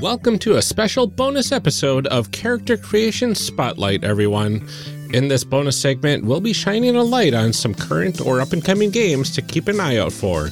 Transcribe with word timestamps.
Welcome 0.00 0.38
to 0.40 0.56
a 0.56 0.62
special 0.62 1.06
bonus 1.06 1.52
episode 1.52 2.06
of 2.06 2.30
Character 2.32 2.76
Creation 2.76 3.34
Spotlight, 3.34 4.04
everyone. 4.04 4.66
In 5.10 5.28
this 5.28 5.42
bonus 5.42 5.80
segment, 5.80 6.22
we'll 6.22 6.42
be 6.42 6.52
shining 6.52 6.94
a 6.94 7.02
light 7.02 7.32
on 7.32 7.54
some 7.54 7.72
current 7.74 8.20
or 8.20 8.42
up 8.42 8.52
and 8.52 8.62
coming 8.62 8.90
games 8.90 9.34
to 9.34 9.40
keep 9.40 9.66
an 9.66 9.80
eye 9.80 9.96
out 9.96 10.12
for. 10.12 10.50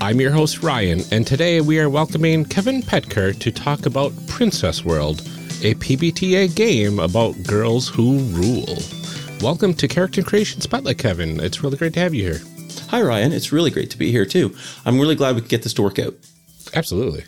I'm 0.00 0.20
your 0.20 0.32
host, 0.32 0.60
Ryan, 0.60 1.02
and 1.12 1.24
today 1.24 1.60
we 1.60 1.78
are 1.78 1.88
welcoming 1.88 2.44
Kevin 2.44 2.82
Petker 2.82 3.38
to 3.38 3.52
talk 3.52 3.86
about 3.86 4.12
Princess 4.26 4.84
World, 4.84 5.20
a 5.62 5.74
PBTA 5.74 6.52
game 6.56 6.98
about 6.98 7.40
girls 7.44 7.88
who 7.88 8.18
rule. 8.30 8.78
Welcome 9.40 9.72
to 9.74 9.86
Character 9.86 10.22
Creation 10.22 10.60
Spotlight, 10.60 10.98
Kevin. 10.98 11.38
It's 11.38 11.62
really 11.62 11.76
great 11.76 11.94
to 11.94 12.00
have 12.00 12.12
you 12.12 12.24
here. 12.24 12.40
Hi, 12.88 13.02
Ryan. 13.02 13.32
It's 13.32 13.52
really 13.52 13.70
great 13.70 13.90
to 13.90 13.98
be 13.98 14.10
here, 14.10 14.26
too. 14.26 14.52
I'm 14.84 14.98
really 14.98 15.14
glad 15.14 15.36
we 15.36 15.42
could 15.42 15.50
get 15.50 15.62
this 15.62 15.74
to 15.74 15.82
work 15.82 16.00
out. 16.00 16.14
Absolutely. 16.74 17.22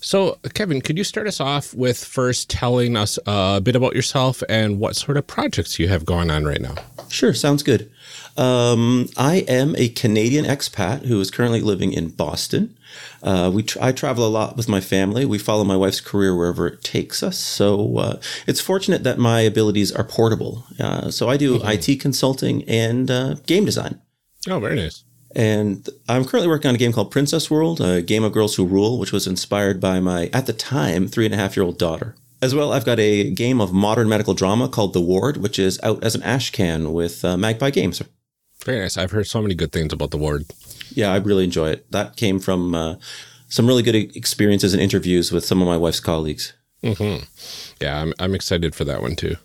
So, 0.00 0.38
Kevin, 0.54 0.80
could 0.80 0.96
you 0.96 1.04
start 1.04 1.26
us 1.26 1.40
off 1.40 1.74
with 1.74 2.02
first 2.02 2.48
telling 2.48 2.96
us 2.96 3.18
a 3.26 3.60
bit 3.60 3.74
about 3.74 3.94
yourself 3.94 4.42
and 4.48 4.78
what 4.78 4.96
sort 4.96 5.16
of 5.16 5.26
projects 5.26 5.78
you 5.78 5.88
have 5.88 6.04
going 6.04 6.30
on 6.30 6.44
right 6.44 6.60
now? 6.60 6.74
Sure, 7.08 7.34
sounds 7.34 7.62
good. 7.62 7.90
Um, 8.36 9.08
I 9.16 9.38
am 9.48 9.74
a 9.76 9.88
Canadian 9.88 10.44
expat 10.44 11.06
who 11.06 11.20
is 11.20 11.30
currently 11.30 11.60
living 11.60 11.92
in 11.92 12.10
Boston. 12.10 12.76
Uh, 13.22 13.50
we 13.52 13.64
I 13.80 13.90
travel 13.92 14.24
a 14.24 14.28
lot 14.28 14.56
with 14.56 14.68
my 14.68 14.80
family. 14.80 15.24
We 15.24 15.38
follow 15.38 15.64
my 15.64 15.76
wife's 15.76 16.00
career 16.00 16.36
wherever 16.36 16.66
it 16.68 16.84
takes 16.84 17.22
us. 17.22 17.36
So 17.38 17.98
uh, 17.98 18.20
it's 18.46 18.60
fortunate 18.60 19.02
that 19.02 19.18
my 19.18 19.40
abilities 19.40 19.90
are 19.90 20.04
portable. 20.04 20.64
Uh, 20.78 21.10
so 21.10 21.28
I 21.28 21.36
do 21.36 21.58
mm-hmm. 21.58 21.68
IT 21.68 22.00
consulting 22.00 22.62
and 22.68 23.10
uh, 23.10 23.34
game 23.46 23.64
design. 23.64 24.00
Oh, 24.48 24.60
very 24.60 24.76
nice. 24.76 25.02
And 25.38 25.88
I'm 26.08 26.24
currently 26.24 26.48
working 26.48 26.68
on 26.68 26.74
a 26.74 26.78
game 26.78 26.92
called 26.92 27.12
Princess 27.12 27.48
World, 27.48 27.80
a 27.80 28.02
game 28.02 28.24
of 28.24 28.32
girls 28.32 28.56
who 28.56 28.66
rule, 28.66 28.98
which 28.98 29.12
was 29.12 29.28
inspired 29.28 29.80
by 29.80 30.00
my, 30.00 30.30
at 30.32 30.46
the 30.46 30.52
time, 30.52 31.06
three 31.06 31.26
and 31.26 31.32
a 31.32 31.36
half 31.36 31.56
year 31.56 31.64
old 31.64 31.78
daughter. 31.78 32.16
As 32.42 32.56
well, 32.56 32.72
I've 32.72 32.84
got 32.84 32.98
a 32.98 33.30
game 33.30 33.60
of 33.60 33.72
modern 33.72 34.08
medical 34.08 34.34
drama 34.34 34.68
called 34.68 34.94
The 34.94 35.00
Ward, 35.00 35.36
which 35.36 35.56
is 35.56 35.78
out 35.84 36.02
as 36.02 36.16
an 36.16 36.22
ashcan 36.22 36.92
with 36.92 37.24
uh, 37.24 37.36
Magpie 37.36 37.70
Games. 37.70 38.02
Very 38.64 38.80
nice. 38.80 38.96
I've 38.96 39.12
heard 39.12 39.28
so 39.28 39.40
many 39.40 39.54
good 39.54 39.70
things 39.70 39.92
about 39.92 40.10
The 40.10 40.18
Ward. 40.18 40.44
Yeah, 40.90 41.12
I 41.12 41.18
really 41.18 41.44
enjoy 41.44 41.70
it. 41.70 41.90
That 41.92 42.16
came 42.16 42.40
from 42.40 42.74
uh, 42.74 42.96
some 43.48 43.68
really 43.68 43.84
good 43.84 43.94
experiences 43.94 44.74
and 44.74 44.82
interviews 44.82 45.30
with 45.30 45.44
some 45.44 45.62
of 45.62 45.68
my 45.68 45.76
wife's 45.76 46.00
colleagues. 46.00 46.52
Mm-hmm. 46.82 47.24
Yeah, 47.80 48.02
I'm, 48.02 48.12
I'm 48.18 48.34
excited 48.34 48.74
for 48.74 48.84
that 48.86 49.02
one 49.02 49.14
too. 49.14 49.36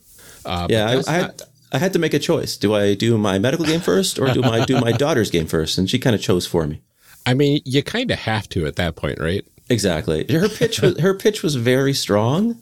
Uh, 0.44 0.68
yeah, 0.72 0.90
I, 0.90 1.12
I, 1.12 1.14
had, 1.14 1.42
I 1.74 1.80
had 1.80 1.92
to 1.94 2.00
make 2.00 2.14
a 2.14 2.20
choice. 2.20 2.56
Do 2.56 2.76
I 2.76 2.94
do 2.94 3.18
my 3.18 3.40
medical 3.40 3.66
game 3.66 3.82
first 3.82 4.20
or 4.20 4.32
do 4.32 4.44
I 4.44 4.64
do 4.64 4.80
my 4.80 4.92
daughter's 4.92 5.32
game 5.32 5.48
first? 5.48 5.78
And 5.78 5.90
she 5.90 5.98
kind 5.98 6.16
of 6.16 6.22
chose 6.22 6.46
for 6.46 6.68
me. 6.68 6.82
I 7.26 7.34
mean, 7.34 7.62
you 7.66 7.82
kind 7.82 8.12
of 8.12 8.20
have 8.20 8.48
to 8.50 8.66
at 8.68 8.76
that 8.76 8.96
point, 8.96 9.20
right? 9.20 9.46
Exactly. 9.70 10.26
Her 10.30 10.50
pitch 10.50 10.82
was 10.82 11.00
her 11.00 11.14
pitch 11.14 11.42
was 11.42 11.56
very 11.56 11.94
strong. 11.94 12.62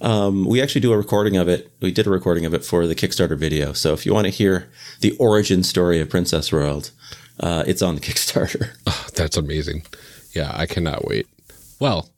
Um, 0.00 0.44
we 0.44 0.60
actually 0.62 0.82
do 0.82 0.92
a 0.92 0.96
recording 0.96 1.36
of 1.36 1.48
it. 1.48 1.72
We 1.80 1.90
did 1.90 2.06
a 2.06 2.10
recording 2.10 2.44
of 2.44 2.54
it 2.54 2.64
for 2.64 2.86
the 2.86 2.94
Kickstarter 2.94 3.36
video. 3.36 3.72
So 3.72 3.94
if 3.94 4.04
you 4.06 4.12
want 4.12 4.26
to 4.26 4.30
hear 4.30 4.70
the 5.00 5.16
origin 5.16 5.62
story 5.62 6.00
of 6.00 6.10
Princess 6.10 6.52
World, 6.52 6.90
uh, 7.40 7.64
it's 7.66 7.82
on 7.82 7.94
the 7.94 8.00
Kickstarter. 8.00 8.70
Oh, 8.86 9.06
that's 9.14 9.36
amazing. 9.36 9.84
Yeah, 10.32 10.52
I 10.54 10.66
cannot 10.66 11.06
wait. 11.06 11.26
Well, 11.80 12.08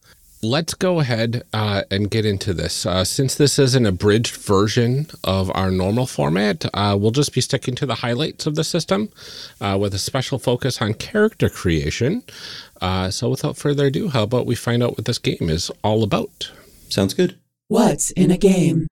let's 0.45 0.75
go 0.75 1.01
ahead 1.01 1.43
uh, 1.53 1.83
and 1.91 2.11
get 2.11 2.25
into 2.25 2.53
this. 2.53 2.87
Uh, 2.87 3.05
since 3.05 3.35
this 3.35 3.59
is 3.59 3.75
an 3.75 3.87
abridged 3.87 4.37
version 4.37 5.07
of 5.25 5.51
our 5.55 5.71
normal 5.71 6.07
format, 6.07 6.65
uh, 6.75 6.97
we'll 6.99 7.11
just 7.11 7.33
be 7.35 7.41
sticking 7.41 7.75
to 7.77 7.87
the 7.87 7.97
highlights 7.97 8.47
of 8.47 8.55
the 8.55 8.65
system 8.65 9.09
uh, 9.61 9.77
with 9.81 9.95
a 9.95 9.99
special 9.99 10.39
focus 10.39 10.81
on 10.81 10.95
character 10.95 11.49
creation. 11.49 12.23
Uh, 12.81 13.11
so, 13.11 13.31
without 13.31 13.57
further 13.57 13.87
ado, 13.87 14.09
how 14.09 14.23
about 14.23 14.47
we 14.47 14.55
find 14.55 14.83
out 14.83 14.97
what 14.97 15.07
this 15.07 15.19
game 15.19 15.49
is 15.49 15.71
all 15.83 16.03
about? 16.03 16.53
Sounds 16.89 17.15
good. 17.15 17.39
What's 17.69 18.11
in 18.13 18.31
a 18.31 18.37
game? 18.37 18.87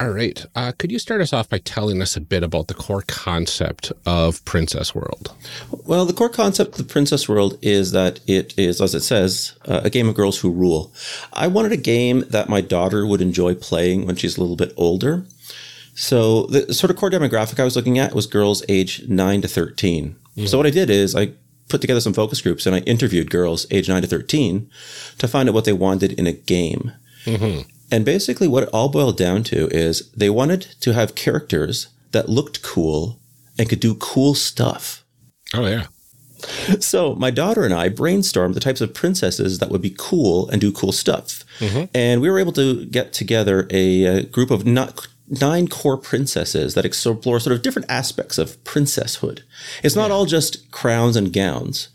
All 0.00 0.10
right. 0.10 0.44
Uh, 0.54 0.72
could 0.76 0.90
you 0.90 0.98
start 0.98 1.20
us 1.20 1.32
off 1.32 1.48
by 1.48 1.58
telling 1.58 2.02
us 2.02 2.16
a 2.16 2.20
bit 2.20 2.42
about 2.42 2.68
the 2.68 2.74
core 2.74 3.04
concept 3.06 3.92
of 4.04 4.44
Princess 4.44 4.94
World? 4.94 5.32
Well, 5.70 6.04
the 6.04 6.12
core 6.12 6.28
concept 6.28 6.78
of 6.80 6.88
Princess 6.88 7.28
World 7.28 7.58
is 7.62 7.92
that 7.92 8.18
it 8.26 8.54
is, 8.58 8.80
as 8.80 8.94
it 8.94 9.02
says, 9.02 9.54
uh, 9.66 9.82
a 9.84 9.90
game 9.90 10.08
of 10.08 10.16
girls 10.16 10.40
who 10.40 10.50
rule. 10.50 10.92
I 11.32 11.46
wanted 11.46 11.72
a 11.72 11.76
game 11.76 12.24
that 12.30 12.48
my 12.48 12.60
daughter 12.60 13.06
would 13.06 13.20
enjoy 13.20 13.54
playing 13.54 14.06
when 14.06 14.16
she's 14.16 14.36
a 14.36 14.40
little 14.40 14.56
bit 14.56 14.72
older. 14.76 15.24
So 15.94 16.46
the 16.46 16.74
sort 16.74 16.90
of 16.90 16.96
core 16.96 17.10
demographic 17.10 17.60
I 17.60 17.64
was 17.64 17.76
looking 17.76 17.98
at 17.98 18.14
was 18.14 18.26
girls 18.26 18.64
age 18.68 19.06
9 19.06 19.42
to 19.42 19.48
13. 19.48 20.16
Mm-hmm. 20.36 20.46
So 20.46 20.58
what 20.58 20.66
I 20.66 20.70
did 20.70 20.90
is 20.90 21.14
I 21.14 21.32
put 21.68 21.80
together 21.80 22.00
some 22.00 22.14
focus 22.14 22.40
groups 22.40 22.66
and 22.66 22.74
I 22.74 22.80
interviewed 22.80 23.30
girls 23.30 23.66
age 23.70 23.88
9 23.88 24.02
to 24.02 24.08
13 24.08 24.68
to 25.18 25.28
find 25.28 25.48
out 25.48 25.54
what 25.54 25.64
they 25.64 25.72
wanted 25.72 26.12
in 26.12 26.26
a 26.26 26.32
game. 26.32 26.92
Mm-hmm. 27.24 27.70
And 27.94 28.04
basically, 28.04 28.48
what 28.48 28.64
it 28.64 28.70
all 28.72 28.88
boiled 28.88 29.16
down 29.16 29.44
to 29.44 29.68
is 29.68 30.10
they 30.10 30.28
wanted 30.28 30.62
to 30.80 30.94
have 30.94 31.14
characters 31.14 31.86
that 32.10 32.28
looked 32.28 32.60
cool 32.60 33.20
and 33.56 33.68
could 33.68 33.78
do 33.78 33.94
cool 33.94 34.34
stuff. 34.34 35.04
Oh, 35.54 35.64
yeah. 35.64 35.86
So 36.80 37.14
my 37.14 37.30
daughter 37.30 37.62
and 37.62 37.72
I 37.72 37.90
brainstormed 37.90 38.54
the 38.54 38.60
types 38.60 38.80
of 38.80 38.94
princesses 38.94 39.60
that 39.60 39.70
would 39.70 39.80
be 39.80 39.94
cool 39.96 40.50
and 40.50 40.60
do 40.60 40.72
cool 40.72 40.90
stuff. 40.90 41.44
Mm-hmm. 41.60 41.84
And 41.94 42.20
we 42.20 42.28
were 42.28 42.40
able 42.40 42.52
to 42.54 42.84
get 42.86 43.12
together 43.12 43.68
a, 43.70 44.04
a 44.04 44.22
group 44.24 44.50
of 44.50 44.66
not 44.66 45.06
nine 45.28 45.68
core 45.68 45.96
princesses 45.96 46.74
that 46.74 46.84
explore 46.84 47.40
sort 47.40 47.56
of 47.56 47.62
different 47.62 47.90
aspects 47.90 48.36
of 48.36 48.62
princesshood. 48.64 49.40
It's 49.82 49.96
not 49.96 50.08
yeah. 50.08 50.14
all 50.14 50.26
just 50.26 50.70
crowns 50.70 51.16
and 51.16 51.32
gowns. 51.32 51.88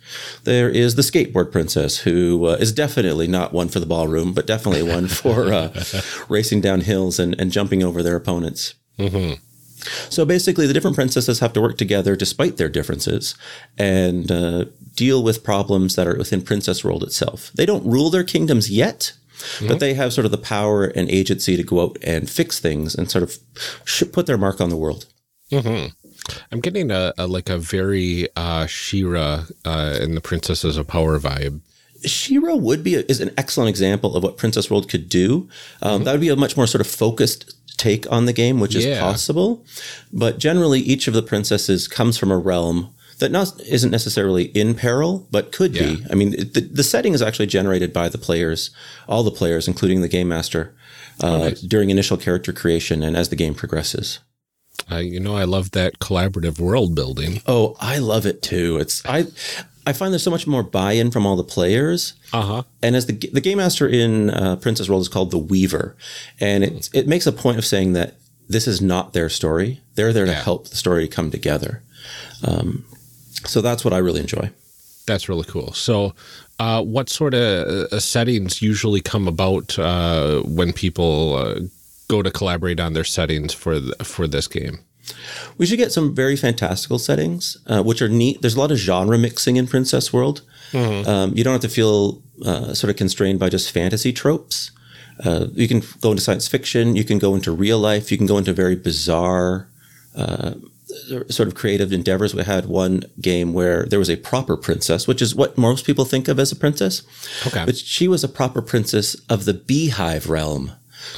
There 0.43 0.69
is 0.69 0.95
the 0.95 1.03
skateboard 1.03 1.51
princess, 1.51 1.99
who 1.99 2.45
uh, 2.47 2.57
is 2.59 2.71
definitely 2.71 3.27
not 3.27 3.53
one 3.53 3.69
for 3.69 3.79
the 3.79 3.85
ballroom, 3.85 4.33
but 4.33 4.47
definitely 4.47 4.83
one 4.83 5.07
for 5.07 5.53
uh, 5.53 5.83
racing 6.27 6.61
down 6.61 6.81
hills 6.81 7.19
and, 7.19 7.39
and 7.39 7.51
jumping 7.51 7.83
over 7.83 8.01
their 8.01 8.15
opponents. 8.15 8.73
Mm-hmm. 8.97 9.35
So 10.09 10.25
basically, 10.25 10.67
the 10.67 10.73
different 10.73 10.95
princesses 10.95 11.39
have 11.39 11.53
to 11.53 11.61
work 11.61 11.77
together 11.77 12.15
despite 12.15 12.57
their 12.57 12.67
differences 12.67 13.35
and 13.77 14.29
uh, 14.29 14.65
deal 14.95 15.23
with 15.23 15.43
problems 15.43 15.95
that 15.95 16.07
are 16.07 16.17
within 16.17 16.41
Princess 16.41 16.83
World 16.83 17.03
itself. 17.03 17.51
They 17.55 17.65
don't 17.65 17.85
rule 17.85 18.09
their 18.09 18.25
kingdoms 18.25 18.69
yet, 18.69 19.13
Mm-hmm. 19.39 19.67
But 19.67 19.79
they 19.79 19.93
have 19.93 20.13
sort 20.13 20.25
of 20.25 20.31
the 20.31 20.37
power 20.37 20.85
and 20.85 21.09
agency 21.09 21.55
to 21.57 21.63
go 21.63 21.81
out 21.81 21.97
and 22.03 22.29
fix 22.29 22.59
things 22.59 22.93
and 22.93 23.09
sort 23.09 23.23
of 23.23 23.37
put 24.11 24.25
their 24.25 24.37
mark 24.37 24.61
on 24.61 24.69
the 24.69 24.77
world. 24.77 25.05
Mm-hmm. 25.51 25.87
I'm 26.51 26.59
getting 26.59 26.91
a, 26.91 27.13
a, 27.17 27.25
like 27.25 27.49
a 27.49 27.57
very 27.57 28.27
uh, 28.35 28.65
She-Ra 28.67 29.45
uh, 29.65 29.97
in 30.01 30.15
the 30.15 30.21
Princesses 30.21 30.77
of 30.77 30.87
Power 30.87 31.19
vibe. 31.19 31.61
She-Ra 32.05 32.55
would 32.55 32.83
be 32.83 32.95
a, 32.95 32.99
is 33.07 33.19
an 33.21 33.31
excellent 33.37 33.69
example 33.69 34.15
of 34.15 34.23
what 34.23 34.37
Princess 34.37 34.69
World 34.69 34.89
could 34.89 35.09
do. 35.09 35.49
Um, 35.81 35.95
mm-hmm. 35.95 36.03
That 36.03 36.11
would 36.11 36.21
be 36.21 36.29
a 36.29 36.35
much 36.35 36.55
more 36.55 36.67
sort 36.67 36.81
of 36.81 36.87
focused 36.87 37.55
take 37.77 38.11
on 38.11 38.25
the 38.25 38.33
game, 38.33 38.59
which 38.59 38.75
yeah. 38.75 38.91
is 38.91 38.99
possible. 38.99 39.65
But 40.11 40.37
generally, 40.37 40.81
each 40.81 41.07
of 41.07 41.13
the 41.13 41.23
princesses 41.23 41.87
comes 41.87 42.17
from 42.17 42.29
a 42.29 42.37
realm 42.37 42.93
that 43.19 43.31
not 43.31 43.59
isn't 43.61 43.91
necessarily 43.91 44.45
in 44.45 44.75
peril, 44.75 45.27
but 45.31 45.51
could 45.51 45.75
yeah. 45.75 45.83
be. 45.83 46.05
I 46.09 46.15
mean, 46.15 46.31
the, 46.31 46.61
the 46.71 46.83
setting 46.83 47.13
is 47.13 47.21
actually 47.21 47.47
generated 47.47 47.93
by 47.93 48.09
the 48.09 48.17
players, 48.17 48.71
all 49.07 49.23
the 49.23 49.31
players, 49.31 49.67
including 49.67 50.01
the 50.01 50.07
game 50.07 50.27
master, 50.27 50.75
uh, 51.21 51.27
oh, 51.27 51.37
nice. 51.39 51.61
during 51.61 51.89
initial 51.89 52.17
character 52.17 52.51
creation 52.53 53.03
and 53.03 53.15
as 53.15 53.29
the 53.29 53.35
game 53.35 53.53
progresses. 53.53 54.19
Uh, 54.91 54.97
you 54.97 55.19
know, 55.19 55.35
I 55.35 55.43
love 55.43 55.71
that 55.71 55.99
collaborative 55.99 56.59
world 56.59 56.95
building. 56.95 57.41
Oh, 57.45 57.75
I 57.79 57.97
love 57.97 58.25
it 58.25 58.41
too. 58.41 58.77
It's 58.77 59.05
I. 59.05 59.27
I 59.87 59.93
find 59.93 60.13
there's 60.13 60.21
so 60.21 60.29
much 60.29 60.45
more 60.45 60.61
buy-in 60.61 61.09
from 61.09 61.25
all 61.25 61.35
the 61.35 61.43
players. 61.43 62.13
Uh-huh. 62.31 62.61
And 62.83 62.95
as 62.95 63.07
the 63.07 63.13
the 63.13 63.41
game 63.41 63.57
master 63.57 63.87
in 63.87 64.29
uh, 64.29 64.57
Princess 64.57 64.87
World 64.87 65.01
is 65.01 65.07
called 65.07 65.31
the 65.31 65.39
Weaver, 65.39 65.95
and 66.39 66.63
it 66.63 66.89
it 66.93 67.07
makes 67.07 67.25
a 67.25 67.31
point 67.31 67.57
of 67.57 67.65
saying 67.65 67.93
that 67.93 68.15
this 68.47 68.67
is 68.67 68.81
not 68.81 69.13
their 69.13 69.29
story. 69.29 69.81
They're 69.95 70.13
there 70.13 70.25
to 70.25 70.33
help 70.33 70.67
the 70.67 70.75
story 70.75 71.07
come 71.07 71.31
together. 71.31 71.81
Um, 72.43 72.85
so 73.45 73.61
that's 73.61 73.83
what 73.83 73.93
I 73.93 73.97
really 73.97 74.21
enjoy. 74.21 74.49
That's 75.05 75.27
really 75.27 75.45
cool. 75.45 75.73
So, 75.73 76.13
uh, 76.59 76.83
what 76.83 77.09
sort 77.09 77.33
of 77.33 77.67
uh, 77.67 77.99
settings 77.99 78.61
usually 78.61 79.01
come 79.01 79.27
about 79.27 79.79
uh, 79.79 80.41
when 80.41 80.71
people 80.73 81.35
uh, 81.35 81.59
go 82.07 82.21
to 82.21 82.29
collaborate 82.29 82.79
on 82.79 82.93
their 82.93 83.03
settings 83.03 83.53
for 83.53 83.79
for 84.03 84.27
this 84.27 84.47
game? 84.47 84.79
We 85.57 85.65
should 85.65 85.79
get 85.79 85.91
some 85.91 86.13
very 86.13 86.35
fantastical 86.35 86.99
settings, 86.99 87.57
uh, 87.65 87.81
which 87.81 88.01
are 88.01 88.09
neat. 88.09 88.41
There's 88.41 88.55
a 88.55 88.59
lot 88.59 88.71
of 88.71 88.77
genre 88.77 89.17
mixing 89.17 89.55
in 89.55 89.65
Princess 89.65 90.13
World. 90.13 90.41
Um, 91.07 91.33
you 91.35 91.43
don't 91.43 91.53
have 91.53 91.61
to 91.61 91.69
feel 91.69 92.21
uh, 92.45 92.73
sort 92.75 92.91
of 92.91 92.95
constrained 92.95 93.39
by 93.39 93.49
just 93.49 93.71
fantasy 93.71 94.13
tropes. 94.13 94.71
Uh, 95.23 95.47
you 95.53 95.67
can 95.67 95.81
go 96.01 96.11
into 96.11 96.21
science 96.21 96.47
fiction. 96.47 96.95
You 96.95 97.03
can 97.03 97.17
go 97.17 97.35
into 97.35 97.51
real 97.51 97.79
life. 97.79 98.11
You 98.11 98.17
can 98.17 98.27
go 98.27 98.37
into 98.37 98.53
very 98.53 98.75
bizarre, 98.75 99.67
uh, 100.15 100.53
sort 101.29 101.47
of 101.47 101.55
creative 101.55 101.93
endeavors. 101.93 102.33
We 102.33 102.43
had 102.43 102.65
one 102.65 103.03
game 103.21 103.53
where 103.53 103.85
there 103.85 103.99
was 103.99 104.09
a 104.09 104.17
proper 104.17 104.57
princess, 104.57 105.07
which 105.07 105.21
is 105.21 105.35
what 105.35 105.57
most 105.57 105.85
people 105.85 106.05
think 106.05 106.27
of 106.27 106.39
as 106.39 106.51
a 106.51 106.55
princess. 106.55 107.03
Okay. 107.47 107.65
But 107.65 107.77
she 107.77 108.07
was 108.07 108.23
a 108.23 108.29
proper 108.29 108.61
princess 108.61 109.15
of 109.29 109.45
the 109.45 109.53
beehive 109.53 110.29
realm. 110.29 110.71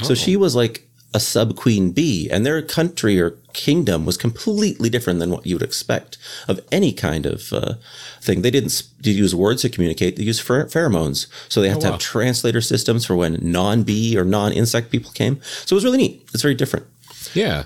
So 0.04 0.14
she 0.14 0.38
was 0.38 0.56
like 0.56 0.88
a 1.14 1.20
sub 1.20 1.56
queen 1.56 1.92
bee, 1.92 2.30
and 2.30 2.46
their 2.46 2.62
country 2.62 3.20
or 3.20 3.32
kingdom 3.54 4.06
was 4.06 4.16
completely 4.16 4.90
different 4.90 5.20
than 5.20 5.30
what 5.30 5.46
you 5.46 5.56
would 5.56 5.64
expect 5.64 6.18
of 6.48 6.62
any 6.72 6.94
kind 6.94 7.26
of 7.26 7.52
uh, 7.52 7.74
thing. 8.22 8.42
They 8.42 8.52
didn't 8.52 8.84
use 9.02 9.36
words 9.36 9.64
to 9.64 9.70
communicate; 9.70 10.16
they 10.16 10.24
used 10.24 10.46
pheromones. 10.46 11.28
So 11.50 11.62
they 11.62 11.70
have 11.70 11.80
to 11.80 11.88
wow. 11.88 11.92
have 11.94 12.00
translator 12.00 12.62
systems 12.62 13.06
for 13.06 13.16
when 13.16 13.40
non 13.42 13.84
bee 13.84 14.18
or 14.18 14.24
non 14.24 14.54
insect 14.54 14.92
people 14.92 15.12
came. 15.12 15.42
So 15.42 15.74
it 15.74 15.78
was 15.78 15.84
really 15.84 15.98
neat. 15.98 16.30
It's 16.34 16.44
very 16.44 16.56
different. 16.56 16.86
Yeah, 17.34 17.66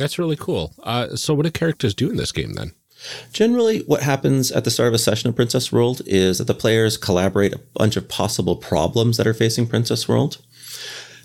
that's 0.00 0.18
really 0.18 0.36
cool. 0.36 0.74
Uh, 0.82 1.14
so, 1.14 1.34
what 1.34 1.44
do 1.44 1.50
characters 1.50 1.94
do 1.94 2.10
in 2.10 2.16
this 2.16 2.32
game 2.32 2.54
then? 2.54 2.72
Generally, 3.32 3.80
what 3.80 4.02
happens 4.02 4.50
at 4.50 4.64
the 4.64 4.70
start 4.70 4.88
of 4.88 4.94
a 4.94 4.98
session 4.98 5.28
of 5.28 5.36
Princess 5.36 5.70
World 5.70 6.02
is 6.06 6.38
that 6.38 6.46
the 6.46 6.54
players 6.54 6.96
collaborate 6.96 7.54
a 7.54 7.60
bunch 7.74 7.96
of 7.96 8.08
possible 8.08 8.56
problems 8.56 9.16
that 9.16 9.26
are 9.26 9.34
facing 9.34 9.66
Princess 9.66 10.08
World. 10.08 10.38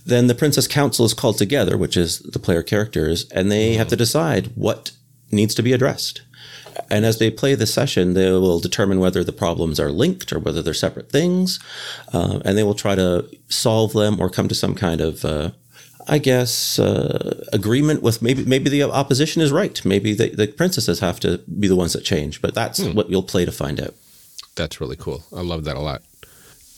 Then 0.06 0.27
the 0.27 0.36
Princess 0.36 0.68
Council 0.68 1.06
is 1.06 1.13
called 1.13 1.38
together, 1.38 1.77
which 1.77 1.98
is 1.98 2.19
the 2.19 2.39
player 2.39 2.62
characters, 2.63 3.30
and 3.31 3.51
they 3.51 3.74
have 3.74 3.88
to 3.88 3.95
decide 3.95 4.51
what 4.56 4.92
needs 5.31 5.56
to 5.56 5.63
be 5.63 5.74
addressed. 5.74 6.21
And 6.89 7.06
as 7.06 7.19
they 7.19 7.31
play 7.31 7.56
the 7.56 7.66
session, 7.66 8.13
they 8.13 8.30
will 8.31 8.60
determine 8.60 9.00
whether 9.00 9.24
the 9.24 9.31
problems 9.31 9.80
are 9.80 9.92
linked 9.92 10.31
or 10.33 10.39
whether 10.39 10.62
they're 10.62 10.74
separate 10.74 11.10
things. 11.10 11.60
Uh, 12.13 12.39
and 12.44 12.57
they 12.57 12.63
will 12.63 12.75
try 12.75 12.95
to 12.95 13.25
solve 13.48 13.94
them 13.94 14.19
or 14.19 14.30
come 14.30 14.48
to 14.48 14.56
some 14.56 14.75
kind 14.75 15.01
of, 15.01 15.24
uh, 15.24 15.51
I 16.07 16.18
guess, 16.19 16.80
uh, 16.80 17.46
agreement 17.52 18.02
with 18.02 18.22
maybe 18.22 18.46
maybe 18.46 18.69
the 18.69 18.84
opposition 18.84 19.42
is 19.42 19.52
right. 19.52 19.84
Maybe 19.86 20.13
the, 20.13 20.30
the 20.30 20.48
princesses 20.48 21.00
have 21.00 21.19
to 21.22 21.40
be 21.60 21.68
the 21.68 21.75
ones 21.75 21.94
that 21.94 22.04
change. 22.04 22.42
But 22.42 22.54
that's 22.54 22.84
what 22.84 23.10
you'll 23.10 23.24
play 23.24 23.46
to 23.46 23.52
find 23.52 23.80
out. 23.80 23.94
That's 24.56 24.80
really 24.80 24.96
cool. 24.96 25.24
I 25.36 25.42
love 25.42 25.63
that 25.66 25.75
a 25.75 25.81
lot. 25.81 26.02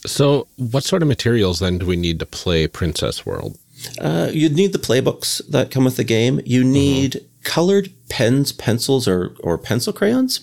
So, 0.06 0.48
what 0.56 0.84
sort 0.84 1.02
of 1.02 1.08
materials 1.08 1.60
then 1.60 1.80
do 1.80 1.86
we 1.86 1.96
need 1.96 2.20
to 2.20 2.26
play 2.26 2.68
Princess 2.68 3.26
World? 3.26 3.58
Uh, 4.00 4.30
you'd 4.32 4.56
need 4.56 4.74
the 4.74 4.80
playbooks 4.80 5.46
that 5.50 5.72
come 5.72 5.84
with 5.84 5.98
the 5.98 6.04
game. 6.04 6.42
You 6.46 6.64
need 6.64 7.24
colored 7.44 7.92
pens, 8.10 8.52
pencils, 8.52 9.08
or, 9.08 9.36
or 9.42 9.58
pencil 9.58 9.94
crayons. 9.94 10.42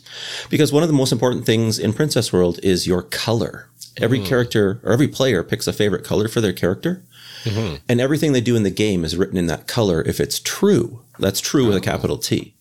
Because 0.50 0.72
one 0.72 0.82
of 0.82 0.88
the 0.88 0.94
most 0.94 1.12
important 1.12 1.44
things 1.44 1.78
in 1.78 1.92
Princess 1.92 2.32
World 2.32 2.60
is 2.62 2.86
your 2.86 3.02
color. 3.02 3.68
Every 4.00 4.18
character 4.20 4.80
or 4.82 4.92
every 4.92 5.06
player 5.06 5.44
picks 5.44 5.68
a 5.68 5.72
favorite 5.72 6.04
color 6.04 6.26
for 6.26 6.40
their 6.40 6.52
character. 6.52 7.04
Mm-hmm. 7.44 7.76
And 7.88 8.00
everything 8.00 8.32
they 8.32 8.40
do 8.40 8.56
in 8.56 8.62
the 8.62 8.70
game 8.70 9.04
is 9.04 9.16
written 9.16 9.36
in 9.36 9.46
that 9.46 9.66
color 9.66 10.02
if 10.02 10.20
it's 10.20 10.40
true. 10.40 11.00
That's 11.18 11.40
true 11.40 11.66
with 11.66 11.76
a 11.76 11.80
capital 11.80 12.18
T. 12.18 12.54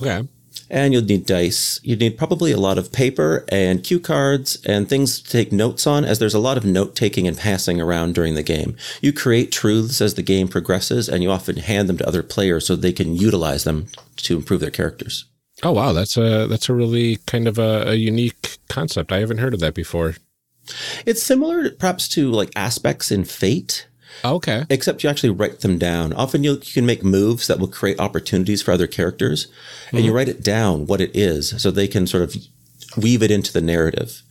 Okay. 0.00 0.26
And 0.70 0.92
you'll 0.92 1.02
need 1.02 1.26
dice. 1.26 1.78
You'd 1.82 2.00
need 2.00 2.16
probably 2.16 2.50
a 2.50 2.58
lot 2.58 2.78
of 2.78 2.90
paper 2.90 3.44
and 3.50 3.84
cue 3.84 4.00
cards 4.00 4.56
and 4.64 4.88
things 4.88 5.20
to 5.20 5.30
take 5.30 5.52
notes 5.52 5.86
on, 5.86 6.04
as 6.04 6.18
there's 6.18 6.34
a 6.34 6.38
lot 6.38 6.56
of 6.56 6.64
note 6.64 6.96
taking 6.96 7.28
and 7.28 7.36
passing 7.36 7.80
around 7.80 8.14
during 8.14 8.34
the 8.34 8.42
game. 8.42 8.76
You 9.00 9.12
create 9.12 9.52
truths 9.52 10.00
as 10.00 10.14
the 10.14 10.22
game 10.22 10.48
progresses, 10.48 11.08
and 11.08 11.22
you 11.22 11.30
often 11.30 11.58
hand 11.58 11.88
them 11.88 11.98
to 11.98 12.08
other 12.08 12.22
players 12.22 12.66
so 12.66 12.76
they 12.76 12.92
can 12.92 13.14
utilize 13.14 13.64
them 13.64 13.88
to 14.16 14.36
improve 14.36 14.60
their 14.60 14.70
characters. 14.70 15.26
Oh 15.62 15.72
wow, 15.72 15.92
that's 15.92 16.16
a 16.16 16.46
that's 16.46 16.68
a 16.68 16.74
really 16.74 17.16
kind 17.26 17.46
of 17.46 17.58
a, 17.58 17.90
a 17.90 17.94
unique 17.94 18.58
concept. 18.68 19.12
I 19.12 19.20
haven't 19.20 19.38
heard 19.38 19.54
of 19.54 19.60
that 19.60 19.74
before. 19.74 20.16
It's 21.06 21.22
similar 21.22 21.70
perhaps 21.70 22.08
to 22.08 22.30
like 22.30 22.50
aspects 22.56 23.10
in 23.12 23.24
Fate, 23.24 23.86
Oh, 24.22 24.36
okay. 24.36 24.64
except 24.70 25.02
you 25.02 25.10
actually 25.10 25.30
write 25.30 25.60
them 25.60 25.78
down. 25.78 26.12
Often 26.12 26.44
you, 26.44 26.52
you 26.52 26.72
can 26.72 26.86
make 26.86 27.02
moves 27.02 27.46
that 27.46 27.58
will 27.58 27.68
create 27.68 27.98
opportunities 27.98 28.62
for 28.62 28.72
other 28.72 28.86
characters, 28.86 29.48
and 29.90 30.00
you 30.00 30.06
mm-hmm. 30.06 30.16
write 30.16 30.28
it 30.28 30.42
down 30.42 30.86
what 30.86 31.00
it 31.00 31.10
is 31.14 31.60
so 31.60 31.70
they 31.70 31.88
can 31.88 32.06
sort 32.06 32.22
of 32.22 32.36
weave 32.96 33.22
it 33.22 33.30
into 33.30 33.52
the 33.52 33.60
narrative. 33.60 34.22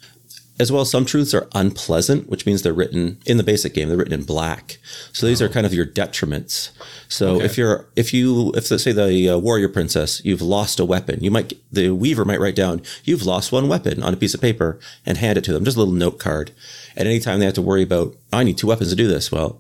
As 0.60 0.72
well, 0.72 0.86
some 0.86 1.04
truths 1.04 1.34
are 1.34 1.48
unpleasant, 1.56 2.30
which 2.30 2.46
means 2.46 2.62
they're 2.62 2.74
written 2.74 3.18
in 3.26 3.38
the 3.38 3.44
basic 3.44 3.74
game. 3.74 3.88
They're 3.90 3.98
written 3.98 4.14
in 4.14 4.24
black, 4.24 4.78
so 5.12 5.26
these 5.26 5.42
are 5.42 5.50
kind 5.50 5.66
of 5.66 5.74
your 5.74 5.86
detriments. 5.86 6.70
So 7.08 7.38
Okay. 7.38 7.46
if 7.46 7.58
you're, 7.58 7.88
if 7.96 8.14
you, 8.14 8.52
if 8.56 8.70
let's 8.70 8.84
say 8.84 8.92
the 8.92 9.30
uh, 9.30 9.38
warrior 9.40 9.68
princess, 9.68 10.22
you've 10.24 10.44
lost 10.44 10.80
a 10.80 10.86
weapon, 10.86 11.24
you 11.24 11.32
might, 11.32 11.54
the 11.72 11.90
weaver 11.90 12.24
might 12.24 12.40
write 12.40 12.56
down, 12.56 12.84
you've 13.04 13.24
lost 13.26 13.52
one 13.52 13.68
weapon 13.68 14.04
on 14.04 14.14
a 14.14 14.18
piece 14.18 14.36
of 14.36 14.42
paper 14.42 14.80
and 15.08 15.18
hand 15.18 15.40
it 15.40 15.44
to 15.46 15.54
them, 15.54 15.66
just 15.66 15.76
a 15.76 15.80
little 15.80 15.94
note 15.96 16.20
card. 16.20 16.52
At 16.96 17.08
any 17.08 17.20
time 17.20 17.40
they 17.40 17.46
have 17.46 17.56
to 17.56 17.62
worry 17.64 17.82
about, 17.82 18.16
I 18.32 18.44
need 18.44 18.60
two 18.60 18.68
weapons 18.68 18.92
to 18.92 18.96
do 18.96 19.08
this, 19.08 19.32
well, 19.32 19.60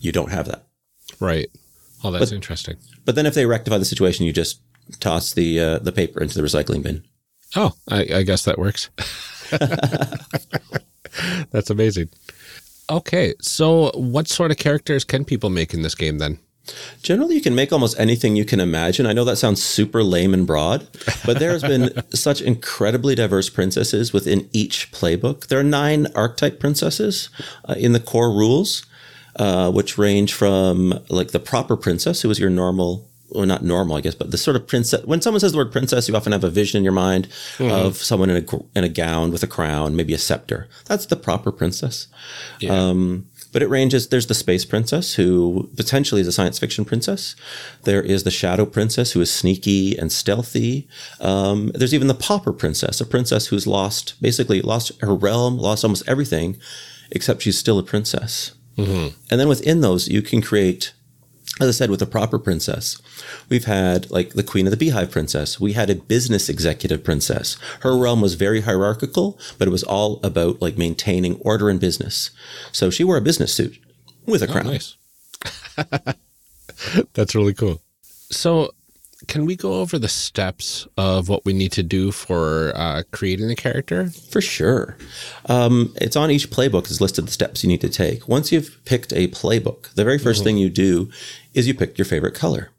you 0.00 0.10
don't 0.10 0.32
have 0.32 0.46
that. 0.46 0.66
Right. 1.20 1.50
Oh, 2.02 2.10
that's 2.10 2.32
interesting. 2.32 2.78
But 3.04 3.14
then 3.14 3.26
if 3.26 3.34
they 3.34 3.46
rectify 3.46 3.78
the 3.78 3.84
situation, 3.84 4.26
you 4.26 4.32
just 4.32 4.60
toss 4.98 5.32
the 5.34 5.60
uh, 5.60 5.78
the 5.78 5.92
paper 5.92 6.20
into 6.20 6.34
the 6.34 6.42
recycling 6.42 6.82
bin. 6.82 7.04
Oh, 7.54 7.74
I, 7.88 8.08
I 8.12 8.22
guess 8.24 8.44
that 8.44 8.58
works. 8.58 8.90
that's 11.50 11.70
amazing. 11.70 12.08
Okay, 12.90 13.34
so 13.40 13.90
what 13.94 14.28
sort 14.28 14.50
of 14.50 14.56
characters 14.56 15.04
can 15.04 15.24
people 15.24 15.50
make 15.50 15.72
in 15.72 15.82
this 15.82 15.94
game 15.94 16.18
then? 16.18 16.38
Generally, 17.02 17.34
you 17.34 17.40
can 17.40 17.54
make 17.54 17.72
almost 17.72 17.98
anything 17.98 18.36
you 18.36 18.44
can 18.44 18.60
imagine. 18.60 19.06
I 19.06 19.12
know 19.12 19.24
that 19.24 19.36
sounds 19.36 19.62
super 19.62 20.04
lame 20.04 20.32
and 20.32 20.46
broad, 20.46 20.86
but 21.24 21.38
there 21.40 21.50
has 21.50 21.62
been 21.62 21.90
such 22.14 22.40
incredibly 22.40 23.14
diverse 23.14 23.48
princesses 23.48 24.12
within 24.12 24.48
each 24.52 24.92
playbook. 24.92 25.48
There 25.48 25.58
are 25.58 25.64
nine 25.64 26.06
archetype 26.14 26.60
princesses 26.60 27.30
uh, 27.64 27.74
in 27.76 27.92
the 27.92 28.00
core 28.00 28.30
rules, 28.30 28.86
uh, 29.36 29.72
which 29.72 29.98
range 29.98 30.32
from 30.34 31.00
like 31.08 31.32
the 31.32 31.40
proper 31.40 31.76
princess, 31.76 32.22
who 32.22 32.30
is 32.30 32.38
your 32.38 32.50
normal. 32.50 33.08
Well, 33.34 33.46
not 33.46 33.64
normal, 33.64 33.96
I 33.96 34.00
guess, 34.02 34.14
but 34.14 34.30
the 34.30 34.36
sort 34.38 34.56
of 34.56 34.66
princess. 34.66 35.04
When 35.04 35.20
someone 35.22 35.40
says 35.40 35.52
the 35.52 35.58
word 35.58 35.72
princess, 35.72 36.08
you 36.08 36.14
often 36.16 36.32
have 36.32 36.44
a 36.44 36.50
vision 36.50 36.78
in 36.78 36.84
your 36.84 36.92
mind 36.92 37.28
of 37.58 37.96
someone 37.96 38.30
in 38.30 38.36
a 38.36 38.78
in 38.78 38.84
a 38.84 38.88
gown 38.88 39.30
with 39.32 39.42
a 39.42 39.46
crown, 39.46 39.96
maybe 39.96 40.12
a 40.14 40.18
scepter. 40.18 40.68
That's 40.86 41.06
the 41.06 41.16
proper 41.16 41.50
princess. 41.52 42.08
Um, 42.74 43.26
but 43.52 43.62
it 43.62 43.68
ranges. 43.68 44.08
There's 44.08 44.26
the 44.28 44.34
space 44.34 44.64
princess, 44.64 45.14
who 45.14 45.70
potentially 45.76 46.20
is 46.22 46.26
a 46.26 46.32
science 46.32 46.58
fiction 46.58 46.84
princess. 46.86 47.36
There 47.84 48.02
is 48.02 48.24
the 48.24 48.30
shadow 48.30 48.64
princess, 48.64 49.12
who 49.12 49.20
is 49.20 49.30
sneaky 49.30 49.96
and 49.98 50.10
stealthy. 50.10 50.88
Um, 51.20 51.70
there's 51.74 51.92
even 51.92 52.08
the 52.08 52.14
pauper 52.14 52.52
princess, 52.54 53.00
a 53.00 53.04
princess 53.06 53.48
who's 53.48 53.66
lost, 53.66 54.14
basically 54.22 54.62
lost 54.62 54.92
her 55.02 55.14
realm, 55.14 55.58
lost 55.58 55.84
almost 55.84 56.02
everything, 56.08 56.56
except 57.10 57.42
she's 57.42 57.58
still 57.58 57.78
a 57.78 57.82
princess. 57.82 58.52
And 59.30 59.38
then 59.38 59.48
within 59.48 59.82
those, 59.82 60.08
you 60.08 60.22
can 60.22 60.40
create 60.40 60.94
as 61.62 61.68
I 61.68 61.72
said, 61.78 61.90
with 61.90 62.02
a 62.02 62.06
proper 62.06 62.38
princess, 62.38 63.00
we've 63.48 63.64
had 63.64 64.10
like 64.10 64.30
the 64.34 64.42
queen 64.42 64.66
of 64.66 64.70
the 64.72 64.76
beehive 64.76 65.10
princess. 65.10 65.60
We 65.60 65.72
had 65.74 65.88
a 65.90 65.94
business 65.94 66.48
executive 66.48 67.02
princess. 67.04 67.56
Her 67.80 67.96
realm 67.96 68.20
was 68.20 68.34
very 68.34 68.62
hierarchical, 68.62 69.38
but 69.58 69.68
it 69.68 69.70
was 69.70 69.82
all 69.84 70.20
about 70.22 70.60
like 70.60 70.76
maintaining 70.76 71.36
order 71.40 71.70
in 71.70 71.78
business. 71.78 72.30
So 72.72 72.90
she 72.90 73.04
wore 73.04 73.16
a 73.16 73.20
business 73.22 73.54
suit 73.54 73.78
with 74.26 74.42
a 74.42 74.48
Oh, 74.48 74.52
crown. 74.52 74.66
nice. 74.66 74.96
That's 77.14 77.34
really 77.34 77.54
cool. 77.54 77.80
So, 78.30 78.72
can 79.28 79.46
we 79.46 79.56
go 79.56 79.74
over 79.74 79.98
the 79.98 80.08
steps 80.08 80.86
of 80.96 81.28
what 81.28 81.44
we 81.44 81.52
need 81.52 81.72
to 81.72 81.82
do 81.82 82.10
for 82.12 82.72
uh, 82.74 83.02
creating 83.10 83.50
a 83.50 83.54
character? 83.54 84.10
For 84.10 84.40
sure. 84.40 84.96
Um, 85.46 85.94
it's 86.00 86.16
on 86.16 86.30
each 86.30 86.50
playbook 86.50 86.90
is 86.90 87.00
listed 87.00 87.26
the 87.26 87.32
steps 87.32 87.62
you 87.62 87.68
need 87.68 87.80
to 87.80 87.88
take. 87.88 88.28
Once 88.28 88.52
you've 88.52 88.78
picked 88.84 89.12
a 89.12 89.28
playbook, 89.28 89.92
the 89.94 90.04
very 90.04 90.18
1st 90.18 90.44
thing 90.44 90.56
you 90.56 90.70
do 90.70 91.10
is 91.54 91.66
you 91.66 91.74
pick 91.74 91.98
your 91.98 92.04
favorite 92.04 92.34
color. 92.34 92.70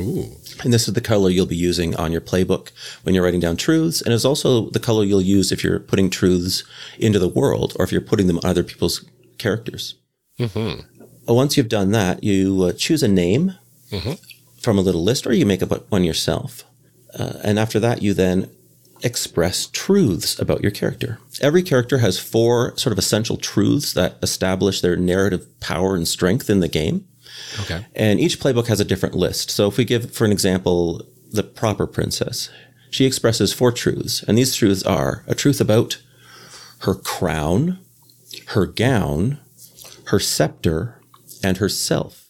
Ooh. 0.00 0.30
And 0.62 0.72
this 0.72 0.86
is 0.86 0.94
the 0.94 1.00
color 1.00 1.28
you'll 1.30 1.46
be 1.46 1.56
using 1.56 1.94
on 1.96 2.12
your 2.12 2.20
playbook 2.20 2.70
when 3.02 3.14
you're 3.14 3.24
writing 3.24 3.40
down 3.40 3.56
truths. 3.56 4.00
And 4.00 4.14
it's 4.14 4.24
also 4.24 4.70
the 4.70 4.80
color 4.80 5.04
you'll 5.04 5.20
use 5.20 5.50
if 5.50 5.64
you're 5.64 5.80
putting 5.80 6.08
truths 6.10 6.62
into 6.98 7.18
the 7.18 7.28
world 7.28 7.74
or 7.78 7.84
if 7.84 7.92
you're 7.92 8.00
putting 8.00 8.26
them 8.28 8.38
on 8.38 8.44
other 8.46 8.62
people's 8.62 9.04
characters. 9.38 9.94
Uh, 11.28 11.34
Once 11.34 11.56
you've 11.56 11.68
done 11.68 11.90
that, 11.90 12.22
you 12.22 12.62
uh, 12.62 12.72
choose 12.72 13.02
a 13.02 13.08
name 13.08 13.54
from 14.58 14.78
a 14.78 14.82
little 14.82 15.02
list 15.02 15.26
or 15.26 15.32
you 15.32 15.46
make 15.46 15.62
up 15.62 15.90
one 15.90 16.04
yourself. 16.04 16.64
Uh, 17.18 17.34
and 17.42 17.58
after 17.58 17.80
that, 17.80 18.02
you 18.02 18.14
then 18.14 18.50
express 19.02 19.66
truths 19.66 20.38
about 20.38 20.62
your 20.62 20.70
character. 20.70 21.18
Every 21.40 21.62
character 21.62 21.98
has 21.98 22.18
four 22.18 22.76
sort 22.76 22.92
of 22.92 22.98
essential 22.98 23.36
truths 23.36 23.92
that 23.92 24.16
establish 24.22 24.80
their 24.80 24.96
narrative 24.96 25.46
power 25.60 25.94
and 25.94 26.06
strength 26.06 26.50
in 26.50 26.60
the 26.60 26.68
game. 26.68 27.06
Okay. 27.60 27.86
And 27.94 28.18
each 28.18 28.40
playbook 28.40 28.66
has 28.66 28.80
a 28.80 28.84
different 28.84 29.14
list. 29.14 29.50
So 29.50 29.68
if 29.68 29.76
we 29.76 29.84
give, 29.84 30.12
for 30.12 30.24
an 30.24 30.32
example, 30.32 31.06
the 31.30 31.42
proper 31.42 31.86
princess, 31.86 32.50
she 32.90 33.04
expresses 33.04 33.52
four 33.52 33.70
truths. 33.70 34.22
And 34.24 34.36
these 34.36 34.54
truths 34.54 34.82
are 34.82 35.24
a 35.26 35.34
truth 35.34 35.60
about 35.60 35.98
her 36.80 36.94
crown, 36.94 37.78
her 38.48 38.66
gown, 38.66 39.38
her 40.06 40.18
scepter, 40.18 41.00
and 41.42 41.58
herself. 41.58 42.27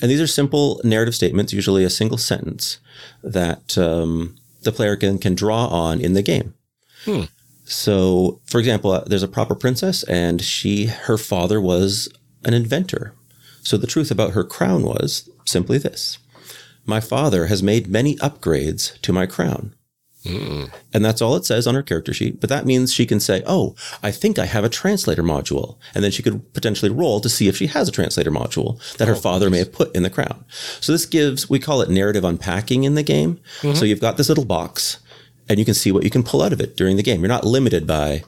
And 0.00 0.10
these 0.10 0.20
are 0.20 0.26
simple 0.26 0.80
narrative 0.84 1.14
statements, 1.14 1.52
usually 1.52 1.84
a 1.84 1.90
single 1.90 2.18
sentence 2.18 2.78
that 3.22 3.76
um, 3.76 4.36
the 4.62 4.72
player 4.72 4.96
can, 4.96 5.18
can 5.18 5.34
draw 5.34 5.66
on 5.66 6.00
in 6.00 6.12
the 6.12 6.22
game. 6.22 6.54
So, 7.64 8.40
for 8.46 8.58
example, 8.58 8.92
uh, 8.92 9.04
there's 9.06 9.22
a 9.22 9.28
proper 9.28 9.54
princess, 9.54 10.02
and 10.04 10.40
she, 10.40 10.86
her 10.86 11.18
father 11.18 11.60
was 11.60 12.08
an 12.44 12.54
inventor. 12.54 13.12
So 13.62 13.76
the 13.76 13.86
truth 13.86 14.10
about 14.10 14.32
her 14.32 14.44
crown 14.44 14.82
was 14.84 15.28
simply 15.44 15.76
this: 15.78 16.18
My 16.86 17.00
father 17.00 17.46
has 17.46 17.62
made 17.62 17.88
many 17.88 18.16
upgrades 18.16 18.98
to 19.02 19.12
my 19.12 19.26
crown. 19.26 19.74
And 20.92 21.04
that's 21.04 21.20
all 21.22 21.36
it 21.36 21.44
says 21.44 21.66
on 21.66 21.74
her 21.74 21.82
character 21.82 22.12
sheet. 22.12 22.40
But 22.40 22.50
that 22.50 22.66
means 22.66 22.92
she 22.92 23.06
can 23.06 23.20
say, 23.20 23.42
Oh, 23.46 23.74
I 24.02 24.10
think 24.10 24.38
I 24.38 24.44
have 24.46 24.64
a 24.64 24.68
translator 24.68 25.22
module. 25.22 25.76
And 25.94 26.02
then 26.04 26.10
she 26.10 26.22
could 26.22 26.52
potentially 26.54 26.90
roll 26.90 27.20
to 27.20 27.28
see 27.28 27.48
if 27.48 27.56
she 27.56 27.66
has 27.68 27.88
a 27.88 27.92
translator 27.92 28.30
module 28.30 28.78
that 28.98 29.08
her 29.08 29.14
father 29.16 29.50
may 29.50 29.58
have 29.58 29.72
put 29.72 29.94
in 29.94 30.02
the 30.02 30.10
crown. 30.10 30.44
So 30.80 30.92
this 30.92 31.06
gives, 31.06 31.48
we 31.50 31.58
call 31.58 31.80
it 31.82 31.90
narrative 31.90 32.24
unpacking 32.24 32.84
in 32.84 32.94
the 32.94 33.02
game. 33.02 33.40
So 33.74 33.84
you've 33.84 34.00
got 34.00 34.16
this 34.16 34.28
little 34.28 34.44
box 34.44 34.98
and 35.48 35.58
you 35.58 35.64
can 35.64 35.74
see 35.74 35.92
what 35.92 36.04
you 36.04 36.10
can 36.10 36.22
pull 36.22 36.42
out 36.42 36.52
of 36.52 36.60
it 36.60 36.76
during 36.76 36.96
the 36.96 37.02
game. 37.02 37.20
You're 37.20 37.28
not 37.28 37.44
limited 37.44 37.86
by 37.86 38.24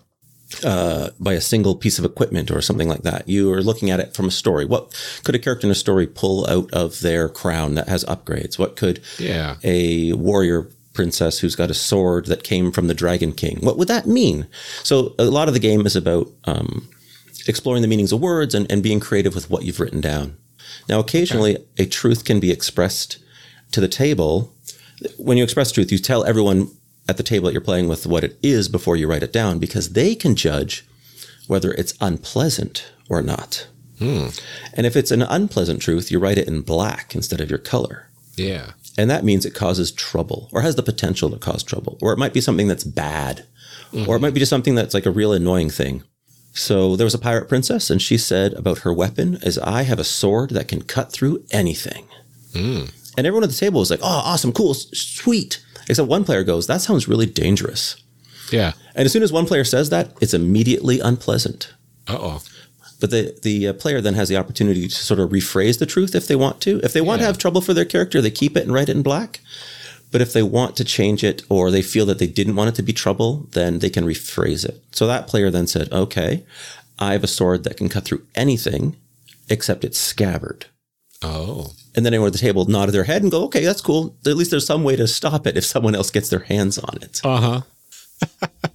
uh, 0.64 1.11
by 1.21 1.35
a 1.35 1.40
single 1.40 1.76
piece 1.76 1.99
of 2.00 2.04
equipment 2.04 2.50
or 2.50 2.61
something 2.61 2.88
like 2.88 3.02
that. 3.02 3.28
You 3.28 3.52
are 3.52 3.62
looking 3.62 3.88
at 3.90 4.00
it 4.00 4.14
from 4.14 4.26
a 4.26 4.33
story. 4.33 4.64
What 4.64 4.92
could 5.23 5.37
a 5.37 5.38
character 5.38 5.66
in 5.66 5.71
a 5.71 5.76
story 5.76 6.09
pull 6.09 6.45
out 6.49 6.69
of 6.73 7.00
their 7.00 7.28
crown 7.28 7.76
that 7.76 7.88
has 7.88 8.04
upgrades? 8.07 8.59
What 8.59 8.75
could 8.75 9.00
Yeah. 9.19 9.57
a 9.62 10.12
warrior 10.14 10.69
princess 10.93 11.39
who's 11.39 11.57
got 11.57 11.71
a 11.71 11.75
sword 11.75 12.27
that 12.27 12.43
came 12.43 12.73
from 12.73 12.89
the 12.89 12.95
Dragon 12.95 13.33
King? 13.33 13.59
What 13.61 13.79
would 13.79 13.89
that 13.89 14.07
mean? 14.07 14.47
So 14.83 15.15
a 15.19 15.25
lot 15.25 15.49
of 15.49 15.55
the 15.55 15.61
game 15.61 15.87
is 15.87 15.97
about 15.97 16.29
um, 16.45 16.89
exploring 17.47 17.83
the 17.83 17.89
meanings 17.89 18.13
of 18.13 18.21
words 18.21 18.55
and, 18.55 18.71
and 18.71 18.83
being 18.83 19.01
creative 19.01 19.35
with 19.35 19.51
what 19.51 19.65
you've 19.65 19.81
written 19.81 20.01
down. 20.01 20.37
Now, 20.89 21.01
occasionally, 21.01 21.59
a 21.79 21.87
truth 21.87 22.25
can 22.25 22.41
be 22.41 22.51
expressed 22.51 23.19
to 23.73 23.81
the 23.81 23.89
table. 23.89 24.53
When 25.17 25.37
you 25.37 25.45
express 25.45 25.73
truth, 25.73 25.93
you 25.93 25.99
tell 25.99 26.25
everyone 26.25 26.71
at 27.09 27.17
the 27.17 27.23
table 27.23 27.47
that 27.47 27.53
you're 27.53 27.61
playing 27.61 27.89
with 27.89 28.07
what 28.07 28.25
it 28.25 28.39
is 28.43 28.69
before 28.69 28.97
you 28.97 29.09
write 29.09 29.23
it 29.23 29.33
down 29.33 29.59
because 29.59 29.91
they 29.91 30.15
can 30.15 30.37
judge 30.37 30.87
whether 31.47 31.73
it's 31.73 31.95
unpleasant 32.01 32.93
or 33.09 33.23
not. 33.23 33.67
And 34.75 34.87
if 34.87 34.97
it's 34.97 35.11
an 35.11 35.23
unpleasant 35.23 35.83
truth, 35.83 36.11
you 36.11 36.19
write 36.19 36.39
it 36.39 36.49
in 36.49 36.63
black 36.63 37.15
instead 37.15 37.41
of 37.41 37.51
your 37.51 37.59
color. 37.59 38.09
Yeah. 38.41 38.73
And 38.99 39.11
that 39.11 39.25
means 39.25 39.47
it 39.47 39.55
causes 39.55 39.93
trouble 39.93 40.49
or 40.53 40.63
has 40.63 40.77
the 40.77 40.83
potential 40.83 41.31
to 41.31 41.39
cause 41.39 41.63
trouble. 41.63 41.99
Or 42.03 42.13
it 42.13 42.19
might 42.19 42.35
be 42.35 42.41
something 42.41 42.69
that's 42.69 42.85
bad. 42.85 43.47
Or 44.07 44.15
it 44.17 44.21
might 44.21 44.35
be 44.35 44.41
just 44.41 44.51
something 44.51 44.77
that's 44.77 44.95
like 44.95 45.07
a 45.07 45.11
real 45.11 45.33
annoying 45.33 45.69
thing. 45.71 46.05
So 46.53 46.95
there 46.97 47.05
was 47.05 47.15
a 47.15 47.19
pirate 47.19 47.49
princess, 47.49 47.91
and 47.91 48.01
she 48.01 48.19
said 48.19 48.53
about 48.55 48.79
her 48.79 48.93
weapon 48.93 49.39
is 49.43 49.59
I 49.59 49.83
have 49.83 49.99
a 49.99 50.05
sword 50.05 50.51
that 50.51 50.69
can 50.69 50.83
cut 50.83 51.13
through 51.13 51.45
anything. 51.51 52.07
And 52.55 53.27
everyone 53.27 53.43
at 53.45 53.51
the 53.51 53.57
table 53.57 53.81
was 53.81 53.91
like, 53.91 54.01
oh, 54.03 54.23
awesome, 54.25 54.53
cool, 54.53 54.75
sweet. 54.75 55.61
Except 55.89 56.09
one 56.09 56.25
player 56.25 56.45
goes, 56.45 56.67
that 56.69 56.81
sounds 56.81 57.09
really 57.09 57.27
dangerous. 57.27 58.01
Yeah. 58.53 58.73
And 58.95 59.07
as 59.07 59.13
soon 59.13 59.23
as 59.23 59.33
one 59.33 59.47
player 59.47 59.65
says 59.65 59.91
that, 59.91 60.17
it's 60.21 60.35
immediately 60.35 61.01
unpleasant. 61.01 61.73
Uh 62.07 62.19
oh. 62.21 62.43
But 63.00 63.11
the 63.11 63.38
the 63.42 63.69
uh, 63.69 63.73
player 63.73 64.00
then 64.00 64.14
has 64.14 64.28
the 64.28 64.37
opportunity 64.37 64.87
to 64.87 64.95
sort 64.95 65.21
of 65.21 65.30
rephrase 65.30 65.78
the 65.78 65.87
truth 65.87 66.14
if 66.14 66.26
they 66.26 66.37
want 66.37 66.61
to. 66.62 66.80
If 66.85 66.92
they 66.92 67.00
want 67.00 67.21
to 67.21 67.26
have 67.26 67.38
trouble 67.38 67.61
for 67.61 67.75
their 67.75 67.85
character, 67.85 68.21
they 68.21 68.30
keep 68.30 68.57
it 68.57 68.64
and 68.64 68.73
write 68.73 68.88
it 68.88 68.97
in 68.97 69.02
black. 69.02 69.40
But 70.12 70.21
if 70.21 70.33
they 70.33 70.42
want 70.42 70.76
to 70.76 70.85
change 70.85 71.25
it 71.25 71.42
or 71.49 71.71
they 71.71 71.83
feel 71.83 72.04
that 72.07 72.19
they 72.19 72.26
didn't 72.26 72.57
want 72.57 72.69
it 72.69 72.75
to 72.76 72.83
be 72.83 72.92
trouble, 72.92 73.49
then 73.52 73.78
they 73.78 73.90
can 73.90 74.04
rephrase 74.04 74.64
it. 74.64 74.83
So 74.92 75.07
that 75.07 75.28
player 75.28 75.50
then 75.50 75.66
said, 75.66 75.90
"Okay, 75.92 76.45
I 76.99 77.12
have 77.12 77.25
a 77.25 77.28
sword 77.28 77.64
that 77.64 77.76
can 77.76 77.88
cut 77.88 78.04
through 78.04 78.26
anything 78.35 78.97
except 79.49 79.85
its 79.85 79.99
scabbard." 79.99 80.66
Oh. 81.23 81.73
And 81.95 82.04
then 82.04 82.14
everyone 82.14 82.28
at 82.28 82.33
the 82.33 82.38
table 82.38 82.64
nodded 82.66 82.92
their 82.92 83.04
head 83.04 83.23
and 83.23 83.30
go, 83.30 83.45
"Okay, 83.45 83.64
that's 83.64 83.80
cool. 83.80 84.16
At 84.26 84.37
least 84.37 84.50
there's 84.50 84.66
some 84.66 84.85
way 84.85 84.97
to 84.97 85.07
stop 85.07 85.47
it 85.47 85.57
if 85.57 85.64
someone 85.64 85.95
else 85.95 86.11
gets 86.11 86.28
their 86.28 86.40
hands 86.40 86.78
on 86.78 86.99
it." 87.00 87.21
Uh 87.25 87.40
huh. 87.40 88.40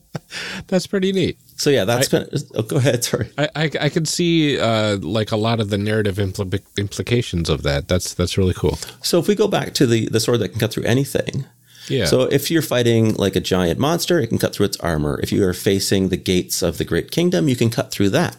That's 0.67 0.87
pretty 0.87 1.11
neat. 1.11 1.37
So 1.57 1.69
yeah, 1.69 1.85
that's 1.85 2.09
been. 2.09 2.27
Oh, 2.55 2.61
go 2.63 2.77
ahead. 2.77 3.03
Sorry. 3.03 3.29
I, 3.37 3.49
I, 3.55 3.71
I 3.81 3.89
could 3.89 4.07
see 4.07 4.59
uh, 4.59 4.97
like 4.97 5.31
a 5.31 5.37
lot 5.37 5.59
of 5.59 5.69
the 5.69 5.77
narrative 5.77 6.15
impli- 6.17 6.61
implications 6.77 7.49
of 7.49 7.63
that. 7.63 7.87
That's 7.87 8.13
that's 8.13 8.37
really 8.37 8.53
cool. 8.53 8.75
So 9.01 9.19
if 9.19 9.27
we 9.27 9.35
go 9.35 9.47
back 9.47 9.73
to 9.75 9.85
the 9.87 10.07
the 10.09 10.19
sword 10.19 10.39
that 10.41 10.49
can 10.49 10.59
cut 10.59 10.71
through 10.73 10.83
anything, 10.83 11.45
Yeah. 11.87 12.05
So 12.05 12.23
if 12.23 12.49
you're 12.51 12.61
fighting 12.61 13.13
like 13.15 13.35
a 13.35 13.39
giant 13.41 13.79
monster, 13.79 14.19
it 14.19 14.27
can 14.27 14.37
cut 14.39 14.53
through 14.55 14.65
its 14.67 14.77
armor. 14.77 15.19
If 15.23 15.31
you 15.31 15.43
are 15.47 15.53
facing 15.53 16.09
the 16.09 16.17
gates 16.17 16.61
of 16.61 16.77
the 16.77 16.85
Great 16.85 17.11
Kingdom, 17.11 17.47
you 17.47 17.55
can 17.55 17.69
cut 17.69 17.91
through 17.91 18.09
that. 18.09 18.35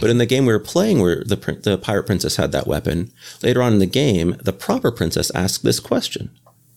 But 0.00 0.10
in 0.10 0.18
the 0.18 0.26
game 0.26 0.46
we 0.46 0.52
were 0.52 0.58
playing, 0.58 1.00
where 1.00 1.22
the 1.24 1.36
the 1.62 1.78
pirate 1.78 2.04
princess 2.06 2.36
had 2.36 2.50
that 2.52 2.66
weapon, 2.66 3.12
later 3.42 3.62
on 3.62 3.72
in 3.74 3.78
the 3.78 3.86
game, 3.86 4.36
the 4.42 4.52
proper 4.52 4.90
princess 4.90 5.30
asked 5.34 5.62
this 5.62 5.78
question, 5.78 6.30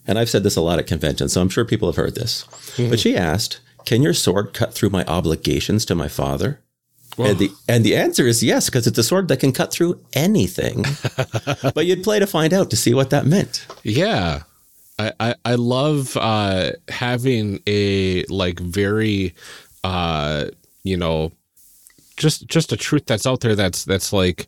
and 0.06 0.20
I've 0.20 0.30
said 0.30 0.44
this 0.44 0.56
a 0.56 0.62
lot 0.62 0.78
at 0.80 0.86
conventions, 0.88 1.34
so 1.34 1.42
I'm 1.42 1.50
sure 1.50 1.66
people 1.66 1.88
have 1.90 1.96
heard 1.96 2.14
this. 2.16 2.46
But 2.78 3.00
she 3.00 3.18
asked, 3.18 3.60
"Can 3.86 4.02
your 4.02 4.14
sword 4.14 4.54
cut 4.54 4.74
through 4.74 4.90
my 4.90 5.04
obligations 5.06 5.86
to 5.86 5.96
my 5.96 6.08
father?" 6.08 6.60
And 7.18 7.38
the 7.38 7.52
and 7.68 7.84
the 7.84 7.96
answer 7.96 8.26
is 8.26 8.44
yes, 8.44 8.70
because 8.70 8.88
it's 8.88 8.98
a 8.98 9.04
sword 9.04 9.28
that 9.28 9.40
can 9.40 9.52
cut 9.52 9.72
through 9.72 10.00
anything. 10.14 10.86
but 11.76 11.86
you'd 11.86 12.04
play 12.04 12.20
to 12.20 12.28
find 12.28 12.54
out 12.54 12.70
to 12.72 12.76
see 12.76 12.94
what 12.94 13.12
that 13.12 13.26
meant. 13.26 13.66
Yeah. 13.84 14.44
I, 15.00 15.12
I, 15.20 15.36
I 15.46 15.56
love 15.56 16.16
uh, 16.18 16.72
having 16.88 17.62
a 17.68 18.26
like 18.26 18.60
very 18.60 19.34
uh, 19.84 20.46
you 20.84 20.98
know 20.98 21.32
just 22.18 22.48
just 22.48 22.72
a 22.72 22.78
truth 22.78 23.06
that's 23.06 23.26
out 23.26 23.42
there 23.42 23.56
that's 23.56 23.86
that's 23.86 24.14
like 24.14 24.48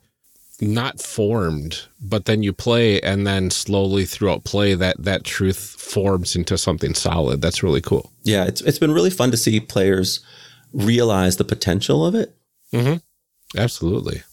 not 0.62 1.02
formed, 1.02 1.84
but 2.02 2.26
then 2.26 2.44
you 2.44 2.54
play 2.54 3.00
and 3.02 3.26
then 3.28 3.50
slowly 3.52 4.06
throughout 4.06 4.44
play 4.44 4.74
that 4.74 4.96
that 5.04 5.24
truth 5.24 5.58
forms 5.58 6.36
into 6.36 6.58
something 6.58 6.94
solid. 6.94 7.42
That's 7.42 7.62
really 7.64 7.82
cool. 7.82 8.12
yeah, 8.24 8.46
it's 8.46 8.62
it's 8.62 8.80
been 8.80 8.92
really 8.94 9.10
fun 9.10 9.32
to 9.32 9.38
see 9.38 9.60
players 9.60 10.20
realize 10.74 11.38
the 11.38 11.44
potential 11.44 12.06
of 12.06 12.16
it. 12.16 12.36
Absolutely. 13.58 14.24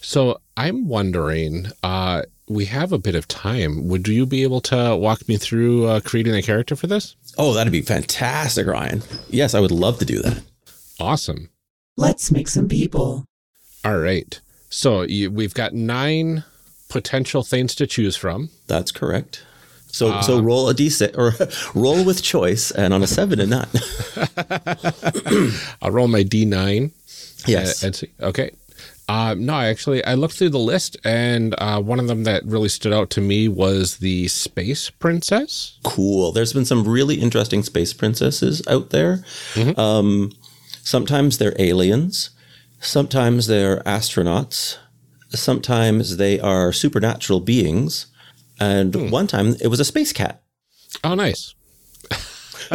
So 0.00 0.40
I'm 0.56 0.88
wondering, 0.88 1.66
uh, 1.82 2.22
we 2.48 2.64
have 2.66 2.92
a 2.92 2.98
bit 2.98 3.14
of 3.14 3.26
time. 3.28 3.88
Would 3.88 4.08
you 4.08 4.26
be 4.26 4.42
able 4.42 4.60
to 4.62 4.96
walk 4.96 5.28
me 5.28 5.36
through 5.36 5.86
uh, 5.86 6.00
creating 6.00 6.34
a 6.34 6.42
character 6.42 6.76
for 6.76 6.86
this? 6.86 7.16
Oh, 7.38 7.52
that'd 7.54 7.72
be 7.72 7.82
fantastic, 7.82 8.66
Ryan. 8.66 9.02
Yes, 9.30 9.54
I 9.54 9.60
would 9.60 9.70
love 9.70 9.98
to 9.98 10.04
do 10.04 10.20
that. 10.22 10.42
Awesome. 11.00 11.50
Let's 11.96 12.30
make 12.30 12.48
some 12.48 12.68
people. 12.68 13.24
All 13.84 13.98
right. 13.98 14.40
So 14.76 15.02
you, 15.02 15.30
we've 15.30 15.54
got 15.54 15.72
nine 15.72 16.44
potential 16.90 17.42
things 17.42 17.74
to 17.76 17.86
choose 17.86 18.14
from. 18.14 18.50
That's 18.66 18.92
correct. 18.92 19.42
So 19.86 20.20
so 20.20 20.38
roll 20.38 20.68
a 20.68 20.74
d6 20.74 21.16
or 21.16 21.32
roll 21.80 22.04
with 22.04 22.22
choice, 22.22 22.72
and 22.72 22.92
on 22.92 23.02
a 23.02 23.06
seven 23.06 23.40
and 23.40 23.48
nine. 23.48 23.68
I'll 25.80 25.92
roll 25.92 26.08
my 26.08 26.24
D9. 26.24 26.90
yes. 27.46 27.82
uh, 27.82 27.86
and 27.86 27.96
see. 27.96 28.10
Okay. 28.20 28.50
Uh, 29.08 29.34
no, 29.38 29.54
actually, 29.54 30.04
I 30.04 30.12
looked 30.12 30.34
through 30.34 30.50
the 30.50 30.58
list, 30.58 30.98
and 31.04 31.54
uh, 31.56 31.80
one 31.80 31.98
of 31.98 32.06
them 32.06 32.24
that 32.24 32.44
really 32.44 32.68
stood 32.68 32.92
out 32.92 33.08
to 33.10 33.22
me 33.22 33.48
was 33.48 33.96
the 33.96 34.28
Space 34.28 34.90
Princess. 34.90 35.78
cool. 35.84 36.32
There's 36.32 36.52
been 36.52 36.66
some 36.66 36.86
really 36.86 37.14
interesting 37.14 37.62
space 37.62 37.94
princesses 37.94 38.60
out 38.68 38.90
there. 38.90 39.24
Um, 39.78 40.32
sometimes 40.82 41.38
they're 41.38 41.56
aliens. 41.58 42.28
Sometimes 42.86 43.46
they're 43.46 43.80
astronauts. 43.80 44.78
Sometimes 45.30 46.16
they 46.16 46.38
are 46.40 46.72
supernatural 46.72 47.40
beings. 47.40 48.06
And 48.58 49.10
one 49.10 49.26
time 49.26 49.56
it 49.60 49.68
was 49.68 49.80
a 49.80 49.84
space 49.84 50.12
cat. 50.12 50.42
Oh, 51.04 51.14
nice. 51.14 51.54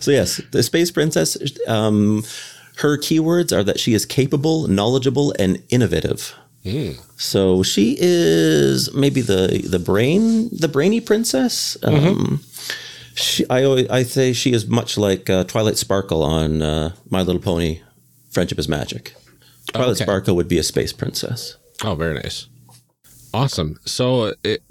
So 0.00 0.10
yes, 0.12 0.40
the 0.52 0.62
space 0.62 0.90
princess. 0.90 1.36
Um, 1.66 2.24
her 2.76 2.96
keywords 2.96 3.56
are 3.56 3.64
that 3.64 3.80
she 3.80 3.94
is 3.94 4.06
capable, 4.06 4.68
knowledgeable, 4.68 5.34
and 5.38 5.62
innovative. 5.70 6.34
So 7.16 7.62
she 7.62 7.96
is 7.98 8.92
maybe 8.94 9.20
the 9.20 9.66
the 9.68 9.78
brain, 9.78 10.50
the 10.52 10.68
brainy 10.68 11.00
princess. 11.00 11.76
Um, 11.82 12.40
she, 13.14 13.44
I 13.50 13.64
always, 13.64 13.88
I 13.88 14.04
say 14.04 14.32
she 14.32 14.52
is 14.52 14.66
much 14.68 14.96
like 14.96 15.28
uh, 15.28 15.44
Twilight 15.44 15.76
Sparkle 15.76 16.22
on 16.22 16.62
uh, 16.62 16.92
My 17.10 17.22
Little 17.22 17.42
Pony. 17.42 17.80
Friendship 18.38 18.60
is 18.60 18.68
magic. 18.68 19.14
Twilight 19.72 19.96
Okay. 19.96 20.04
Sparkle 20.04 20.36
would 20.36 20.46
be 20.46 20.58
a 20.58 20.62
space 20.62 20.92
princess. 20.92 21.56
Oh, 21.82 21.96
very 21.96 22.14
nice. 22.14 22.46
Awesome. 23.34 23.80
So, 23.84 24.32
it, 24.44 24.62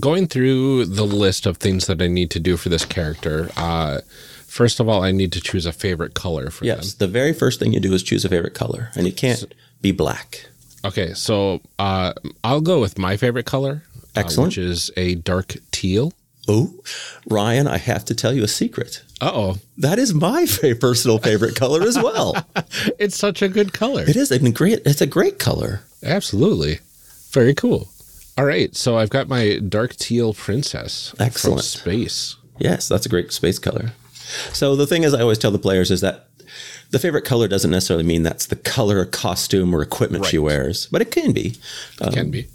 going 0.00 0.26
through 0.26 0.86
the 0.86 1.04
list 1.04 1.46
of 1.46 1.58
things 1.58 1.86
that 1.86 2.02
I 2.02 2.08
need 2.08 2.32
to 2.32 2.40
do 2.40 2.56
for 2.56 2.68
this 2.68 2.84
character, 2.84 3.48
uh, 3.56 4.00
first 4.48 4.80
of 4.80 4.88
all, 4.88 5.04
I 5.04 5.12
need 5.12 5.30
to 5.34 5.40
choose 5.40 5.66
a 5.66 5.72
favorite 5.72 6.14
color 6.14 6.50
for 6.50 6.64
Yes, 6.64 6.94
the 6.94 7.06
very 7.06 7.32
first 7.32 7.60
thing 7.60 7.72
you 7.72 7.78
do 7.78 7.92
is 7.92 8.02
choose 8.02 8.24
a 8.24 8.28
favorite 8.28 8.54
color, 8.54 8.90
and 8.96 9.06
it 9.06 9.16
can't 9.16 9.54
be 9.80 9.92
black. 9.92 10.46
Okay, 10.84 11.14
so 11.14 11.60
uh, 11.78 12.14
I'll 12.42 12.60
go 12.60 12.80
with 12.80 12.98
my 12.98 13.16
favorite 13.16 13.46
color, 13.46 13.84
uh, 14.16 14.20
Excellent. 14.20 14.48
which 14.48 14.58
is 14.58 14.90
a 14.96 15.14
dark 15.14 15.54
teal. 15.70 16.12
Oh, 16.48 16.74
Ryan, 17.28 17.68
I 17.68 17.78
have 17.78 18.04
to 18.06 18.14
tell 18.14 18.32
you 18.32 18.42
a 18.42 18.48
secret. 18.48 19.02
Uh 19.20 19.30
oh, 19.32 19.56
That 19.78 19.98
is 19.98 20.12
my 20.12 20.46
fa- 20.46 20.74
personal 20.74 21.18
favorite 21.18 21.54
color 21.54 21.82
as 21.82 21.96
well. 21.96 22.34
it's 22.98 23.16
such 23.16 23.42
a 23.42 23.48
good 23.48 23.72
color. 23.72 24.02
It 24.02 24.16
is. 24.16 24.32
I 24.32 24.38
mean, 24.38 24.52
great. 24.52 24.80
It's 24.84 25.00
a 25.00 25.06
great 25.06 25.38
color. 25.38 25.82
Absolutely, 26.02 26.80
very 27.30 27.54
cool. 27.54 27.88
All 28.36 28.44
right, 28.44 28.74
so 28.74 28.96
I've 28.96 29.10
got 29.10 29.28
my 29.28 29.58
dark 29.58 29.94
teal 29.96 30.32
princess 30.34 31.14
Excellent. 31.20 31.58
from 31.60 31.62
space. 31.62 32.36
Yes, 32.58 32.88
that's 32.88 33.06
a 33.06 33.08
great 33.08 33.30
space 33.32 33.58
color. 33.58 33.92
So 34.52 34.74
the 34.74 34.86
thing 34.86 35.02
is, 35.04 35.14
I 35.14 35.20
always 35.20 35.38
tell 35.38 35.50
the 35.50 35.58
players 35.58 35.90
is 35.90 36.00
that 36.00 36.26
the 36.90 36.98
favorite 36.98 37.24
color 37.24 37.46
doesn't 37.46 37.70
necessarily 37.70 38.04
mean 38.04 38.22
that's 38.22 38.46
the 38.46 38.56
color 38.56 39.04
costume 39.04 39.74
or 39.74 39.82
equipment 39.82 40.24
she 40.26 40.38
wears, 40.38 40.86
but 40.90 41.00
it 41.02 41.10
can 41.10 41.32
be. 41.32 41.54
It 42.00 42.12
can 42.12 42.30
be. 42.30 42.46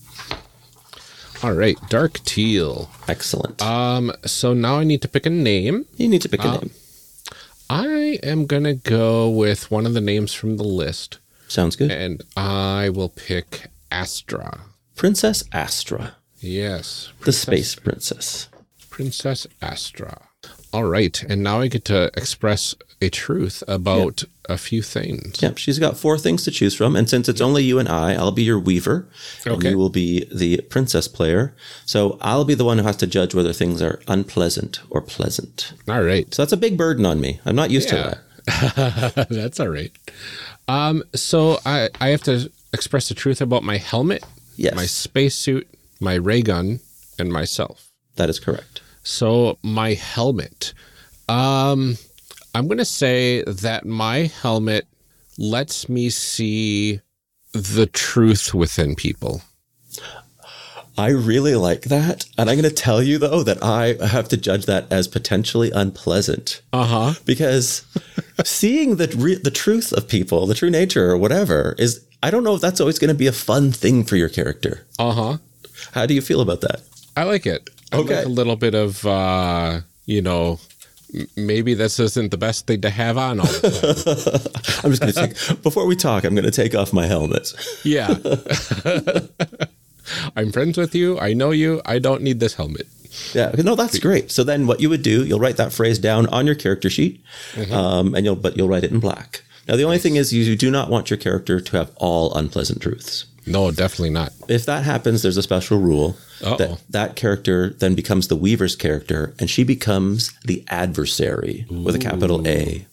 All 1.43 1.53
right, 1.53 1.77
dark 1.89 2.13
teal. 2.25 2.89
Excellent. 3.07 3.61
Um, 3.61 4.11
so 4.25 4.53
now 4.53 4.77
I 4.79 4.83
need 4.83 5.01
to 5.03 5.07
pick 5.07 5.25
a 5.25 5.29
name. 5.29 5.85
you 5.95 6.07
need 6.07 6.21
to 6.23 6.29
pick 6.29 6.43
a 6.43 6.47
um, 6.47 6.53
name. 6.61 6.71
I 7.69 8.19
am 8.23 8.45
gonna 8.45 8.73
go 8.73 9.29
with 9.29 9.69
one 9.69 9.85
of 9.85 9.93
the 9.93 10.01
names 10.01 10.33
from 10.33 10.57
the 10.57 10.63
list, 10.63 11.19
Sounds 11.47 11.75
good. 11.75 11.91
and 11.91 12.23
I 12.35 12.89
will 12.89 13.09
pick 13.09 13.67
Astra. 13.91 14.61
Princess 14.95 15.43
Astra, 15.51 16.15
Yes, 16.39 17.09
the 17.23 17.31
space 17.33 17.75
princess. 17.75 18.47
Princess 18.89 19.45
Astra. 19.61 20.21
All 20.73 20.83
right, 20.83 21.21
and 21.23 21.43
now 21.43 21.61
I 21.61 21.67
get 21.67 21.85
to 21.85 22.11
express 22.17 22.75
a 23.01 23.09
truth 23.09 23.63
about 23.67 24.23
a 24.49 24.57
few 24.57 24.81
things. 24.81 25.41
Yep, 25.41 25.57
she's 25.57 25.79
got 25.79 25.97
four 25.97 26.17
things 26.17 26.43
to 26.43 26.51
choose 26.51 26.75
from, 26.75 26.95
and 26.95 27.09
since 27.09 27.29
it's 27.29 27.41
only 27.41 27.63
you 27.63 27.79
and 27.79 27.87
I, 27.87 28.13
I'll 28.15 28.31
be 28.31 28.43
your 28.43 28.59
weaver, 28.59 29.07
and 29.45 29.55
Okay. 29.55 29.69
you 29.71 29.77
will 29.77 29.89
be 29.89 30.25
the 30.33 30.61
princess 30.69 31.07
player. 31.07 31.55
So 31.85 32.17
I'll 32.21 32.43
be 32.45 32.53
the 32.53 32.65
one 32.65 32.77
who 32.79 32.83
has 32.83 32.97
to 32.97 33.07
judge 33.07 33.33
whether 33.33 33.53
things 33.53 33.81
are 33.81 34.01
unpleasant 34.07 34.81
or 34.89 35.01
pleasant. 35.01 35.73
All 35.87 36.03
right, 36.03 36.31
So 36.33 36.41
that's 36.41 36.51
a 36.53 36.57
big 36.57 36.77
burden 36.77 37.05
on 37.05 37.21
me. 37.21 37.39
I'm 37.45 37.55
not 37.55 37.71
used 37.71 37.89
Yeah. 37.91 38.03
to 38.03 38.21
that. 38.45 39.27
that's 39.29 39.59
all 39.59 39.69
right. 39.69 39.91
Um, 40.67 41.03
so 41.15 41.59
I 41.65 41.89
I 42.01 42.09
have 42.09 42.23
to 42.23 42.51
express 42.73 43.07
the 43.09 43.15
truth 43.15 43.41
about 43.41 43.63
my 43.63 43.77
helmet, 43.77 44.23
Yes, 44.57 44.75
my 44.75 44.85
spacesuit, 44.85 45.67
my 46.01 46.15
ray 46.15 46.41
gun, 46.41 46.79
and 47.19 47.31
myself. 47.31 47.89
that 48.15 48.29
is 48.29 48.39
correct. 48.39 48.81
So 49.07 49.57
my 49.63 49.93
helmet. 49.93 50.73
Um 51.29 51.97
I'm 52.55 52.67
going 52.67 52.79
to 52.79 52.85
say 52.85 53.43
that 53.43 53.85
my 53.85 54.31
helmet 54.41 54.87
lets 55.37 55.87
me 55.87 56.09
see 56.09 57.01
the 57.53 57.85
truth 57.85 58.51
within 58.53 58.95
people. 58.95 59.43
I 60.97 61.09
really 61.09 61.53
like 61.53 61.83
that. 61.83 62.25
And 62.35 62.49
I'm 62.49 62.59
going 62.59 62.67
to 62.67 62.75
tell 62.75 63.03
you, 63.03 63.19
though, 63.19 63.43
that 63.43 63.63
I 63.63 64.03
have 64.03 64.27
to 64.29 64.37
judge 64.37 64.65
that 64.65 64.91
as 64.91 65.07
potentially 65.07 65.69
unpleasant 65.69 66.61
Uh-huh. 66.73 67.13
because 67.25 67.83
seeing 68.43 68.95
the, 68.95 69.13
re- 69.15 69.35
the 69.35 69.51
truth 69.51 69.93
of 69.93 70.07
people, 70.07 70.47
the 70.47 70.55
true 70.55 70.71
nature 70.71 71.11
or 71.11 71.17
whatever, 71.17 71.75
is, 71.77 72.03
I 72.23 72.31
don't 72.31 72.43
know 72.43 72.55
if 72.55 72.61
that's 72.61 72.81
always 72.81 72.97
going 72.97 73.09
to 73.09 73.13
be 73.13 73.27
a 73.27 73.31
fun 73.31 73.71
thing 73.71 74.03
for 74.03 74.15
your 74.15 74.29
character. 74.29 74.87
Uh-huh. 74.97 75.37
How 75.91 76.07
do 76.07 76.15
you 76.15 76.21
feel 76.21 76.41
about 76.41 76.61
that? 76.61 76.81
I 77.15 77.23
like 77.25 77.45
it. 77.45 77.69
Okay. 77.93 78.17
like 78.17 78.25
a 78.25 78.29
little 78.29 78.55
bit 78.55 78.75
of 78.75 79.05
uh, 79.05 79.81
you 80.05 80.21
know, 80.21 80.59
maybe 81.35 81.73
this 81.73 81.99
isn't 81.99 82.31
the 82.31 82.37
best 82.37 82.67
thing 82.67 82.81
to 82.81 82.89
have 82.89 83.17
on 83.17 83.39
all 83.39 83.45
the 83.45 84.51
time. 84.51 84.81
I'm 84.83 84.91
just 84.91 85.01
going 85.01 85.13
to 85.13 85.35
take, 85.35 85.63
before 85.63 85.85
we 85.85 85.95
talk, 85.95 86.23
I'm 86.23 86.33
going 86.33 86.45
to 86.45 86.51
take 86.51 86.75
off 86.75 86.93
my 86.93 87.05
helmet. 87.05 87.53
yeah. 87.83 88.15
I'm 90.35 90.51
friends 90.53 90.77
with 90.77 90.95
you. 90.95 91.19
I 91.19 91.33
know 91.33 91.51
you. 91.51 91.81
I 91.85 91.99
don't 91.99 92.21
need 92.21 92.39
this 92.39 92.53
helmet. 92.53 92.87
Yeah, 93.33 93.51
no, 93.57 93.75
that's 93.75 93.99
great. 93.99 94.31
So 94.31 94.43
then, 94.43 94.67
what 94.67 94.79
you 94.79 94.89
would 94.89 95.01
do, 95.01 95.25
you'll 95.25 95.39
write 95.39 95.57
that 95.57 95.73
phrase 95.73 95.99
down 95.99 96.27
on 96.27 96.45
your 96.45 96.55
character 96.55 96.89
sheet, 96.89 97.21
um, 97.71 98.15
and 98.15 98.25
you'll 98.25 98.35
but 98.35 98.55
you'll 98.55 98.69
write 98.69 98.83
it 98.85 98.91
in 98.91 98.99
black. 98.99 99.43
Now, 99.67 99.75
the 99.75 99.83
only 99.83 99.97
thing 99.97 100.15
is, 100.15 100.31
you 100.31 100.55
do 100.55 100.71
not 100.71 100.89
want 100.89 101.09
your 101.09 101.17
character 101.17 101.59
to 101.59 101.77
have 101.77 101.91
all 101.97 102.33
unpleasant 102.35 102.81
truths. 102.81 103.25
No, 103.47 103.71
definitely 103.71 104.09
not. 104.11 104.33
If 104.47 104.65
that 104.65 104.83
happens, 104.83 105.21
there's 105.23 105.37
a 105.37 105.43
special 105.43 105.79
rule 105.79 106.17
Uh-oh. 106.43 106.57
that 106.57 106.79
that 106.89 107.15
character 107.15 107.69
then 107.79 107.95
becomes 107.95 108.27
the 108.27 108.35
Weaver's 108.35 108.75
character, 108.75 109.33
and 109.39 109.49
she 109.49 109.63
becomes 109.63 110.31
the 110.45 110.63
adversary 110.67 111.65
with 111.69 111.95
a 111.95 111.99
capital 111.99 112.45
A. 112.47 112.85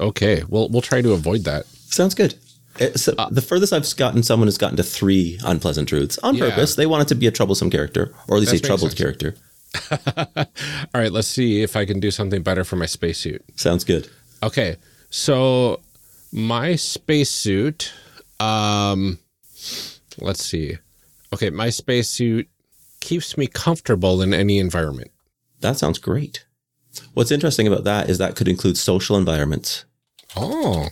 Okay. 0.00 0.42
Well, 0.48 0.68
we'll 0.68 0.82
try 0.82 1.00
to 1.02 1.12
avoid 1.12 1.44
that. 1.44 1.66
Sounds 1.66 2.14
good. 2.14 2.34
Uh, 2.80 2.90
So 2.96 3.12
the 3.30 3.40
furthest 3.42 3.72
I've 3.72 3.96
gotten 3.96 4.22
someone 4.22 4.46
has 4.46 4.58
gotten 4.58 4.76
to 4.76 4.82
three 4.82 5.38
unpleasant 5.44 5.88
truths 5.88 6.18
on 6.22 6.34
Yeah. 6.36 6.50
purpose. 6.50 6.74
They 6.76 6.86
wanted 6.86 7.08
to 7.08 7.14
be 7.14 7.26
a 7.26 7.30
troublesome 7.30 7.70
character, 7.70 8.12
or 8.28 8.36
at 8.36 8.40
least 8.40 8.52
That 8.52 8.60
a 8.64 8.66
troubled 8.66 8.90
sense. 8.90 9.00
character. 9.00 9.34
All 10.94 11.00
right, 11.00 11.12
let's 11.12 11.28
see 11.28 11.62
if 11.62 11.76
I 11.76 11.84
can 11.84 12.00
do 12.00 12.10
something 12.10 12.42
better 12.42 12.64
for 12.64 12.76
my 12.76 12.86
spacesuit. 12.86 13.42
Sounds 13.56 13.84
good. 13.84 14.08
Okay, 14.42 14.76
so 15.10 15.80
my 16.32 16.76
spacesuit, 16.76 17.92
um, 18.40 19.18
let's 20.18 20.44
see. 20.44 20.78
Okay, 21.32 21.50
my 21.50 21.70
spacesuit 21.70 22.48
keeps 23.00 23.36
me 23.36 23.46
comfortable 23.46 24.22
in 24.22 24.32
any 24.32 24.58
environment. 24.58 25.10
That 25.60 25.76
sounds 25.76 25.98
great. 25.98 26.44
What's 27.14 27.30
interesting 27.30 27.66
about 27.66 27.84
that 27.84 28.08
is 28.08 28.18
that 28.18 28.36
could 28.36 28.48
include 28.48 28.76
social 28.76 29.16
environments. 29.16 29.84
Oh, 30.36 30.88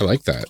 I 0.00 0.04
like 0.04 0.24
that. 0.24 0.46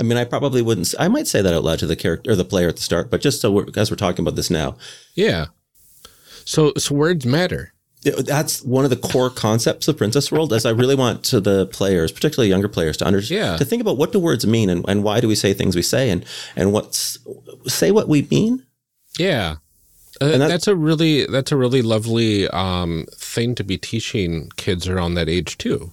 I 0.00 0.02
mean, 0.02 0.18
I 0.18 0.24
probably 0.24 0.62
wouldn't. 0.62 0.94
I 0.98 1.08
might 1.08 1.26
say 1.26 1.42
that 1.42 1.54
out 1.54 1.62
loud 1.62 1.78
to 1.80 1.86
the 1.86 1.96
character 1.96 2.32
or 2.32 2.36
the 2.36 2.44
player 2.44 2.68
at 2.68 2.76
the 2.76 2.82
start, 2.82 3.10
but 3.10 3.20
just 3.20 3.40
so 3.40 3.52
we're, 3.52 3.66
as 3.76 3.90
we're 3.90 3.96
talking 3.96 4.24
about 4.24 4.36
this 4.36 4.50
now, 4.50 4.76
Yeah. 5.14 5.46
So, 6.46 6.72
so 6.76 6.94
words 6.94 7.24
matter. 7.24 7.73
That's 8.04 8.62
one 8.62 8.84
of 8.84 8.90
the 8.90 8.96
core 8.96 9.30
concepts 9.30 9.88
of 9.88 9.96
Princess 9.96 10.30
World. 10.30 10.52
As 10.52 10.66
I 10.66 10.70
really 10.70 10.94
want 10.94 11.24
to 11.24 11.40
the 11.40 11.66
players, 11.66 12.12
particularly 12.12 12.48
younger 12.48 12.68
players, 12.68 12.96
to 12.98 13.04
understand, 13.06 13.40
Yeah. 13.40 13.56
to 13.56 13.64
think 13.64 13.80
about 13.80 13.96
what 13.96 14.12
do 14.12 14.18
words 14.20 14.46
mean 14.46 14.68
and, 14.70 14.84
and 14.88 15.02
why 15.02 15.20
do 15.20 15.28
we 15.28 15.34
say 15.34 15.54
things 15.54 15.74
we 15.74 15.82
say 15.82 16.10
and 16.10 16.24
and 16.56 16.72
what's 16.72 17.18
say 17.66 17.90
what 17.90 18.08
we 18.08 18.22
mean. 18.30 18.62
Yeah. 19.18 19.56
Uh, 20.20 20.26
And 20.26 20.42
that- 20.42 20.48
that's 20.48 20.68
a 20.68 20.76
really 20.76 21.26
that's 21.26 21.50
a 21.52 21.56
really 21.56 21.82
lovely 21.82 22.46
um, 22.48 23.06
thing 23.16 23.54
to 23.56 23.64
be 23.64 23.78
teaching 23.78 24.50
kids 24.56 24.86
around 24.86 25.14
that 25.14 25.28
age 25.28 25.56
too, 25.58 25.90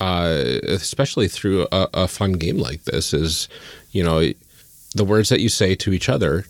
uh, 0.00 0.42
especially 0.64 1.28
through 1.28 1.66
a, 1.72 1.88
a 1.94 2.08
fun 2.08 2.32
game 2.32 2.58
like 2.58 2.84
this. 2.84 3.14
Is 3.14 3.48
you 3.92 4.02
know 4.02 4.32
the 4.94 5.04
words 5.04 5.28
that 5.30 5.40
you 5.40 5.48
say 5.48 5.74
to 5.76 5.92
each 5.92 6.08
other 6.08 6.44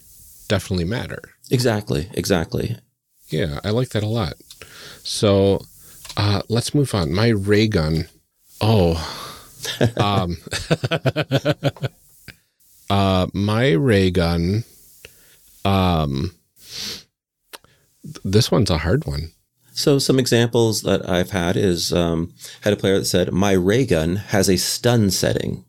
definitely 0.49 0.85
matter. 0.85 1.21
Exactly, 1.51 2.09
exactly. 2.15 2.77
Yeah, 3.29 3.61
I 3.65 3.71
like 3.71 3.91
that 3.91 4.03
a 4.03 4.09
lot. 4.09 4.35
So 5.03 5.65
uh, 6.17 6.43
let's 6.49 6.75
move 6.75 6.95
on. 6.95 7.13
My 7.13 7.29
ray 7.29 7.69
gun. 7.69 8.09
Oh, 8.61 8.95
um, 9.97 10.37
uh, 12.91 13.27
my 13.33 13.71
ray 13.73 14.11
gun. 14.11 14.65
Um, 15.65 16.35
this 18.25 18.51
one's 18.51 18.71
a 18.71 18.79
hard 18.79 19.07
one. 19.07 19.33
So 19.75 19.99
some 19.99 20.19
examples 20.19 20.83
that 20.83 21.09
I've 21.09 21.31
had 21.31 21.57
is 21.57 21.93
um, 21.93 22.35
had 22.61 22.73
a 22.73 22.77
player 22.77 22.99
that 22.99 23.07
said 23.07 23.33
my 23.33 23.53
ray 23.53 23.87
gun 23.87 24.17
has 24.17 24.49
a 24.51 24.57
stun 24.59 25.11
setting, 25.11 25.65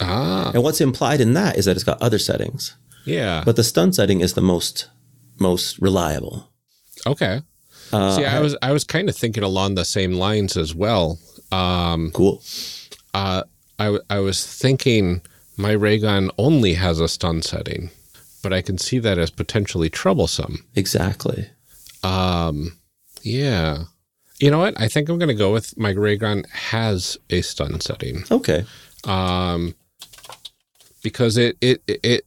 Ah, 0.00 0.50
and 0.52 0.62
what's 0.62 0.80
implied 0.80 1.20
in 1.22 1.32
that 1.34 1.56
is 1.56 1.64
that 1.64 1.74
it's 1.76 1.84
got 1.84 2.02
other 2.02 2.18
settings, 2.18 2.76
yeah. 3.06 3.42
but 3.46 3.56
the 3.56 3.64
stun 3.64 3.92
setting 3.94 4.20
is 4.20 4.34
the 4.34 4.42
most 4.42 4.88
most 5.38 5.78
reliable. 5.78 6.50
okay. 7.06 7.40
Uh, 7.92 8.16
See, 8.16 8.24
I 8.24 8.40
was 8.40 8.56
I 8.62 8.72
was 8.72 8.84
kind 8.84 9.08
of 9.08 9.16
thinking 9.16 9.42
along 9.42 9.74
the 9.74 9.84
same 9.84 10.12
lines 10.12 10.56
as 10.56 10.74
well. 10.74 11.18
Um, 11.52 12.10
cool. 12.12 12.42
uh, 13.14 13.42
I 13.78 13.98
I 14.10 14.18
was 14.18 14.44
thinking 14.46 15.22
my 15.56 15.72
ray 15.72 15.98
gun 15.98 16.30
only 16.38 16.74
has 16.74 17.00
a 17.00 17.08
stun 17.08 17.42
setting, 17.42 17.90
but 18.42 18.52
I 18.52 18.62
can 18.62 18.78
see 18.78 18.98
that 18.98 19.18
as 19.18 19.30
potentially 19.30 19.88
troublesome. 19.88 20.64
Exactly. 20.74 21.48
Um, 22.02 22.76
yeah. 23.22 23.84
You 24.38 24.50
know 24.50 24.58
what? 24.58 24.78
I 24.78 24.88
think 24.88 25.08
I'm 25.08 25.18
going 25.18 25.28
to 25.28 25.34
go 25.34 25.52
with 25.52 25.76
my 25.78 25.90
raygun 25.90 26.44
has 26.52 27.16
a 27.30 27.40
stun 27.40 27.80
setting. 27.80 28.24
Okay. 28.30 28.64
Um, 29.04 29.74
because 31.02 31.36
it 31.36 31.56
it 31.60 31.82
it 31.86 32.26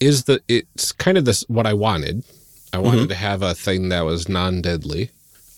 is 0.00 0.24
the 0.24 0.40
it's 0.48 0.92
kind 0.92 1.18
of 1.18 1.24
this 1.24 1.44
what 1.48 1.66
I 1.66 1.74
wanted. 1.74 2.24
I 2.72 2.78
wanted 2.78 3.08
to 3.08 3.14
have 3.14 3.42
a 3.42 3.54
thing 3.54 3.88
that 3.88 4.02
was 4.02 4.28
non-deadly, 4.28 5.10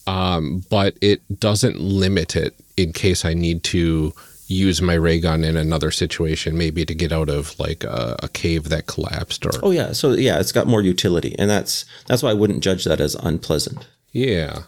um, 0.06 0.64
but 0.70 0.96
it 1.00 1.40
doesn't 1.40 1.80
limit 1.80 2.36
it 2.36 2.54
in 2.76 2.92
case 2.92 3.24
I 3.24 3.34
need 3.34 3.62
to 3.64 4.12
use 4.46 4.82
my 4.82 4.94
ray 4.94 5.20
gun 5.20 5.44
in 5.44 5.56
another 5.56 5.90
situation, 5.90 6.58
maybe 6.58 6.84
to 6.84 6.94
get 6.94 7.12
out 7.12 7.28
of 7.28 7.58
like 7.58 7.84
a, 7.84 8.16
a 8.22 8.28
cave 8.28 8.68
that 8.68 8.86
collapsed 8.86 9.46
or 9.46 9.52
Oh 9.62 9.70
yeah. 9.70 9.92
So 9.92 10.12
yeah, 10.12 10.40
it's 10.40 10.52
got 10.52 10.66
more 10.66 10.82
utility, 10.82 11.36
and 11.38 11.48
that's 11.48 11.84
that's 12.06 12.22
why 12.22 12.30
I 12.30 12.34
wouldn't 12.34 12.62
judge 12.62 12.84
that 12.84 13.00
as 13.00 13.14
unpleasant. 13.14 13.86
Yeah. 14.12 14.62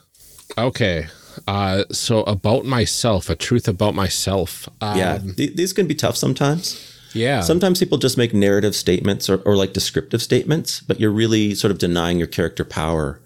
Okay. 0.56 1.08
Uh, 1.48 1.84
so 1.90 2.22
about 2.24 2.64
myself, 2.64 3.28
a 3.30 3.34
truth 3.34 3.66
about 3.66 3.94
myself. 3.94 4.68
Um, 4.80 4.98
yeah. 4.98 5.18
Th- 5.18 5.54
these 5.54 5.72
can 5.72 5.86
be 5.86 5.94
tough 5.94 6.16
sometimes. 6.16 6.91
Yeah. 7.14 7.40
Sometimes 7.40 7.78
people 7.78 7.98
just 7.98 8.16
make 8.18 8.32
narrative 8.34 8.74
statements 8.74 9.28
or, 9.30 9.36
or 9.44 9.56
like 9.56 9.72
descriptive 9.72 10.22
statements, 10.22 10.80
but 10.80 10.98
you're 11.00 11.10
really 11.10 11.54
sort 11.54 11.70
of 11.70 11.78
denying 11.78 12.18
your 12.18 12.26
character 12.28 12.64
power 12.64 13.20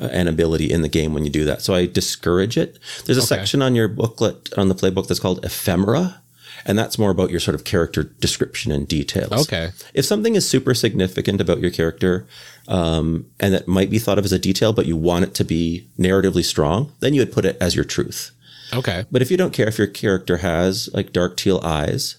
uh, 0.00 0.08
and 0.12 0.28
ability 0.28 0.70
in 0.72 0.82
the 0.82 0.88
game 0.88 1.12
when 1.14 1.24
you 1.24 1.30
do 1.30 1.44
that. 1.44 1.62
So 1.62 1.74
I 1.74 1.86
discourage 1.86 2.56
it. 2.56 2.78
There's 3.04 3.18
a 3.18 3.20
Okay. 3.20 3.26
section 3.28 3.62
on 3.62 3.74
your 3.74 3.88
booklet 3.88 4.52
on 4.56 4.68
the 4.68 4.74
playbook 4.74 5.08
that's 5.08 5.20
called 5.20 5.44
ephemera, 5.44 6.20
and 6.64 6.78
that's 6.78 6.98
more 6.98 7.10
about 7.10 7.30
your 7.30 7.40
sort 7.40 7.54
of 7.56 7.64
character 7.64 8.04
description 8.04 8.70
and 8.70 8.86
details. 8.86 9.32
Okay. 9.32 9.70
If 9.94 10.04
something 10.04 10.34
is 10.36 10.48
super 10.48 10.74
significant 10.74 11.40
about 11.40 11.60
your 11.60 11.70
character, 11.72 12.26
um, 12.68 13.26
and 13.40 13.52
that 13.52 13.66
might 13.66 13.90
be 13.90 13.98
thought 13.98 14.18
of 14.18 14.24
as 14.24 14.32
a 14.32 14.38
detail, 14.38 14.72
but 14.72 14.86
you 14.86 14.96
want 14.96 15.24
it 15.24 15.34
to 15.34 15.44
be 15.44 15.88
narratively 15.98 16.44
strong, 16.44 16.92
then 17.00 17.12
you 17.14 17.20
would 17.20 17.32
put 17.32 17.44
it 17.44 17.56
as 17.60 17.74
your 17.74 17.84
truth. 17.84 18.30
Okay. 18.72 19.04
But 19.10 19.20
if 19.22 19.30
you 19.30 19.36
don't 19.36 19.52
care 19.52 19.66
if 19.68 19.76
your 19.76 19.88
character 19.88 20.36
has 20.38 20.88
like 20.94 21.12
dark 21.12 21.36
teal 21.36 21.58
eyes, 21.64 22.16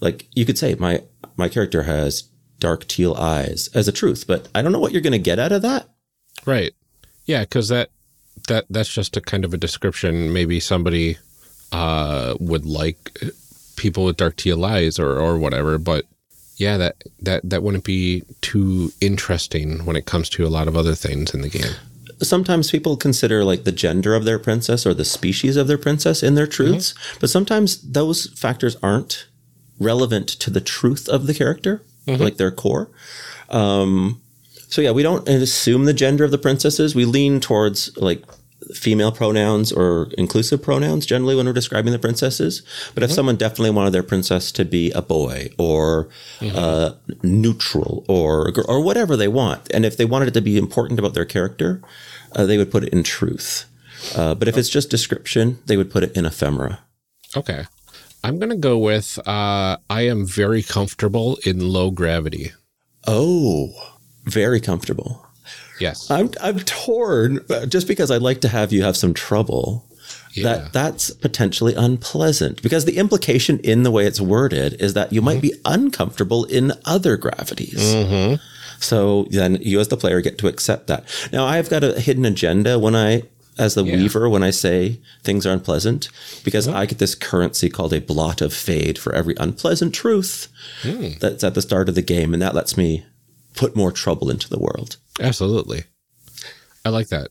like 0.00 0.26
you 0.34 0.44
could 0.44 0.58
say 0.58 0.74
my 0.74 1.02
my 1.36 1.48
character 1.48 1.84
has 1.84 2.24
dark 2.58 2.86
teal 2.86 3.14
eyes 3.14 3.68
as 3.74 3.88
a 3.88 3.92
truth, 3.92 4.26
but 4.26 4.48
I 4.54 4.62
don't 4.62 4.72
know 4.72 4.78
what 4.78 4.92
you're 4.92 5.00
going 5.00 5.12
to 5.12 5.18
get 5.18 5.38
out 5.38 5.52
of 5.52 5.62
that. 5.62 5.88
Right. 6.46 6.72
Yeah, 7.24 7.40
because 7.40 7.68
that 7.68 7.90
that 8.48 8.66
that's 8.70 8.92
just 8.92 9.16
a 9.16 9.20
kind 9.20 9.44
of 9.44 9.54
a 9.54 9.58
description. 9.58 10.32
Maybe 10.32 10.60
somebody 10.60 11.18
uh, 11.72 12.36
would 12.38 12.66
like 12.66 13.18
people 13.76 14.04
with 14.04 14.16
dark 14.16 14.36
teal 14.36 14.64
eyes 14.64 14.98
or 14.98 15.18
or 15.18 15.38
whatever. 15.38 15.78
But 15.78 16.06
yeah, 16.56 16.76
that 16.76 17.02
that 17.20 17.48
that 17.48 17.62
wouldn't 17.62 17.84
be 17.84 18.24
too 18.40 18.92
interesting 19.00 19.84
when 19.84 19.96
it 19.96 20.06
comes 20.06 20.28
to 20.30 20.46
a 20.46 20.48
lot 20.48 20.68
of 20.68 20.76
other 20.76 20.94
things 20.94 21.34
in 21.34 21.42
the 21.42 21.48
game. 21.48 21.72
Sometimes 22.22 22.70
people 22.70 22.98
consider 22.98 23.44
like 23.44 23.64
the 23.64 23.72
gender 23.72 24.14
of 24.14 24.26
their 24.26 24.38
princess 24.38 24.84
or 24.84 24.92
the 24.92 25.06
species 25.06 25.56
of 25.56 25.68
their 25.68 25.78
princess 25.78 26.22
in 26.22 26.34
their 26.34 26.46
truths, 26.46 26.94
but 27.18 27.30
sometimes 27.30 27.80
those 27.80 28.26
factors 28.38 28.76
aren't 28.82 29.26
relevant 29.80 30.28
to 30.28 30.50
the 30.50 30.60
truth 30.60 31.08
of 31.08 31.26
the 31.26 31.34
character, 31.34 31.82
like 32.06 32.36
their 32.36 32.50
core. 32.52 32.88
Um, 33.48 34.20
so 34.68 34.80
yeah, 34.80 34.92
we 34.92 35.02
don't 35.02 35.28
assume 35.28 35.84
the 35.86 35.92
gender 35.94 36.24
of 36.24 36.30
the 36.30 36.38
princesses. 36.38 36.94
We 36.94 37.04
lean 37.04 37.40
towards 37.40 37.96
like 37.96 38.22
female 38.74 39.10
pronouns 39.10 39.72
or 39.72 40.08
inclusive 40.18 40.62
pronouns 40.62 41.06
generally 41.06 41.34
when 41.34 41.46
we're 41.46 41.52
describing 41.52 41.92
the 41.92 41.98
princesses. 41.98 42.62
But 42.94 43.02
if 43.02 43.10
someone 43.10 43.36
definitely 43.36 43.70
wanted 43.70 43.92
their 43.92 44.02
princess 44.02 44.52
to 44.52 44.64
be 44.64 44.90
a 44.92 45.02
boy 45.02 45.48
or 45.58 46.08
uh, 46.42 46.92
neutral 47.22 48.04
or 48.06 48.52
or 48.68 48.80
whatever 48.82 49.16
they 49.16 49.28
want, 49.28 49.68
and 49.72 49.84
if 49.84 49.96
they 49.96 50.04
wanted 50.04 50.28
it 50.28 50.34
to 50.34 50.42
be 50.42 50.56
important 50.58 50.98
about 50.98 51.14
their 51.14 51.24
character, 51.24 51.80
uh, 52.36 52.46
they 52.46 52.58
would 52.58 52.70
put 52.70 52.84
it 52.84 52.92
in 52.92 53.02
truth. 53.02 53.66
Uh, 54.14 54.34
but 54.34 54.48
if 54.48 54.56
it's 54.56 54.68
just 54.68 54.90
description, 54.90 55.58
they 55.66 55.76
would 55.76 55.90
put 55.90 56.02
it 56.02 56.16
in 56.16 56.24
ephemera. 56.26 56.80
Okay. 57.36 57.64
I'm 58.22 58.38
gonna 58.38 58.56
go 58.56 58.78
with 58.78 59.18
uh, 59.26 59.76
I 59.88 60.02
am 60.02 60.26
very 60.26 60.62
comfortable 60.62 61.38
in 61.44 61.72
low 61.72 61.90
gravity. 61.90 62.52
Oh, 63.06 63.72
very 64.24 64.60
comfortable. 64.60 65.26
Yes. 65.80 66.10
I'm 66.10 66.30
I'm 66.40 66.58
torn 66.60 67.40
just 67.68 67.88
because 67.88 68.10
I'd 68.10 68.22
like 68.22 68.42
to 68.42 68.48
have 68.48 68.72
you 68.72 68.82
have 68.82 68.96
some 68.96 69.14
trouble. 69.14 69.86
Yeah. 70.32 70.44
That 70.44 70.72
that's 70.72 71.10
potentially 71.10 71.74
unpleasant 71.74 72.62
because 72.62 72.84
the 72.84 72.98
implication 72.98 73.58
in 73.60 73.82
the 73.82 73.90
way 73.90 74.06
it's 74.06 74.20
worded 74.20 74.80
is 74.80 74.94
that 74.94 75.12
you 75.12 75.22
might 75.22 75.40
be 75.40 75.54
uncomfortable 75.64 76.44
in 76.44 76.72
other 76.84 77.16
gravities. 77.16 77.80
So 78.78 79.26
then 79.30 79.58
you 79.60 79.80
as 79.80 79.88
the 79.88 79.96
player 79.96 80.20
get 80.20 80.38
to 80.38 80.46
accept 80.48 80.86
that. 80.86 81.04
Now 81.32 81.46
I've 81.46 81.68
got 81.70 81.82
a 81.84 81.98
hidden 81.98 82.24
agenda 82.24 82.78
when 82.78 82.94
I 82.94 83.22
as 83.60 83.74
the 83.74 83.84
Yeah. 83.84 83.96
weaver 83.96 84.28
when 84.28 84.42
I 84.42 84.50
say 84.50 84.98
things 85.22 85.46
are 85.46 85.52
unpleasant 85.52 86.08
because 86.42 86.66
I 86.66 86.86
get 86.86 86.98
this 86.98 87.14
currency 87.14 87.68
called 87.68 87.92
a 87.92 88.00
blot 88.00 88.40
of 88.40 88.54
fade 88.54 88.98
for 88.98 89.14
every 89.14 89.34
unpleasant 89.38 89.94
truth 89.94 90.48
hmm. 90.82 91.10
that's 91.20 91.44
at 91.44 91.54
the 91.54 91.62
start 91.62 91.88
of 91.88 91.94
the 91.94 92.02
game 92.02 92.32
and 92.32 92.42
that 92.42 92.54
lets 92.54 92.76
me 92.76 93.04
put 93.54 93.76
more 93.76 93.92
trouble 93.92 94.30
into 94.30 94.48
the 94.48 94.58
world. 94.58 94.96
Absolutely. 95.20 95.84
I 96.84 96.88
like 96.88 97.08
that. 97.08 97.28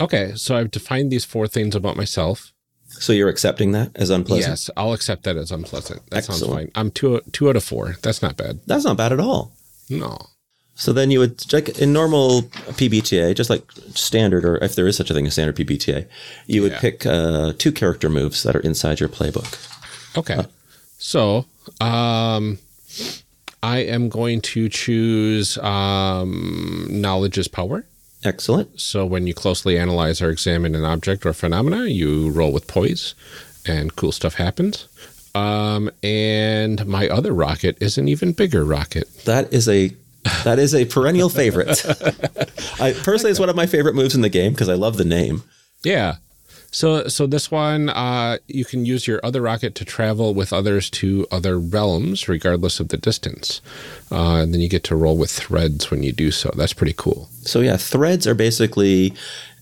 Okay, 0.00 0.32
so 0.36 0.56
I've 0.56 0.70
defined 0.70 1.10
these 1.10 1.24
four 1.24 1.48
things 1.48 1.74
about 1.74 1.96
myself. 1.96 2.52
So 2.88 3.12
you're 3.12 3.28
accepting 3.28 3.72
that 3.72 3.90
as 3.96 4.10
unpleasant? 4.10 4.52
Yes, 4.52 4.70
I'll 4.76 4.92
accept 4.92 5.24
that 5.24 5.36
as 5.36 5.50
unpleasant. 5.50 6.08
That 6.10 6.24
sounds 6.24 6.42
Excellent. 6.42 6.60
fine. 6.60 6.70
I'm 6.76 6.90
two 6.92 7.20
two 7.32 7.48
out 7.48 7.56
of 7.56 7.64
four. 7.64 7.96
That's 8.02 8.22
not 8.22 8.36
bad. 8.36 8.60
That's 8.66 8.84
not 8.84 8.96
bad 8.96 9.12
at 9.12 9.18
all. 9.18 9.52
No. 9.90 10.18
So 10.76 10.92
then 10.92 11.10
you 11.12 11.20
would 11.20 11.52
like 11.52 11.78
in 11.78 11.92
normal 11.92 12.42
PBTA, 12.42 13.34
just 13.36 13.48
like 13.48 13.62
standard, 13.94 14.44
or 14.44 14.56
if 14.56 14.74
there 14.74 14.86
is 14.88 14.96
such 14.96 15.10
a 15.10 15.14
thing 15.14 15.26
as 15.26 15.34
standard 15.34 15.56
PBTA, 15.56 16.06
you 16.46 16.62
would 16.62 16.72
Yeah. 16.72 16.80
pick 16.80 17.06
uh, 17.06 17.52
two 17.56 17.70
character 17.72 18.08
moves 18.10 18.42
that 18.42 18.56
are 18.56 18.60
inside 18.60 18.98
your 18.98 19.08
playbook. 19.08 19.56
Okay. 20.18 20.44
So, 20.98 21.46
um, 21.80 22.58
I 23.62 23.78
am 23.78 24.08
going 24.08 24.40
to 24.42 24.68
choose 24.68 25.56
um, 25.58 26.86
knowledge 26.90 27.38
is 27.38 27.48
power. 27.48 27.86
Excellent. 28.24 28.80
So 28.80 29.04
when 29.06 29.26
you 29.26 29.34
closely 29.34 29.78
analyze 29.78 30.20
or 30.22 30.30
examine 30.30 30.74
an 30.74 30.84
object 30.84 31.24
or 31.26 31.32
phenomena, 31.34 31.84
you 31.86 32.30
roll 32.30 32.52
with 32.52 32.66
poise, 32.66 33.14
and 33.66 33.94
cool 33.96 34.12
stuff 34.12 34.34
happens. 34.34 34.88
Um, 35.34 35.90
and 36.02 36.86
my 36.86 37.08
other 37.08 37.32
rocket 37.32 37.76
is 37.80 37.98
an 37.98 38.08
even 38.08 38.32
bigger 38.32 38.64
rocket. 38.64 39.08
That 39.24 39.52
is 39.52 39.68
a 39.68 39.92
that 40.44 40.58
is 40.58 40.74
a 40.74 40.84
perennial 40.84 41.28
favorite. 41.28 41.84
I 42.80 42.92
personally, 43.02 43.30
it's 43.30 43.40
one 43.40 43.48
of 43.50 43.56
my 43.56 43.66
favorite 43.66 43.94
moves 43.94 44.14
in 44.14 44.20
the 44.22 44.28
game 44.28 44.52
because 44.52 44.68
I 44.68 44.74
love 44.74 44.96
the 44.96 45.04
name. 45.04 45.42
Yeah. 45.82 46.16
So 46.70 47.06
so 47.06 47.26
this 47.28 47.52
one, 47.52 47.88
uh, 47.90 48.38
you 48.48 48.64
can 48.64 48.84
use 48.84 49.06
your 49.06 49.20
other 49.22 49.40
rocket 49.40 49.76
to 49.76 49.84
travel 49.84 50.34
with 50.34 50.52
others 50.52 50.90
to 50.90 51.24
other 51.30 51.56
realms, 51.58 52.28
regardless 52.28 52.80
of 52.80 52.88
the 52.88 52.96
distance. 52.96 53.60
Uh, 54.10 54.36
and 54.42 54.52
then 54.52 54.60
you 54.60 54.68
get 54.68 54.82
to 54.84 54.96
roll 54.96 55.16
with 55.16 55.30
threads 55.30 55.90
when 55.90 56.02
you 56.02 56.12
do 56.12 56.32
so. 56.32 56.50
That's 56.56 56.72
pretty 56.72 56.94
cool. 56.96 57.28
So 57.42 57.60
yeah, 57.60 57.76
threads 57.76 58.26
are 58.26 58.34
basically 58.34 59.14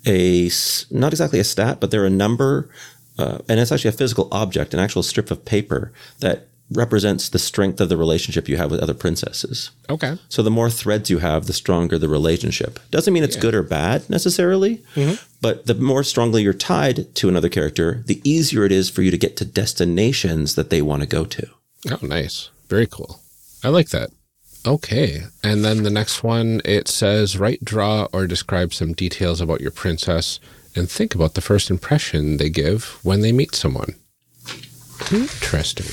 a 0.07 0.47
s- 0.47 0.87
not 0.91 1.13
exactly 1.13 1.39
a 1.39 1.45
stat, 1.45 1.81
but 1.81 1.91
they're 1.91 2.07
a 2.07 2.11
number, 2.11 2.71
uh, 3.19 3.39
and 3.47 3.61
it's 3.61 3.71
actually 3.71 3.91
a 3.91 3.93
physical 3.93 4.29
object, 4.33 4.73
an 4.73 4.81
actual 4.81 5.03
strip 5.03 5.31
of 5.31 5.45
paper 5.45 5.93
that 6.21 6.49
represents 6.73 7.29
the 7.29 7.39
strength 7.39 7.81
of 7.81 7.89
the 7.89 7.97
relationship 7.97 8.49
you 8.49 8.57
have 8.57 8.71
with 8.71 8.81
other 8.81 8.95
princesses. 8.95 9.71
Okay. 9.91 10.19
So 10.29 10.43
the 10.43 10.51
more 10.51 10.71
threads 10.71 11.11
you 11.11 11.19
have, 11.19 11.47
the 11.47 11.53
stronger 11.53 11.99
the 11.99 12.09
relationship. 12.09 12.79
Doesn't 12.91 13.13
mean 13.13 13.23
it's 13.25 13.37
good 13.37 13.55
or 13.55 13.63
bad 13.63 14.09
necessarily, 14.11 14.83
Mhm. 14.95 15.19
but 15.41 15.67
the 15.67 15.75
more 15.75 16.05
strongly 16.05 16.43
you're 16.43 16.53
tied 16.53 17.15
to 17.17 17.29
another 17.29 17.49
character, 17.49 18.03
the 18.07 18.21
easier 18.25 18.65
it 18.65 18.73
is 18.73 18.89
for 18.89 19.03
you 19.03 19.11
to 19.11 19.19
get 19.19 19.37
to 19.37 19.45
destinations 19.45 20.55
that 20.55 20.71
they 20.71 20.83
want 20.83 21.03
to 21.03 21.07
go 21.07 21.25
to. 21.25 21.47
Oh, 21.91 21.99
nice. 22.03 22.49
Very 22.69 22.87
cool. 22.87 23.21
I 23.65 23.69
like 23.69 23.91
that. 23.91 24.11
Okay. 24.65 25.25
And 25.43 25.65
then 25.65 25.83
the 25.83 25.91
next 25.91 26.23
one, 26.23 26.61
it 26.65 26.87
says 26.89 27.37
write, 27.37 27.65
draw, 27.65 28.07
or 28.13 28.27
describe 28.27 28.73
some 28.73 28.93
details 28.93 29.41
about 29.41 29.61
your 29.61 29.73
princess 29.73 30.39
and 30.77 30.89
think 30.91 31.15
about 31.15 31.35
the 31.35 31.41
first 31.41 31.69
impression 31.71 32.37
they 32.37 32.49
give 32.49 32.99
when 33.03 33.21
they 33.21 33.33
meet 33.33 33.55
someone. 33.55 33.97
Interesting. 35.11 35.87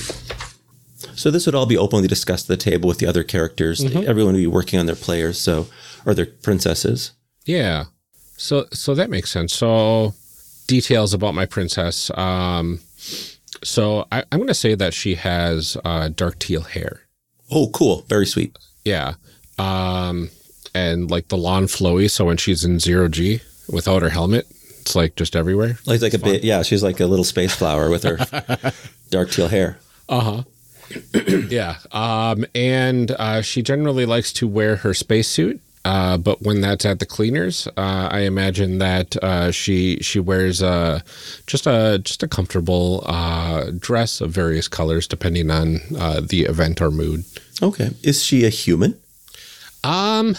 So 1.20 1.30
this 1.30 1.44
would 1.44 1.54
all 1.54 1.66
be 1.66 1.76
openly 1.76 2.08
discussed 2.08 2.48
at 2.50 2.58
the 2.58 2.70
table 2.70 2.88
with 2.88 2.96
the 2.96 3.04
other 3.04 3.22
characters. 3.22 3.84
Everyone 3.84 4.32
would 4.32 4.40
be 4.40 4.46
working 4.46 4.80
on 4.80 4.86
their 4.86 4.96
players, 4.96 5.38
so 5.38 5.66
or 6.06 6.14
their 6.14 6.24
princesses. 6.24 7.12
Yeah. 7.44 7.84
So 8.38 8.64
so 8.72 8.94
that 8.94 9.10
makes 9.10 9.30
sense. 9.30 9.52
So 9.52 10.14
details 10.66 11.12
about 11.12 11.34
my 11.34 11.44
princess. 11.44 12.10
Um 12.16 12.80
so 13.62 14.08
I, 14.10 14.24
I'm 14.32 14.38
gonna 14.40 14.54
say 14.54 14.74
that 14.74 14.94
she 14.94 15.16
has 15.16 15.76
uh 15.84 16.08
dark 16.08 16.38
teal 16.38 16.62
hair. 16.62 17.02
Oh, 17.50 17.68
cool! 17.68 18.06
Very 18.08 18.24
sweet. 18.24 18.56
Yeah. 18.86 19.16
Um 19.58 20.30
and 20.74 21.10
like 21.10 21.28
the 21.28 21.36
lawn 21.36 21.64
flowy, 21.64 22.10
so 22.10 22.24
when 22.24 22.38
she's 22.38 22.64
in 22.64 22.80
zero 22.80 23.08
G 23.08 23.42
without 23.70 24.00
her 24.00 24.08
helmet, 24.08 24.46
it's 24.80 24.96
like 24.96 25.16
just 25.16 25.36
everywhere. 25.36 25.78
Like 25.84 26.00
like 26.00 26.14
a 26.14 26.18
bit, 26.18 26.44
yeah. 26.44 26.62
She's 26.62 26.82
like 26.82 26.98
a 26.98 27.06
little 27.06 27.26
space 27.26 27.54
flower 27.54 27.90
with 27.90 28.04
her 28.04 28.16
dark 29.10 29.30
teal 29.32 29.48
hair. 29.48 29.78
Yeah. 31.50 31.76
Um, 31.92 32.44
and 32.54 33.10
uh, 33.12 33.42
she 33.42 33.62
generally 33.62 34.06
likes 34.06 34.32
to 34.34 34.46
wear 34.46 34.76
her 34.76 34.94
spacesuit. 34.94 35.60
Uh, 35.84 36.18
but 36.18 36.42
when 36.42 36.60
that's 36.60 36.84
at 36.84 36.98
the 36.98 37.06
cleaners, 37.06 37.66
uh, 37.76 38.08
I 38.10 38.20
imagine 38.20 38.78
that 38.78 39.16
uh, 39.22 39.50
she 39.50 39.96
she 40.02 40.20
wears 40.20 40.62
uh, 40.62 41.00
just 41.46 41.66
a 41.66 41.98
just 42.04 42.22
a 42.22 42.28
comfortable 42.28 43.02
uh, 43.06 43.70
dress 43.78 44.20
of 44.20 44.30
various 44.30 44.68
colors, 44.68 45.06
depending 45.06 45.50
on 45.50 45.80
uh, 45.98 46.20
the 46.20 46.42
event 46.42 46.82
or 46.82 46.90
mood. 46.90 47.24
Okay, 47.62 47.90
is 48.02 48.22
she 48.22 48.44
a 48.44 48.50
human? 48.50 48.92
Um, 49.82 50.36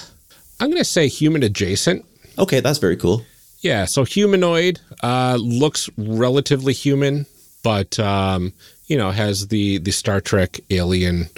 I'm 0.60 0.70
gonna 0.70 0.84
say 0.84 1.08
human 1.08 1.42
adjacent. 1.42 2.06
Okay, 2.38 2.60
that's 2.60 2.78
very 2.78 2.96
cool. 2.96 3.26
Yeah, 3.62 3.86
so 3.86 4.04
humanoid 4.04 4.80
uh, 5.02 5.38
looks 5.42 5.90
relatively 5.98 6.74
human, 6.74 7.26
but 7.64 8.00
um, 8.00 8.54
you 8.91 8.97
know 8.97 9.12
has 9.12 9.47
the 9.47 9.77
the 9.80 9.91
Star 9.91 10.19
Trek 10.21 10.60
alien 10.69 11.30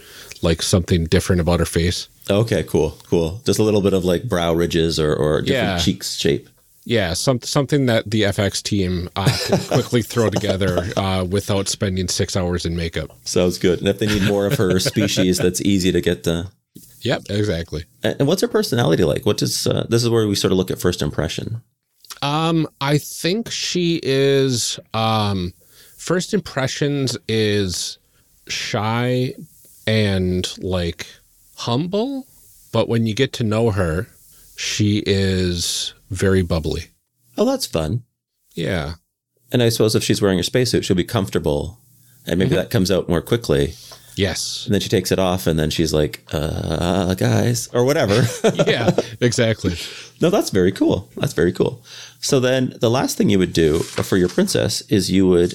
like 0.41 0.61
something 0.61 1.05
different 1.05 1.39
about 1.41 1.59
her 1.59 1.65
face. 1.79 2.09
Okay, 2.29 2.63
cool, 2.63 2.97
cool. 3.09 3.41
Just 3.45 3.59
a 3.59 3.63
little 3.63 3.81
bit 3.81 3.93
of 3.93 4.03
like 4.05 4.23
brow 4.27 4.53
ridges 4.53 4.99
or, 4.99 5.13
or 5.13 5.41
different 5.41 5.67
Yeah. 5.69 5.77
cheeks 5.77 6.15
shape. 6.15 6.49
Yeah, 6.85 7.13
some, 7.13 7.39
something 7.41 7.85
that 7.85 8.09
the 8.11 8.23
FX 8.23 8.61
team 8.61 9.09
uh, 9.15 9.29
can 9.47 9.59
quickly 9.71 10.01
throw 10.01 10.29
together 10.29 10.89
uh, 10.97 11.23
without 11.29 11.69
spending 11.69 12.09
six 12.09 12.35
hours 12.35 12.65
in 12.65 12.75
makeup. 12.75 13.09
Sounds 13.23 13.57
good. 13.57 13.79
And 13.79 13.87
if 13.87 13.99
they 13.99 14.07
need 14.07 14.23
more 14.23 14.45
of 14.45 14.57
her 14.57 14.79
species, 14.91 15.37
that's 15.37 15.61
easy 15.61 15.91
to 15.93 16.01
get 16.01 16.23
the. 16.23 16.49
Yep, 17.01 17.23
exactly. 17.29 17.85
And 18.03 18.27
what's 18.27 18.41
her 18.41 18.49
personality 18.49 19.03
like? 19.05 19.25
What 19.25 19.37
does 19.37 19.65
uh, 19.67 19.85
this 19.89 20.03
is 20.03 20.09
where 20.09 20.27
we 20.27 20.35
sort 20.35 20.51
of 20.51 20.57
look 20.57 20.71
at 20.71 20.79
first 20.79 21.01
impression. 21.01 21.61
Um, 22.21 22.67
I 22.81 22.97
think 22.97 23.49
she 23.51 23.99
is. 24.03 24.79
Um, 24.93 25.53
first 26.03 26.33
impressions 26.33 27.17
is 27.29 27.97
shy 28.49 29.33
and 29.87 30.53
like 30.61 31.07
humble, 31.55 32.27
but 32.73 32.89
when 32.89 33.07
you 33.07 33.15
get 33.15 33.31
to 33.31 33.43
know 33.43 33.71
her, 33.71 34.07
she 34.57 35.01
is 35.05 35.93
very 36.11 36.41
bubbly. 36.41 36.87
Oh, 37.37 37.45
that's 37.45 37.65
fun. 37.65 38.03
Yeah. 38.53 38.95
And 39.53 39.63
I 39.63 39.69
suppose 39.69 39.95
if 39.95 40.03
she's 40.03 40.21
wearing 40.21 40.37
her 40.37 40.43
spacesuit, 40.43 40.83
she'll 40.83 40.97
be 40.97 41.05
comfortable, 41.05 41.79
and 42.27 42.37
maybe 42.37 42.55
that 42.55 42.69
comes 42.69 42.91
out 42.91 43.07
more 43.07 43.21
quickly. 43.21 43.73
Yes. 44.15 44.65
And 44.65 44.73
then 44.73 44.81
she 44.81 44.89
takes 44.89 45.11
it 45.11 45.19
off, 45.19 45.47
and 45.47 45.57
then 45.57 45.69
she's 45.69 45.93
like, 45.93 46.23
"Uh, 46.31 47.13
guys," 47.15 47.69
or 47.73 47.85
whatever. 47.85 48.23
yeah. 48.67 48.91
Exactly. 49.21 49.75
no, 50.21 50.29
that's 50.29 50.49
very 50.49 50.71
cool. 50.71 51.09
That's 51.17 51.33
very 51.33 51.51
cool. 51.53 51.81
So 52.19 52.39
then, 52.39 52.75
the 52.79 52.89
last 52.89 53.17
thing 53.17 53.29
you 53.29 53.39
would 53.39 53.53
do 53.53 53.79
for 53.79 54.17
your 54.17 54.29
princess 54.29 54.81
is 54.89 55.09
you 55.11 55.27
would 55.27 55.53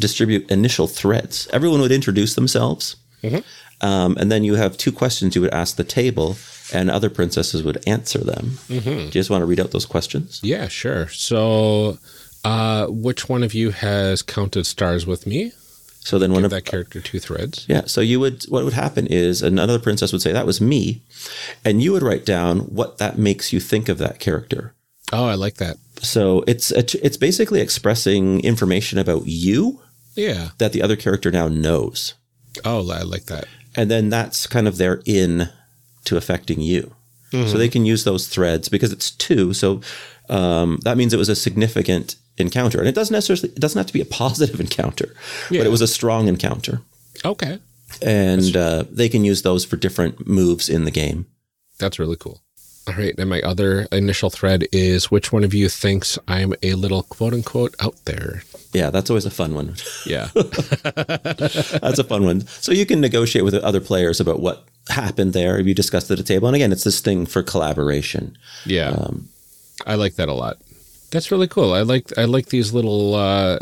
distribute 0.00 0.50
initial 0.50 0.88
threads. 0.88 1.46
Everyone 1.52 1.80
would 1.80 1.92
introduce 1.92 2.34
themselves, 2.34 2.96
um, 3.80 4.16
and 4.18 4.32
then 4.32 4.42
you 4.42 4.56
have 4.56 4.76
two 4.76 4.92
questions 4.92 5.34
you 5.34 5.42
would 5.42 5.54
ask 5.54 5.76
the 5.76 5.84
table, 5.84 6.36
and 6.72 6.90
other 6.90 7.10
princesses 7.10 7.62
would 7.62 7.86
answer 7.86 8.18
them. 8.18 8.58
Do 8.68 8.74
you 8.74 9.10
just 9.10 9.30
want 9.30 9.42
to 9.42 9.46
read 9.46 9.60
out 9.60 9.70
those 9.70 9.86
questions? 9.86 10.40
Yeah. 10.42 10.68
Sure. 10.68 11.08
So, 11.08 11.98
uh, 12.44 12.86
which 12.88 13.28
one 13.28 13.42
of 13.42 13.54
you 13.54 13.70
has 13.70 14.22
counted 14.22 14.66
stars 14.66 15.06
with 15.06 15.26
me? 15.26 15.52
So 16.02 16.18
then, 16.18 16.32
one 16.32 16.44
of 16.44 16.50
that 16.50 16.64
character 16.64 17.00
two 17.00 17.18
threads. 17.18 17.66
Yeah. 17.68 17.84
So 17.84 18.00
you 18.00 18.20
would, 18.20 18.44
what 18.44 18.64
would 18.64 18.72
happen 18.72 19.06
is 19.06 19.42
another 19.42 19.78
princess 19.78 20.12
would 20.12 20.22
say, 20.22 20.32
that 20.32 20.46
was 20.46 20.58
me. 20.60 21.02
And 21.62 21.82
you 21.82 21.92
would 21.92 22.02
write 22.02 22.24
down 22.24 22.60
what 22.60 22.96
that 22.98 23.18
makes 23.18 23.52
you 23.52 23.60
think 23.60 23.90
of 23.90 23.98
that 23.98 24.18
character. 24.18 24.72
Oh, 25.12 25.26
I 25.26 25.34
like 25.34 25.56
that. 25.56 25.76
So 26.00 26.42
it's, 26.46 26.70
it's 26.72 27.18
basically 27.18 27.60
expressing 27.60 28.40
information 28.40 28.98
about 28.98 29.26
you 29.26 29.82
Yeah. 30.14 30.50
that 30.58 30.72
the 30.72 30.82
other 30.82 30.96
character 30.96 31.30
now 31.30 31.48
knows. 31.48 32.14
Oh, 32.64 32.90
I 32.90 33.02
like 33.02 33.24
that. 33.26 33.46
And 33.76 33.90
then 33.90 34.08
that's 34.10 34.46
kind 34.46 34.66
of 34.66 34.76
their 34.76 35.02
in 35.06 35.48
to 36.04 36.16
affecting 36.16 36.60
you. 36.60 36.94
So 37.32 37.56
they 37.56 37.68
can 37.68 37.84
use 37.86 38.02
those 38.02 38.26
threads 38.26 38.68
because 38.68 38.90
it's 38.92 39.12
two. 39.12 39.54
So 39.54 39.82
um, 40.28 40.80
that 40.82 40.96
means 40.96 41.14
it 41.14 41.16
was 41.16 41.28
a 41.28 41.36
significant 41.36 42.16
encounter. 42.38 42.80
And 42.80 42.88
it 42.88 42.94
doesn't 42.96 43.12
necessarily, 43.14 43.54
it 43.54 43.60
doesn't 43.60 43.78
have 43.78 43.86
to 43.86 43.92
be 43.92 44.00
a 44.00 44.04
positive 44.22 44.58
encounter, 44.58 45.14
Yeah. 45.48 45.60
but 45.60 45.66
it 45.68 45.70
was 45.70 45.80
a 45.80 45.86
strong 45.86 46.26
encounter. 46.26 46.82
Okay. 47.24 47.60
And 48.02 48.56
uh, 48.56 48.82
they 48.90 49.08
can 49.08 49.24
use 49.24 49.42
those 49.42 49.64
for 49.64 49.76
different 49.76 50.26
moves 50.26 50.68
in 50.68 50.84
the 50.86 50.90
game. 50.90 51.26
That's 51.78 52.00
really 52.00 52.16
cool. 52.16 52.42
All 52.90 52.96
right. 52.96 53.14
And 53.18 53.30
my 53.30 53.40
other 53.42 53.86
initial 53.92 54.30
thread 54.30 54.66
is 54.72 55.10
which 55.10 55.32
one 55.32 55.44
of 55.44 55.54
you 55.54 55.68
thinks 55.68 56.18
I'm 56.26 56.54
a 56.62 56.74
little 56.74 57.04
quote 57.04 57.32
unquote 57.32 57.74
out 57.80 58.04
there? 58.04 58.42
Yeah, 58.72 58.90
that's 58.90 59.10
always 59.10 59.26
a 59.26 59.30
fun 59.30 59.54
one. 59.54 59.76
Yeah. 60.04 60.28
that's 60.34 61.98
a 61.98 62.04
fun 62.04 62.24
one. 62.24 62.46
So 62.46 62.72
you 62.72 62.86
can 62.86 63.00
negotiate 63.00 63.44
with 63.44 63.54
other 63.54 63.80
players 63.80 64.20
about 64.20 64.40
what 64.40 64.64
happened 64.88 65.32
there 65.32 65.58
if 65.58 65.66
you 65.66 65.74
discussed 65.74 66.10
at 66.10 66.18
a 66.18 66.24
table. 66.24 66.48
And 66.48 66.56
again, 66.56 66.72
it's 66.72 66.84
this 66.84 67.00
thing 67.00 67.26
for 67.26 67.42
collaboration. 67.42 68.36
Yeah. 68.64 69.08
I 69.86 69.94
like 69.94 70.16
that 70.16 70.28
a 70.28 70.34
lot. 70.34 70.58
That's 71.10 71.30
really 71.30 71.48
cool. 71.48 71.72
I 71.72 71.82
like 71.82 72.16
I 72.18 72.24
like 72.24 72.46
these 72.46 72.72
little 72.72 73.14
uh, 73.14 73.58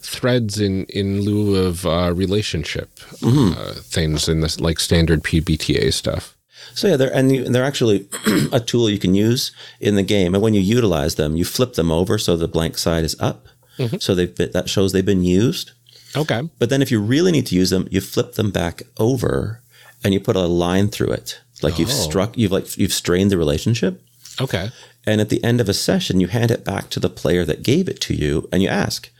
threads 0.00 0.60
in 0.60 0.84
in 0.86 1.22
lieu 1.22 1.56
of 1.56 1.86
uh, 1.86 2.12
relationship 2.14 2.90
uh, 3.22 3.74
things 3.74 4.28
in 4.28 4.40
this 4.40 4.60
like 4.60 4.80
standard 4.80 5.22
PBTA 5.22 5.92
stuff. 5.92 6.34
So 6.78 6.86
yeah, 6.88 6.96
they're 6.96 7.14
and 7.14 7.32
you- 7.34 7.44
they're 7.44 7.64
actually 7.64 8.08
a 8.52 8.60
tool 8.60 8.88
you 8.88 8.98
can 8.98 9.14
use 9.14 9.52
in 9.80 9.96
the 9.96 10.02
game. 10.02 10.34
And 10.34 10.42
when 10.42 10.54
you 10.54 10.60
utilize 10.60 11.16
them, 11.16 11.36
you 11.36 11.44
flip 11.44 11.74
them 11.74 11.90
over 11.90 12.18
so 12.18 12.36
the 12.36 12.48
blank 12.48 12.78
side 12.78 13.04
is 13.04 13.16
up. 13.20 13.48
Mm-hmm. 13.78 13.98
So 13.98 14.14
they've 14.14 14.34
been, 14.34 14.52
that 14.52 14.68
shows 14.68 14.92
they've 14.92 15.04
been 15.04 15.24
used. 15.24 15.72
Okay. 16.16 16.42
But 16.58 16.70
then 16.70 16.80
if 16.82 16.90
you 16.90 17.00
really 17.00 17.32
need 17.32 17.46
to 17.48 17.54
use 17.54 17.70
them, 17.70 17.86
you 17.90 18.00
flip 18.00 18.34
them 18.34 18.50
back 18.50 18.82
over 18.96 19.60
and 20.02 20.14
you 20.14 20.20
put 20.20 20.36
a 20.36 20.46
line 20.46 20.88
through 20.88 21.12
it. 21.12 21.40
Like 21.62 21.78
you've 21.78 21.90
Oh. 21.90 21.92
struck, 22.08 22.38
you've 22.38 22.52
like 22.52 22.78
you've 22.78 22.92
strained 22.92 23.30
the 23.30 23.38
relationship. 23.38 24.00
Okay. 24.40 24.70
And 25.06 25.20
at 25.20 25.28
the 25.30 25.42
end 25.42 25.60
of 25.60 25.68
a 25.68 25.74
session, 25.74 26.20
you 26.20 26.28
hand 26.28 26.50
it 26.50 26.64
back 26.64 26.90
to 26.90 27.00
the 27.00 27.10
player 27.10 27.44
that 27.44 27.62
gave 27.62 27.88
it 27.88 28.00
to 28.02 28.14
you 28.14 28.48
and 28.52 28.62
you 28.62 28.68
ask, 28.68 29.10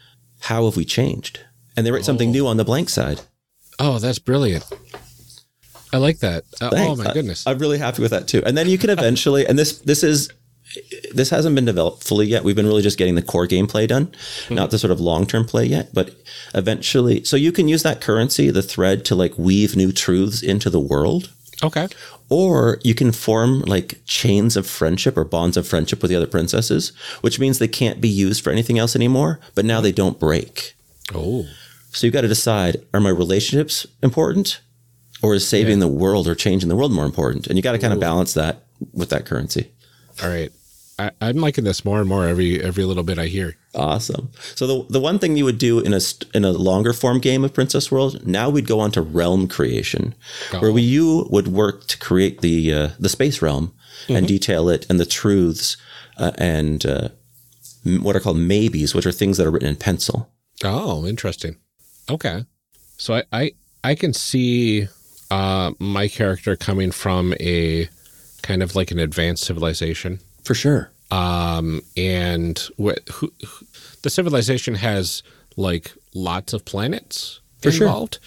How 0.41 0.65
have 0.67 0.77
we 0.77 0.85
changed? 0.85 1.41
And 1.77 1.85
they 1.87 1.91
write 1.91 2.05
something 2.05 2.29
oh. 2.29 2.33
new 2.33 2.47
on 2.47 2.57
the 2.57 2.65
blank 2.65 2.89
side. 2.89 3.21
Oh, 3.79 3.99
that's 3.99 4.19
brilliant. 4.19 4.65
I 5.93 5.99
like 5.99 6.19
that. 6.19 6.45
Uh, 6.61 6.71
oh 6.73 6.97
my 6.97 7.13
goodness. 7.13 7.47
I, 7.47 7.53
am 7.53 7.59
really 7.59 7.79
happy 7.79 8.03
with 8.03 8.11
that 8.11 8.29
too. 8.29 8.43
And 8.45 8.57
then 8.57 8.69
you 8.69 8.79
can 8.79 8.91
eventually, 8.91 9.47
and 9.47 9.59
this 9.59 9.79
this 9.79 10.03
is 10.03 10.31
this 11.13 11.31
hasn't 11.31 11.55
been 11.55 11.65
developed 11.65 12.05
fully 12.05 12.27
yet. 12.27 12.45
We've 12.45 12.57
been 12.57 12.67
really 12.67 12.83
just 12.83 12.99
getting 12.99 13.15
the 13.15 13.23
core 13.23 13.47
gameplay 13.47 13.89
done, 13.89 14.13
not 14.51 14.71
the 14.71 14.79
sort 14.79 14.91
of 14.91 15.01
long 15.01 15.27
term 15.27 15.47
play 15.47 15.65
yet. 15.65 15.91
But 15.95 16.15
eventually, 16.55 17.25
so 17.25 17.37
you 17.37 17.53
can 17.53 17.69
use 17.69 17.83
that 17.83 18.01
currency, 18.01 18.51
the 18.51 18.63
thread, 18.63 19.05
to 19.07 19.15
like 19.15 19.39
weave 19.39 19.77
new 19.77 19.93
truths 19.93 20.43
into 20.43 20.71
the 20.71 20.81
world. 20.81 21.33
okay. 21.63 21.89
Or 22.31 22.79
you 22.85 22.95
can 22.95 23.13
form 23.13 23.61
like 23.61 24.05
chains 24.05 24.57
of 24.57 24.67
friendship 24.67 25.17
or 25.17 25.25
bonds 25.25 25.57
of 25.57 25.67
friendship 25.67 26.03
with 26.03 26.11
the 26.11 26.17
other 26.17 26.27
princesses, 26.27 26.93
which 27.23 27.39
means 27.39 27.59
they 27.59 27.69
can't 27.69 28.03
be 28.03 28.09
used 28.09 28.45
for 28.45 28.51
anything 28.51 28.79
else 28.79 28.95
anymore, 28.95 29.41
but 29.55 29.65
now 29.65 29.81
they 29.81 29.93
don't 29.93 30.21
break. 30.21 30.75
Oh. 31.15 31.47
So 31.91 32.07
you've 32.07 32.13
got 32.13 32.21
to 32.21 32.29
decide 32.29 32.85
are 32.93 33.01
my 33.01 33.09
relationships 33.09 33.87
important 34.03 34.61
or 35.23 35.35
is 35.35 35.47
saving 35.47 35.79
the 35.81 35.89
world 35.89 36.29
or 36.29 36.35
changing 36.35 36.69
the 36.69 36.77
world 36.77 36.93
more 36.93 37.05
important? 37.05 37.47
And 37.47 37.57
you 37.57 37.63
got 37.63 37.73
to 37.73 37.79
kind 37.79 37.93
of 37.93 38.01
balance 38.01 38.35
that 38.35 38.65
with 38.93 39.11
that 39.11 39.27
currency. 39.27 39.71
All 40.23 40.29
right. 40.29 40.51
I, 40.99 41.13
I'm 41.21 41.37
liking 41.37 41.63
this 41.65 41.85
more 41.85 42.01
and 42.01 42.09
more 42.09 42.27
every 42.27 42.61
every 42.63 42.85
little 42.85 43.05
bit 43.05 43.19
I 43.19 43.27
hear. 43.27 43.57
Awesome. 43.75 44.31
So 44.57 44.67
the 44.67 44.93
the 44.93 45.01
one 45.01 45.19
thing 45.21 45.37
you 45.37 45.45
would 45.45 45.59
do 45.59 45.79
in 45.79 45.95
a 45.95 46.01
in 46.35 46.45
a 46.45 46.51
longer 46.51 46.93
form 46.93 47.21
game 47.21 47.45
of 47.45 47.55
Princess 47.55 47.93
World, 47.93 48.27
now 48.27 48.51
we'd 48.51 48.67
go 48.67 48.81
on 48.81 48.91
to 48.93 49.03
realm 49.03 49.47
creation, 49.47 50.15
where 50.59 50.73
we, 50.73 50.83
you 50.83 51.29
would 51.31 51.49
work 51.49 51.87
to 51.87 51.99
create 51.99 52.41
the 52.41 52.75
uh, 52.75 52.89
the 52.99 53.09
space 53.09 53.41
realm 53.41 53.75
and 54.09 54.27
detail 54.27 54.69
it 54.69 54.87
and 54.91 54.99
the 54.99 55.07
truths 55.07 55.77
uh, 56.17 56.33
and 56.37 56.85
uh, 56.85 57.09
m- 57.87 58.03
what 58.03 58.17
are 58.17 58.21
called 58.21 58.39
maybes, 58.39 58.95
which 58.95 59.07
are 59.07 59.13
things 59.13 59.37
that 59.37 59.47
are 59.47 59.51
written 59.51 59.69
in 59.69 59.77
pencil. 59.77 60.33
Oh, 60.65 61.07
interesting. 61.07 61.59
Okay. 62.11 62.45
So 62.97 63.15
I 63.15 63.23
I, 63.33 63.53
I 63.85 63.95
can 63.95 64.13
see 64.13 64.89
uh, 65.31 65.73
my 65.79 66.09
character 66.09 66.57
coming 66.57 66.91
from 66.91 67.35
a 67.41 67.89
kind 68.43 68.63
of 68.63 68.75
like 68.75 68.91
an 68.91 68.99
advanced 68.99 69.45
civilization. 69.45 70.21
For 70.45 70.55
sure. 70.55 70.91
um, 71.11 71.81
and 71.97 72.59
wh- 72.81 73.01
who, 73.13 73.33
who, 73.47 73.67
the 74.03 74.11
civilization 74.11 74.75
has 74.77 75.23
like 75.57 75.93
lots 76.15 76.53
of 76.53 76.65
planets 76.65 77.41
For 77.63 77.71
sure. 77.73 77.87
involved, 77.89 78.19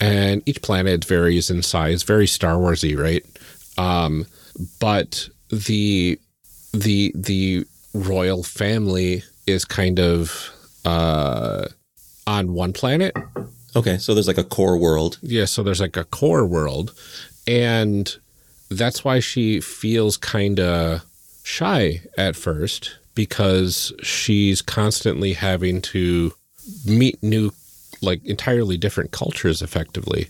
and 0.00 0.42
each 0.46 0.60
planet 0.62 1.04
varies 1.04 1.50
in 1.50 1.62
size, 1.62 2.02
very 2.02 2.26
Star 2.26 2.54
Warsy, 2.56 2.98
right? 2.98 3.24
Um, 3.78 4.26
but 4.80 5.28
the 5.50 6.18
the 6.72 7.12
the 7.14 7.64
royal 7.94 8.42
family 8.42 9.22
is 9.46 9.64
kind 9.64 9.98
of 10.00 10.50
uh, 10.84 11.66
on 12.26 12.52
one 12.54 12.72
planet, 12.72 13.14
Okay, 13.76 13.98
so 13.98 14.14
there's 14.14 14.26
like 14.28 14.38
a 14.38 14.44
core 14.44 14.76
world. 14.76 15.18
yeah, 15.22 15.44
so 15.44 15.62
there's 15.62 15.80
like 15.80 15.96
a 15.96 16.04
core 16.04 16.46
world, 16.46 16.92
and 17.46 18.16
that's 18.70 19.04
why 19.04 19.20
she 19.20 19.60
feels 19.60 20.16
kind 20.16 20.60
of 20.60 21.02
shy 21.42 22.00
at 22.16 22.36
first 22.36 22.96
because 23.14 23.92
she's 24.02 24.62
constantly 24.62 25.32
having 25.34 25.80
to 25.82 26.32
meet 26.86 27.20
new, 27.22 27.50
like 28.00 28.24
entirely 28.24 28.76
different 28.76 29.10
cultures 29.10 29.60
effectively. 29.62 30.28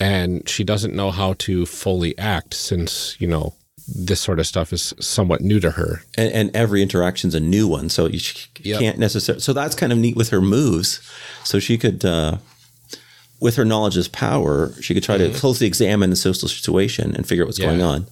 And 0.00 0.48
she 0.48 0.62
doesn't 0.62 0.94
know 0.94 1.10
how 1.10 1.32
to 1.38 1.66
fully 1.66 2.16
act 2.18 2.54
since, 2.54 3.16
you 3.20 3.26
know, 3.26 3.54
this 3.88 4.20
sort 4.20 4.38
of 4.38 4.46
stuff 4.46 4.72
is 4.72 4.92
somewhat 5.00 5.40
new 5.40 5.58
to 5.60 5.72
her. 5.72 6.02
and, 6.16 6.30
and 6.32 6.54
every 6.54 6.82
interaction's 6.82 7.34
a 7.34 7.40
new 7.40 7.66
one. 7.66 7.88
So 7.88 8.06
you 8.06 8.20
Yep. 8.60 8.80
can't 8.80 8.98
necessarily. 8.98 9.40
So 9.40 9.52
that's 9.54 9.74
kind 9.74 9.92
of 9.92 9.98
neat 9.98 10.14
with 10.14 10.28
her 10.28 10.40
moves. 10.42 11.00
So 11.44 11.58
she 11.58 11.78
could, 11.78 12.04
uh, 12.04 12.36
with 13.40 13.56
her 13.56 13.64
knowledge 13.64 13.96
as 13.96 14.08
power, 14.08 14.72
she 14.80 14.94
could 14.94 15.02
try 15.02 15.16
to 15.16 15.28
mm-hmm. 15.28 15.38
closely 15.38 15.66
examine 15.66 16.10
the 16.10 16.16
social 16.16 16.48
situation 16.48 17.14
and 17.14 17.26
figure 17.26 17.44
out 17.44 17.48
what's 17.48 17.58
going 17.58 17.82
on. 17.82 18.06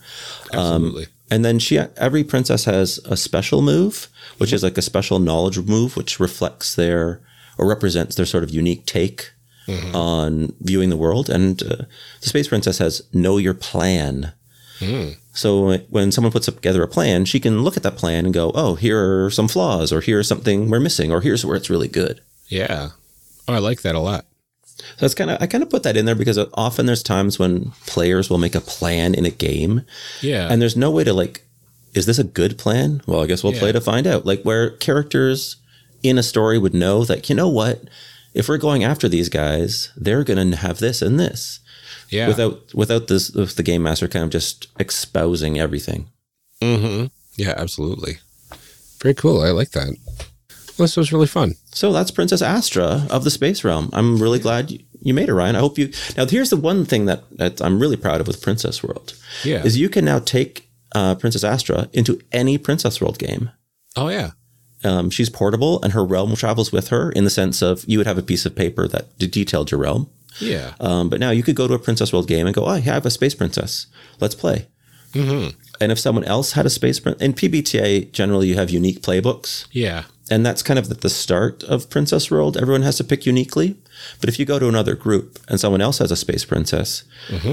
Um, 0.52 0.84
Absolutely. 0.84 1.06
And 1.30 1.44
then 1.44 1.58
she, 1.58 1.78
every 1.78 2.22
princess 2.22 2.64
has 2.66 2.98
a 3.04 3.16
special 3.16 3.60
move, 3.60 4.08
which 4.38 4.52
is 4.52 4.62
like 4.62 4.78
a 4.78 4.82
special 4.82 5.18
knowledge 5.18 5.58
move, 5.58 5.96
which 5.96 6.20
reflects 6.20 6.74
their 6.74 7.20
or 7.58 7.66
represents 7.66 8.14
their 8.14 8.26
sort 8.26 8.44
of 8.44 8.50
unique 8.50 8.86
take 8.86 9.32
mm-hmm. 9.66 9.96
on 9.96 10.54
viewing 10.60 10.90
the 10.90 10.96
world. 10.96 11.28
And 11.28 11.60
uh, 11.62 11.76
the 12.20 12.28
space 12.28 12.48
princess 12.48 12.78
has 12.78 13.02
know 13.12 13.38
your 13.38 13.54
plan, 13.54 14.32
mm. 14.78 15.16
So 15.36 15.76
when 15.90 16.12
someone 16.12 16.32
puts 16.32 16.46
together 16.46 16.82
a 16.82 16.88
plan, 16.88 17.26
she 17.26 17.38
can 17.38 17.62
look 17.62 17.76
at 17.76 17.82
that 17.82 17.96
plan 17.96 18.24
and 18.24 18.32
go, 18.32 18.52
"Oh, 18.54 18.74
here 18.74 19.26
are 19.26 19.30
some 19.30 19.48
flaws, 19.48 19.92
or 19.92 20.00
here's 20.00 20.26
something 20.26 20.70
we're 20.70 20.80
missing, 20.80 21.12
or 21.12 21.20
here's 21.20 21.44
where 21.44 21.56
it's 21.56 21.68
really 21.68 21.88
good." 21.88 22.22
Yeah. 22.48 22.90
Oh, 23.46 23.54
I 23.54 23.58
like 23.58 23.82
that 23.82 23.94
a 23.94 24.00
lot. 24.00 24.24
So 24.98 25.06
it's 25.06 25.14
kind 25.14 25.30
of 25.30 25.38
I 25.40 25.46
kind 25.46 25.62
of 25.62 25.70
put 25.70 25.82
that 25.84 25.96
in 25.96 26.04
there 26.04 26.14
because 26.14 26.38
often 26.54 26.86
there's 26.86 27.02
times 27.02 27.38
when 27.38 27.70
players 27.86 28.28
will 28.28 28.38
make 28.38 28.54
a 28.54 28.60
plan 28.60 29.14
in 29.14 29.24
a 29.24 29.30
game, 29.30 29.82
Yeah. 30.22 30.48
and 30.50 30.60
there's 30.60 30.76
no 30.76 30.90
way 30.90 31.02
to 31.04 31.12
like, 31.12 31.44
is 31.94 32.06
this 32.06 32.18
a 32.18 32.24
good 32.24 32.58
plan? 32.58 33.00
Well, 33.06 33.22
I 33.22 33.26
guess 33.26 33.42
we'll 33.42 33.54
play 33.54 33.72
to 33.72 33.80
find 33.80 34.06
out. 34.06 34.26
Like 34.26 34.42
where 34.42 34.70
characters 34.70 35.56
in 36.02 36.18
a 36.18 36.22
story 36.22 36.58
would 36.58 36.74
know 36.74 37.04
that 37.04 37.28
you 37.30 37.34
know 37.34 37.48
what, 37.48 37.84
if 38.34 38.48
we're 38.48 38.58
going 38.58 38.84
after 38.84 39.08
these 39.08 39.30
guys, 39.30 39.90
they're 39.96 40.24
going 40.24 40.50
to 40.50 40.56
have 40.58 40.78
this 40.78 41.00
and 41.00 41.18
this. 41.18 41.60
yeah. 42.10 42.28
Without 42.28 42.74
without 42.74 43.08
this, 43.08 43.30
with 43.30 43.56
the 43.56 43.62
game 43.62 43.82
master 43.82 44.08
kind 44.08 44.24
of 44.24 44.30
just 44.30 44.68
espousing 44.78 45.58
everything. 45.58 46.08
mm-hmm. 46.62 47.06
Yeah, 47.36 47.54
absolutely. 47.56 48.18
Very 49.02 49.14
cool. 49.14 49.42
I 49.42 49.50
like 49.50 49.70
that. 49.70 49.94
This 50.78 50.96
was 50.96 51.12
really 51.12 51.26
fun. 51.26 51.54
So 51.76 51.92
that's 51.92 52.10
Princess 52.10 52.40
Astra 52.40 53.06
of 53.10 53.24
the 53.24 53.30
Space 53.30 53.62
Realm. 53.62 53.90
I'm 53.92 54.16
really 54.16 54.38
glad 54.38 54.70
you, 54.70 55.12
made 55.12 55.28
it, 55.28 55.34
Ryan. 55.34 55.56
I 55.56 55.58
hope 55.58 55.76
you. 55.76 55.92
Now, 56.16 56.24
here's 56.24 56.48
the 56.48 56.56
one 56.56 56.86
thing 56.86 57.04
that, 57.04 57.24
that 57.36 57.60
I'm 57.60 57.78
really 57.78 57.98
proud 57.98 58.18
of 58.18 58.26
with 58.26 58.40
Princess 58.40 58.82
World. 58.82 59.14
Yeah. 59.44 59.62
Is 59.62 59.76
you 59.76 59.90
can 59.90 60.06
now 60.06 60.18
take 60.18 60.70
uh, 60.94 61.16
Princess 61.16 61.44
Astra 61.44 61.90
into 61.92 62.18
any 62.32 62.56
Princess 62.56 62.98
World 62.98 63.18
game. 63.18 63.50
Oh, 63.94 64.08
yeah. 64.08 64.30
Um, 64.84 65.10
she's 65.10 65.28
portable, 65.28 65.82
and 65.82 65.92
her 65.92 66.02
realm 66.02 66.34
travels 66.34 66.72
with 66.72 66.88
her 66.88 67.12
in 67.12 67.24
the 67.24 67.30
sense 67.30 67.60
of 67.60 67.84
you 67.86 67.98
would 67.98 68.06
have 68.06 68.16
a 68.16 68.22
piece 68.22 68.46
of 68.46 68.56
paper 68.56 68.88
that 68.88 69.18
de- 69.18 69.26
detailed 69.26 69.70
your 69.70 69.80
realm. 69.80 70.08
Yeah. 70.40 70.72
Um, 70.80 71.10
but 71.10 71.20
now 71.20 71.30
you 71.30 71.42
could 71.42 71.56
go 71.56 71.68
to 71.68 71.74
a 71.74 71.78
Princess 71.78 72.10
World 72.10 72.26
game 72.26 72.46
and 72.46 72.54
go, 72.54 72.64
oh, 72.64 72.70
I 72.70 72.80
have 72.80 73.04
a 73.04 73.10
space 73.10 73.34
princess. 73.34 73.86
Let's 74.18 74.34
play. 74.34 74.66
Mm-hmm. 75.12 75.58
And 75.78 75.92
if 75.92 75.98
someone 75.98 76.24
else 76.24 76.52
had 76.52 76.64
a 76.64 76.70
space 76.70 77.00
princess, 77.00 77.22
in 77.22 77.34
PBTA, 77.34 78.12
generally 78.12 78.48
you 78.48 78.54
have 78.54 78.70
unique 78.70 79.02
playbooks. 79.02 79.66
Yeah. 79.72 80.04
And 80.30 80.44
that's 80.44 80.62
kind 80.62 80.78
of 80.78 80.90
at 80.90 81.02
the 81.02 81.10
start 81.10 81.62
of 81.64 81.88
Princess 81.88 82.30
World. 82.30 82.56
Everyone 82.56 82.82
has 82.82 82.96
to 82.96 83.04
pick 83.04 83.26
uniquely. 83.26 83.76
But 84.20 84.28
if 84.28 84.38
you 84.38 84.44
go 84.44 84.58
to 84.58 84.68
another 84.68 84.94
group 84.94 85.38
and 85.48 85.60
someone 85.60 85.80
else 85.80 85.98
has 85.98 86.10
a 86.10 86.16
space 86.16 86.44
princess, 86.44 87.04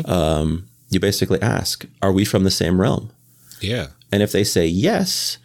um, 0.05 0.67
you 0.89 0.99
basically 0.99 1.41
ask, 1.41 1.85
Are 2.01 2.11
we 2.11 2.25
from 2.25 2.43
the 2.43 2.51
same 2.51 2.81
realm? 2.81 3.11
Yeah. 3.59 3.87
And 4.11 4.21
if 4.21 4.31
they 4.31 4.43
say 4.43 4.65
yes, 4.65 5.37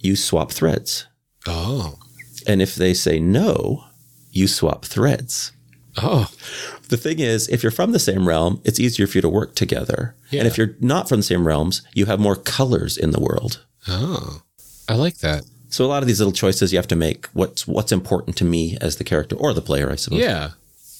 you 0.00 0.16
swap 0.16 0.52
threads. 0.52 1.06
Oh. 1.46 1.98
And 2.46 2.60
if 2.60 2.74
they 2.74 2.94
say 2.94 3.18
no, 3.18 3.84
you 4.30 4.46
swap 4.46 4.84
threads. 4.84 5.52
Oh. 5.96 6.30
The 6.88 6.96
thing 6.96 7.18
is, 7.18 7.48
if 7.48 7.62
you're 7.62 7.72
from 7.72 7.92
the 7.92 7.98
same 7.98 8.28
realm, 8.28 8.60
it's 8.64 8.80
easier 8.80 9.06
for 9.06 9.18
you 9.18 9.22
to 9.22 9.28
work 9.28 9.54
together. 9.54 10.14
Yeah. 10.30 10.40
And 10.40 10.46
if 10.46 10.58
you're 10.58 10.76
not 10.80 11.08
from 11.08 11.20
the 11.20 11.24
same 11.24 11.46
realms, 11.46 11.82
you 11.94 12.06
have 12.06 12.20
more 12.20 12.36
colors 12.36 12.96
in 12.96 13.12
the 13.12 13.20
world. 13.20 13.64
Oh. 13.88 14.42
I 14.88 14.94
like 14.94 15.18
that. 15.18 15.44
So 15.74 15.84
a 15.84 15.88
lot 15.88 16.04
of 16.04 16.06
these 16.06 16.20
little 16.20 16.32
choices 16.32 16.72
you 16.72 16.78
have 16.78 16.86
to 16.86 16.94
make. 16.96 17.26
What's 17.32 17.66
what's 17.66 17.90
important 17.90 18.36
to 18.36 18.44
me 18.44 18.78
as 18.80 18.96
the 18.98 19.02
character 19.02 19.34
or 19.34 19.52
the 19.52 19.60
player, 19.60 19.90
I 19.90 19.96
suppose. 19.96 20.20
Yeah. 20.20 20.50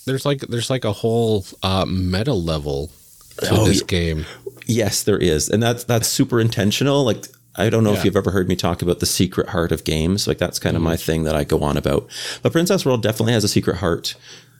There's 0.04 0.26
like 0.26 0.40
there's 0.40 0.68
like 0.68 0.84
a 0.84 0.92
whole 0.92 1.44
uh, 1.62 1.84
meta 1.86 2.32
level 2.34 2.90
to 3.38 3.48
Oh, 3.52 3.64
this 3.66 3.82
game. 3.82 4.26
Yes, 4.66 5.04
there 5.04 5.16
is, 5.18 5.48
and 5.48 5.62
that's 5.62 5.84
that's 5.84 6.08
super 6.08 6.40
intentional. 6.40 7.04
Like 7.04 7.24
I 7.54 7.70
don't 7.70 7.84
know 7.84 7.92
Yeah. 7.92 7.98
if 8.00 8.04
you've 8.04 8.16
ever 8.16 8.32
heard 8.32 8.48
me 8.48 8.56
talk 8.56 8.82
about 8.82 8.98
the 8.98 9.06
secret 9.06 9.50
heart 9.50 9.70
of 9.70 9.84
games. 9.84 10.26
Like 10.26 10.38
that's 10.38 10.58
kind 10.58 10.74
of 10.76 10.82
my 10.82 10.96
thing 10.96 11.22
that 11.22 11.36
I 11.36 11.44
go 11.44 11.62
on 11.62 11.76
about. 11.76 12.08
But 12.42 12.50
Princess 12.50 12.84
World 12.84 13.00
definitely 13.00 13.34
has 13.34 13.44
a 13.44 13.48
secret 13.48 13.76
heart. 13.76 14.16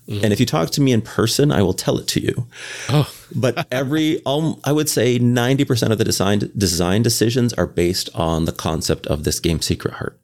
And 0.07 0.33
if 0.33 0.39
you 0.41 0.45
talk 0.47 0.71
to 0.73 0.81
me 0.83 0.93
in 0.93 1.01
person, 1.01 1.51
I 1.51 1.63
will 1.63 1.73
tell 1.73 1.99
it 1.99 2.07
to 2.09 2.21
you. 2.21 2.47
Oh. 2.89 3.11
But 3.37 3.67
every, 3.73 4.21
um, 4.27 4.61
I 4.63 4.71
would 4.71 4.89
say, 4.89 5.19
ninety 5.19 5.65
percent 5.65 5.93
of 5.93 5.99
the 5.99 6.05
design 6.05 6.53
design 6.57 7.03
decisions 7.03 7.53
are 7.55 7.67
based 7.67 8.09
on 8.15 8.45
the 8.45 8.53
concept 8.53 9.07
of 9.09 9.25
this 9.25 9.41
game, 9.41 9.61
Secret 9.61 9.95
Heart, 9.95 10.21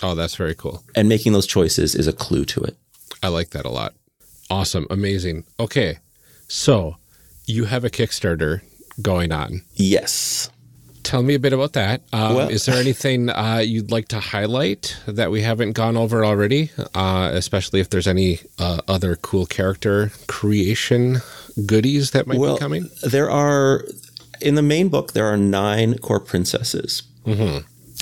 Oh, 0.00 0.14
that's 0.14 0.36
very 0.36 0.54
cool. 0.54 0.84
and 0.94 1.08
making 1.08 1.32
those 1.32 1.46
choices 1.46 1.94
is 1.96 2.06
a 2.06 2.12
clue 2.12 2.44
to 2.44 2.60
it. 2.62 2.76
I 3.22 3.28
like 3.28 3.50
that 3.50 3.64
a 3.64 3.68
lot. 3.70 3.94
Awesome. 4.48 4.86
Amazing. 4.90 5.44
Okay. 5.58 5.98
So 6.46 6.98
you 7.46 7.64
have 7.64 7.84
a 7.84 7.90
Kickstarter 7.90 8.60
going 9.00 9.32
on. 9.32 9.62
Yes. 9.74 10.48
Tell 11.02 11.22
me 11.22 11.34
a 11.34 11.38
bit 11.38 11.52
about 11.52 11.72
that. 11.72 12.02
Um, 12.12 12.34
Well- 12.36 12.48
is 12.48 12.64
there 12.66 12.76
anything 12.76 13.28
uh, 13.28 13.58
you'd 13.64 13.90
like 13.90 14.08
to 14.08 14.20
highlight 14.20 14.96
that 15.06 15.30
we 15.30 15.42
haven't 15.42 15.72
gone 15.72 15.96
over 15.96 16.24
already? 16.24 16.70
Uh, 16.94 17.30
especially 17.34 17.80
if 17.80 17.90
there's 17.90 18.06
any 18.06 18.40
uh, 18.58 18.78
other 18.88 19.16
cool 19.16 19.46
character 19.46 20.12
creation 20.28 21.18
goodies 21.66 22.12
that 22.12 22.26
might 22.26 22.38
Well, 22.38 22.54
be 22.54 22.60
coming? 22.60 22.88
there 23.02 23.30
are 23.30 23.84
in 24.40 24.54
the 24.54 24.62
main 24.62 24.88
book 24.88 25.12
there 25.12 25.26
are 25.26 25.36
nine 25.36 25.98
core 25.98 26.20
princesses, 26.20 27.02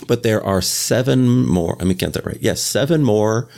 but 0.07 0.23
there 0.23 0.43
are 0.45 0.63
seven 0.63 1.27
more. 1.47 1.77
Let 1.79 1.87
me 1.89 1.95
get 1.95 2.13
that 2.15 2.25
right. 2.27 2.39
Yes, 2.41 2.61
seven 2.63 3.03
more 3.03 3.49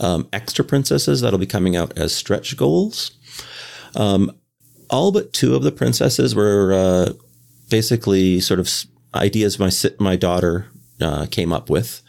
um, 0.00 0.28
extra 0.32 0.64
princesses 0.64 1.20
that'll 1.20 1.38
be 1.38 1.46
coming 1.46 1.76
out 1.76 1.92
as 1.98 2.14
stretch 2.14 2.56
goals. 2.56 3.12
Um, 3.94 4.30
all 4.90 5.12
but 5.12 5.32
two 5.32 5.54
of 5.54 5.62
the 5.62 5.72
princesses 5.72 6.34
were 6.34 6.72
uh, 6.72 7.12
basically 7.70 8.40
sort 8.40 8.58
of 8.60 8.68
ideas 9.14 9.58
my 9.58 9.70
my 9.98 10.16
daughter 10.16 10.66
uh, 11.00 11.26
came 11.30 11.52
up 11.52 11.68
with. 11.70 12.00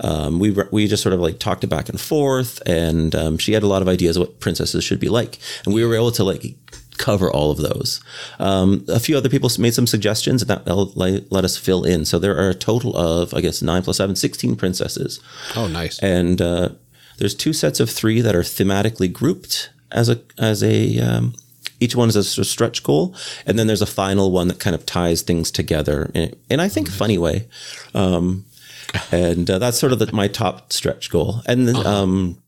Um, 0.00 0.38
we 0.38 0.50
were- 0.50 0.68
we 0.72 0.86
just 0.86 1.02
sort 1.02 1.12
of 1.12 1.20
like 1.20 1.38
talked 1.38 1.64
it 1.64 1.68
back 1.68 1.88
and 1.88 2.00
forth, 2.00 2.62
and 2.66 3.14
um, 3.14 3.38
she 3.38 3.52
had 3.52 3.62
a 3.62 3.66
lot 3.66 3.82
of 3.82 3.88
ideas 3.88 4.16
of 4.16 4.20
what 4.22 4.40
princesses 4.40 4.82
should 4.84 5.00
be 5.00 5.08
like, 5.08 5.38
and 5.64 5.74
we 5.74 5.84
were 5.84 5.94
able 5.94 6.12
to 6.12 6.24
like 6.24 6.54
cover 6.96 7.30
all 7.30 7.50
of 7.50 7.58
those. 7.58 8.00
Um, 8.40 8.84
a 8.88 8.98
few 8.98 9.16
other 9.16 9.28
people 9.28 9.50
made 9.58 9.74
some 9.74 9.86
suggestions, 9.86 10.42
and 10.42 10.48
that 10.50 10.66
let, 10.96 11.30
let 11.30 11.44
us 11.44 11.56
fill 11.56 11.84
in. 11.84 12.04
So 12.04 12.18
there 12.18 12.36
are 12.38 12.48
a 12.50 12.54
total 12.54 12.96
of 12.96 13.34
I 13.34 13.40
guess 13.40 13.60
nine 13.62 13.82
plus 13.82 13.98
seven, 13.98 14.16
16 14.16 14.56
princesses, 14.56 15.20
Oh, 15.54 15.68
nice. 15.68 15.98
and 16.00 16.40
uh, 16.40 16.70
there's 17.18 17.34
two 17.34 17.52
sets 17.52 17.80
of 17.80 17.90
three 17.90 18.20
that 18.22 18.34
are 18.34 18.42
thematically 18.42 19.12
grouped 19.12 19.70
as 19.92 20.08
a 20.08 20.20
as 20.38 20.62
a 20.62 20.98
um, 21.00 21.34
each 21.80 21.94
one 21.96 22.08
is 22.08 22.16
a 22.16 22.44
stretch 22.44 22.82
goal, 22.82 23.14
and 23.46 23.58
then 23.58 23.66
there's 23.66 23.82
a 23.82 23.86
final 23.86 24.30
one 24.30 24.48
that 24.48 24.58
kind 24.58 24.74
of 24.74 24.84
ties 24.86 25.22
things 25.22 25.50
together 25.50 26.10
in, 26.14 26.34
in 26.50 26.60
I 26.60 26.68
think 26.68 26.88
a 26.88 26.92
funny 26.92 27.18
way. 27.18 27.46
Um, 27.94 28.44
and 29.12 29.48
uh, 29.50 29.58
that's 29.58 29.78
sort 29.78 29.92
of 29.92 29.98
the, 29.98 30.10
my 30.12 30.28
top 30.28 30.72
stretch 30.72 31.10
goal. 31.10 31.42
And 31.46 31.68
then, 31.68 31.76
um, 31.86 32.42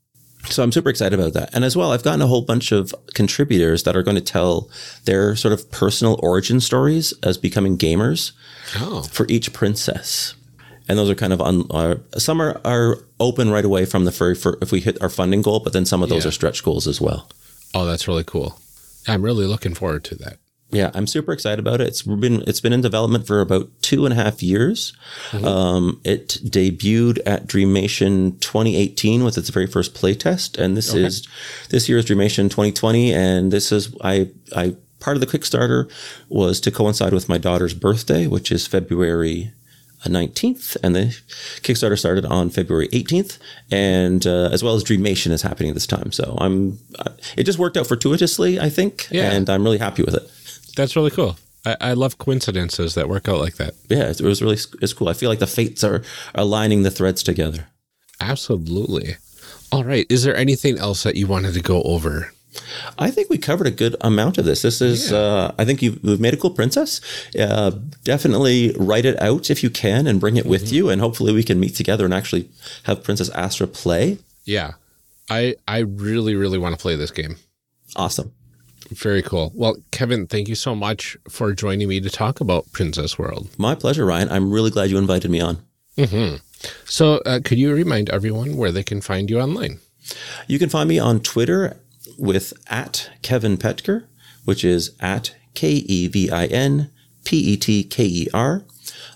so 0.47 0.63
I'm 0.63 0.73
super 0.73 0.89
excited 0.89 1.19
about 1.21 1.35
that. 1.35 1.51
And 1.55 1.65
as 1.65 1.77
well, 1.77 1.93
I've 1.93 2.03
gotten 2.03 2.23
a 2.23 2.27
whole 2.27 2.41
bunch 2.43 2.73
of 2.73 2.95
contributors 3.15 3.83
that 3.83 3.95
are 3.95 4.03
going 4.03 4.15
to 4.17 4.23
tell 4.23 4.71
their 5.05 5.37
sort 5.37 5.53
of 5.53 5.71
personal 5.71 6.19
origin 6.23 6.59
stories 6.61 7.13
as 7.23 7.37
becoming 7.37 7.77
gamers 7.77 8.33
Oh, 8.77 9.03
for 9.03 9.27
each 9.29 9.53
princess. 9.53 10.35
And 10.89 10.99
those 10.99 11.11
are 11.11 11.15
kind 11.15 11.33
of 11.33 11.41
on, 11.41 11.67
are, 11.71 11.99
some 12.17 12.41
are, 12.41 12.61
are 12.65 12.99
open 13.21 13.51
right 13.51 13.65
away 13.65 13.85
from 13.85 14.07
the 14.07 14.11
very 14.11 14.35
for 14.35 14.57
if 14.63 14.73
we 14.73 14.81
hit 14.81 15.01
our 15.03 15.09
funding 15.11 15.43
goal, 15.43 15.61
but 15.61 15.73
then 15.73 15.85
some 15.85 16.03
of 16.03 16.09
those 16.09 16.25
Yeah. 16.25 16.29
are 16.31 16.33
stretch 16.33 16.65
goals 16.65 16.87
as 16.89 17.01
well. 17.01 17.29
oh, 17.75 17.85
that's 17.85 18.09
really 18.09 18.25
cool. 18.25 18.59
I'm 19.09 19.23
really 19.23 19.47
looking 19.47 19.75
forward 19.75 20.05
to 20.05 20.15
that. 20.17 20.39
Yeah, 20.73 20.93
I'm 20.95 21.09
super 21.09 21.33
excited 21.33 21.59
about 21.59 21.81
it. 21.81 21.89
It's 21.89 22.03
been 22.03 22.43
it's 22.47 22.61
been 22.61 22.73
in 22.73 22.81
development 22.81 23.27
for 23.27 23.41
about 23.41 23.69
two 23.83 24.05
and 24.05 24.13
a 24.13 24.17
half 24.17 24.41
years. 24.41 24.93
Um, 25.33 26.01
it 26.05 26.39
debuted 26.45 27.19
at 27.27 27.49
Dreamation 27.49 28.39
2018 28.39 29.25
with 29.25 29.37
its 29.37 29.49
very 29.49 29.67
first 29.67 29.95
playtest, 29.95 30.59
and 30.59 30.77
this 30.77 30.95
is 30.95 31.27
this 31.71 31.89
year's 31.89 32.05
Dreamation 32.05 32.49
2020. 32.49 33.13
And 33.13 33.53
this 33.53 33.73
is 33.73 33.93
I 34.03 34.29
I 34.55 34.77
part 35.01 35.17
of 35.17 35.21
the 35.21 35.27
Kickstarter 35.27 35.91
was 36.29 36.61
to 36.61 36.71
coincide 36.71 37.13
with 37.13 37.29
my 37.29 37.39
daughter's 37.39 37.75
birthday, 37.75 38.29
which 38.29 38.53
is 38.53 38.69
February 38.69 39.53
19th, 40.09 40.77
and 40.83 40.95
the 40.97 41.17
Kickstarter 41.63 41.99
started 41.99 42.25
on 42.25 42.49
February 42.51 42.89
18th, 42.89 43.39
and 43.71 44.27
uh, 44.27 44.49
as 44.53 44.63
well 44.65 44.75
as 44.75 44.83
Dreamation 44.83 45.31
is 45.33 45.43
happening 45.43 45.75
this 45.75 45.87
time. 45.87 46.11
So 46.13 46.37
I'm 46.41 46.79
uh, 46.99 47.11
it 47.37 47.45
just 47.45 47.59
worked 47.59 47.77
out 47.77 47.87
fortuitously, 47.87 48.59
I 48.59 48.71
think, 48.71 49.09
Yeah. 49.11 49.31
and 49.33 49.49
I'm 49.51 49.63
really 49.63 49.79
happy 49.79 50.03
with 50.03 50.15
it. 50.15 50.23
That's 50.77 50.97
really 50.97 51.11
cool. 51.11 51.37
I, 51.67 51.77
I 51.81 51.93
love 51.93 52.17
coincidences 52.17 52.95
that 52.95 53.09
work 53.09 53.29
out 53.29 53.39
like 53.41 53.57
that. 53.57 53.75
yeah, 53.91 54.09
it 54.09 54.21
was 54.23 54.41
really 54.41 54.57
it's 54.81 54.93
cool. 54.95 55.09
I 55.09 55.13
feel 55.13 55.29
like 55.29 55.41
the 55.41 55.47
fates 55.47 55.85
are 55.85 56.03
aligning 56.35 56.83
the 56.85 56.91
threads 56.91 57.23
together. 57.23 57.67
Absolutely. 58.21 59.17
All 59.73 59.85
right. 59.85 60.07
Is 60.09 60.25
there 60.25 60.37
anything 60.37 60.79
else 60.79 61.03
that 61.03 61.17
you 61.17 61.27
wanted 61.27 61.55
to 61.55 61.61
go 61.61 61.83
over? 61.83 62.33
I 62.99 63.11
think 63.11 63.31
we 63.31 63.39
covered 63.39 63.67
a 63.67 63.71
good 63.71 63.97
amount 64.01 64.39
of 64.39 64.45
this. 64.45 64.63
This 64.63 64.81
is, 64.81 65.13
uh, 65.13 65.55
I 65.59 65.65
think 65.65 65.83
you've, 65.83 66.03
you've 66.03 66.21
made 66.21 66.35
a 66.35 66.37
cool 66.37 66.51
princess. 66.51 67.01
Uh, 67.39 67.71
definitely 68.03 68.75
write 68.79 69.05
it 69.05 69.21
out 69.21 69.51
if 69.51 69.63
you 69.63 69.71
can 69.71 70.07
and 70.07 70.21
bring 70.21 70.37
it 70.37 70.47
with 70.47 70.73
you, 70.73 70.91
and 70.91 71.01
hopefully 71.01 71.33
we 71.33 71.45
can 71.45 71.61
meet 71.61 71.77
together 71.77 72.05
and 72.05 72.13
actually 72.13 72.49
have 72.85 73.05
Princess 73.05 73.31
Astra 73.31 73.67
play. 73.67 74.19
Yeah. 74.45 74.73
I 75.31 75.55
I 75.69 75.79
really 75.79 76.35
really 76.35 76.59
want 76.59 76.75
to 76.75 76.83
play 76.83 76.97
this 76.97 77.13
game. 77.13 77.37
Awesome. 77.95 78.33
Very 78.91 79.23
cool. 79.23 79.53
Well, 79.55 79.77
Kevin, 79.93 80.27
thank 80.27 80.49
you 80.49 80.57
so 80.57 80.75
much 80.75 81.17
for 81.29 81.53
joining 81.53 81.87
me 81.87 82.01
to 82.01 82.11
talk 82.11 82.41
about 82.41 82.71
Princess 82.73 83.17
World. 83.17 83.49
My 83.57 83.77
pleasure, 83.77 84.05
Ryan. 84.05 84.29
I'm 84.29 84.51
really 84.51 84.71
glad 84.71 84.91
you 84.91 84.99
invited 84.99 85.31
me 85.31 85.41
on. 85.41 85.59
So, 86.87 87.19
uh, 87.19 87.39
could 87.45 87.59
you 87.59 87.73
remind 87.73 88.11
everyone 88.11 88.57
where 88.57 88.73
they 88.73 88.83
can 88.83 89.01
find 89.01 89.31
you 89.31 89.41
online? 89.41 89.79
You 90.49 90.59
can 90.59 90.69
find 90.69 90.89
me 90.89 90.99
on 90.99 91.21
Twitter 91.21 91.77
with 92.21 92.53
at 92.69 93.11
Kevin 93.23 93.57
Petker, 93.57 94.05
which 94.45 94.65
is 94.65 94.95
at 95.01 95.35
K 95.55 95.71
E 95.71 96.07
V 96.07 96.31
I 96.31 96.47
N 96.47 96.93
P 97.25 97.39
E 97.39 97.57
T 97.57 97.83
K 97.83 98.05
E 98.05 98.29
R. 98.33 98.63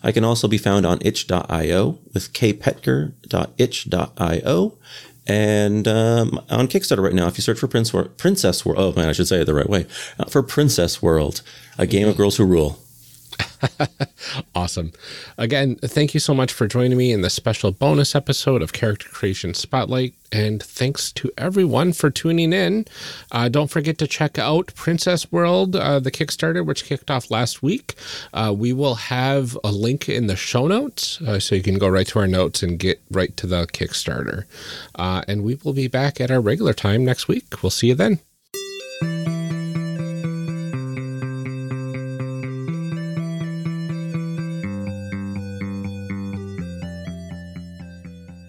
I 0.02 0.10
can 0.12 0.24
also 0.24 0.48
be 0.48 0.58
found 0.58 0.84
on 0.86 0.98
itch.io 1.02 1.98
with 2.12 2.32
kpetker.itch.io. 2.32 4.78
And 5.26 5.88
um, 5.88 6.38
on 6.50 6.68
Kickstarter 6.68 7.02
right 7.02 7.14
now, 7.14 7.26
if 7.26 7.38
you 7.38 7.42
search 7.42 7.58
for 7.58 7.66
Prince 7.66 7.94
Princess 8.18 8.66
World, 8.66 8.78
oh 8.78 8.92
man, 9.00 9.08
I 9.08 9.12
should 9.12 9.28
say 9.28 9.40
it 9.40 9.46
the 9.46 9.54
right 9.54 9.68
way, 9.68 9.86
uh, 10.18 10.26
for 10.26 10.42
Princess 10.42 11.00
World, 11.00 11.40
a 11.78 11.86
game 11.86 12.08
of 12.08 12.16
girls 12.16 12.36
who 12.36 12.44
rule. 12.44 12.78
Awesome. 14.54 14.92
Again, 15.36 15.76
thank 15.76 16.14
you 16.14 16.20
so 16.20 16.34
much 16.34 16.52
for 16.52 16.66
joining 16.66 16.96
me 16.96 17.12
in 17.12 17.20
this 17.20 17.34
special 17.34 17.72
bonus 17.72 18.14
episode 18.14 18.62
of 18.62 18.72
Character 18.72 19.08
Creation 19.08 19.54
Spotlight. 19.54 20.14
And 20.32 20.62
thanks 20.62 21.12
to 21.12 21.30
everyone 21.36 21.92
for 21.92 22.10
tuning 22.10 22.52
in. 22.52 22.86
Uh, 23.30 23.48
don't 23.48 23.70
forget 23.70 23.98
to 23.98 24.06
check 24.06 24.38
out 24.38 24.74
Princess 24.74 25.30
World, 25.30 25.76
uh, 25.76 26.00
the 26.00 26.10
Kickstarter, 26.10 26.64
which 26.64 26.84
kicked 26.84 27.10
off 27.10 27.30
last 27.30 27.62
week. 27.62 27.94
Uh, 28.32 28.54
we 28.56 28.72
will 28.72 28.96
have 28.96 29.58
a 29.62 29.70
link 29.70 30.08
in 30.08 30.26
the 30.26 30.36
show 30.36 30.66
notes 30.66 31.20
uh, 31.22 31.38
so 31.38 31.54
you 31.54 31.62
can 31.62 31.78
go 31.78 31.88
right 31.88 32.06
to 32.08 32.18
our 32.18 32.26
notes 32.26 32.62
and 32.62 32.78
get 32.78 33.00
right 33.10 33.36
to 33.36 33.46
the 33.46 33.66
Kickstarter. 33.66 34.44
Uh, 34.94 35.22
and 35.28 35.44
we 35.44 35.58
will 35.62 35.72
be 35.74 35.88
back 35.88 36.20
at 36.20 36.30
our 36.30 36.40
regular 36.40 36.72
time 36.72 37.04
next 37.04 37.28
week. 37.28 37.62
We'll 37.62 37.70
see 37.70 37.88
you 37.88 37.94
then. 37.94 38.20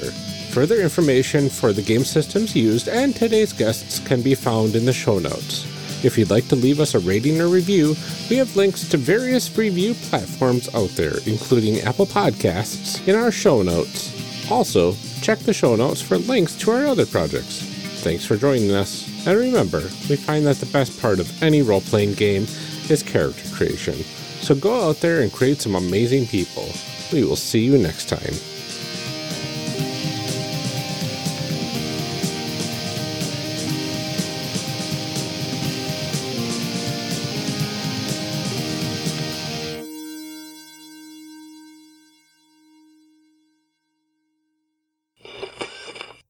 Further 0.54 0.80
information 0.80 1.50
for 1.50 1.74
the 1.74 1.82
game 1.82 2.06
systems 2.06 2.56
used 2.56 2.88
and 2.88 3.14
today's 3.14 3.52
guests 3.52 4.00
can 4.00 4.22
be 4.22 4.36
found 4.36 4.74
in 4.74 4.86
the 4.86 4.94
show 4.94 5.20
notes. 5.20 5.66
If 6.06 6.18
you'd 6.18 6.30
like 6.30 6.48
to 6.48 6.56
leave 6.56 6.80
us 6.80 6.96
a 6.96 7.00
rating 7.00 7.42
or 7.42 7.50
review, 7.50 7.98
we 8.30 8.38
have 8.38 8.56
links 8.56 8.88
to 8.88 8.96
various 8.96 9.58
review 9.58 9.96
platforms 9.96 10.74
out 10.74 10.92
there, 10.92 11.16
including 11.26 11.82
Apple 11.82 12.06
Podcasts, 12.06 13.06
in 13.06 13.16
our 13.16 13.34
show 13.34 13.62
notes. 13.62 14.50
Also, 14.50 14.94
check 15.22 15.40
the 15.40 15.52
show 15.52 15.76
notes 15.76 16.02
for 16.02 16.18
links 16.18 16.56
to 16.56 16.72
our 16.72 16.86
other 16.86 17.06
projects. 17.06 17.64
Thanks 18.02 18.24
for 18.24 18.38
joining 18.38 18.72
us, 18.72 19.28
and 19.28 19.38
remember, 19.38 19.82
we 20.10 20.16
find 20.16 20.46
that 20.46 20.58
the 20.58 20.68
best 20.68 21.02
part 21.02 21.20
of 21.20 21.44
any 21.44 21.62
role 21.62 21.82
playing 21.82 22.14
game 22.14 22.44
is 22.90 23.04
character 23.04 23.50
creation. 23.54 23.96
So 24.40 24.56
go 24.56 24.88
out 24.88 25.02
there 25.02 25.22
and 25.22 25.34
create 25.34 25.60
some 25.60 25.76
amazing 25.76 26.28
people. 26.28 26.70
We 27.14 27.24
will 27.24 27.36
see 27.36 27.64
you 27.64 27.78
next 27.78 28.10
time. 28.10 28.34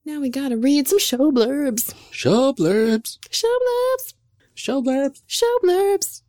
Now 0.07 0.21
we 0.21 0.29
gotta 0.29 0.55
read 0.55 0.87
some 0.87 0.99
show 0.99 1.31
blurbs. 1.31 1.93
Show 2.11 2.53
blurbs. 2.53 3.17
Show 3.31 3.47
blurbs. 3.47 4.13
Show 4.53 4.81
blurbs. 4.81 5.23
Show 5.25 5.57
blurbs. 5.63 6.21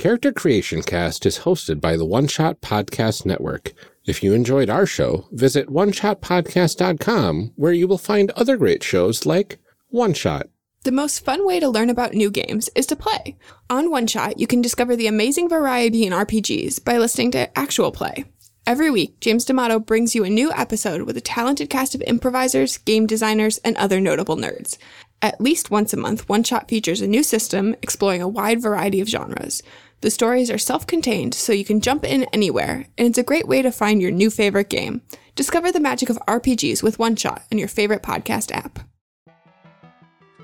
Character 0.00 0.32
Creation 0.32 0.80
Cast 0.80 1.26
is 1.26 1.40
hosted 1.40 1.78
by 1.78 1.98
the 1.98 2.06
One 2.06 2.26
Shot 2.26 2.62
Podcast 2.62 3.26
Network. 3.26 3.74
If 4.06 4.22
you 4.22 4.32
enjoyed 4.32 4.70
our 4.70 4.86
show, 4.86 5.28
visit 5.30 5.66
oneshotpodcast.com 5.66 7.52
where 7.56 7.74
you 7.74 7.86
will 7.86 7.98
find 7.98 8.30
other 8.30 8.56
great 8.56 8.82
shows 8.82 9.26
like 9.26 9.58
One 9.88 10.14
Shot. 10.14 10.48
The 10.84 10.90
most 10.90 11.22
fun 11.22 11.46
way 11.46 11.60
to 11.60 11.68
learn 11.68 11.90
about 11.90 12.14
new 12.14 12.30
games 12.30 12.70
is 12.74 12.86
to 12.86 12.96
play. 12.96 13.36
On 13.68 13.90
One 13.90 14.06
Shot, 14.06 14.40
you 14.40 14.46
can 14.46 14.62
discover 14.62 14.96
the 14.96 15.06
amazing 15.06 15.50
variety 15.50 16.06
in 16.06 16.14
RPGs 16.14 16.82
by 16.82 16.96
listening 16.96 17.32
to 17.32 17.58
actual 17.58 17.92
play. 17.92 18.24
Every 18.66 18.90
week, 18.90 19.20
James 19.20 19.44
D'Amato 19.44 19.78
brings 19.78 20.14
you 20.14 20.24
a 20.24 20.30
new 20.30 20.50
episode 20.52 21.02
with 21.02 21.18
a 21.18 21.20
talented 21.20 21.68
cast 21.68 21.94
of 21.94 22.00
improvisers, 22.06 22.78
game 22.78 23.06
designers, 23.06 23.58
and 23.58 23.76
other 23.76 24.00
notable 24.00 24.38
nerds. 24.38 24.78
At 25.22 25.38
least 25.38 25.70
once 25.70 25.92
a 25.92 25.98
month, 25.98 26.26
One 26.30 26.42
Shot 26.42 26.70
features 26.70 27.02
a 27.02 27.06
new 27.06 27.22
system 27.22 27.76
exploring 27.82 28.22
a 28.22 28.28
wide 28.28 28.62
variety 28.62 29.02
of 29.02 29.08
genres. 29.08 29.62
The 30.02 30.10
stories 30.10 30.50
are 30.50 30.58
self 30.58 30.86
contained, 30.86 31.34
so 31.34 31.52
you 31.52 31.64
can 31.64 31.80
jump 31.80 32.04
in 32.04 32.24
anywhere, 32.32 32.86
and 32.96 33.08
it's 33.08 33.18
a 33.18 33.22
great 33.22 33.46
way 33.46 33.60
to 33.60 33.70
find 33.70 34.00
your 34.00 34.10
new 34.10 34.30
favorite 34.30 34.70
game. 34.70 35.02
Discover 35.34 35.72
the 35.72 35.80
magic 35.80 36.08
of 36.08 36.18
RPGs 36.26 36.82
with 36.82 36.98
One 36.98 37.16
Shot 37.16 37.42
on 37.52 37.58
your 37.58 37.68
favorite 37.68 38.02
podcast 38.02 38.50
app. 38.50 38.89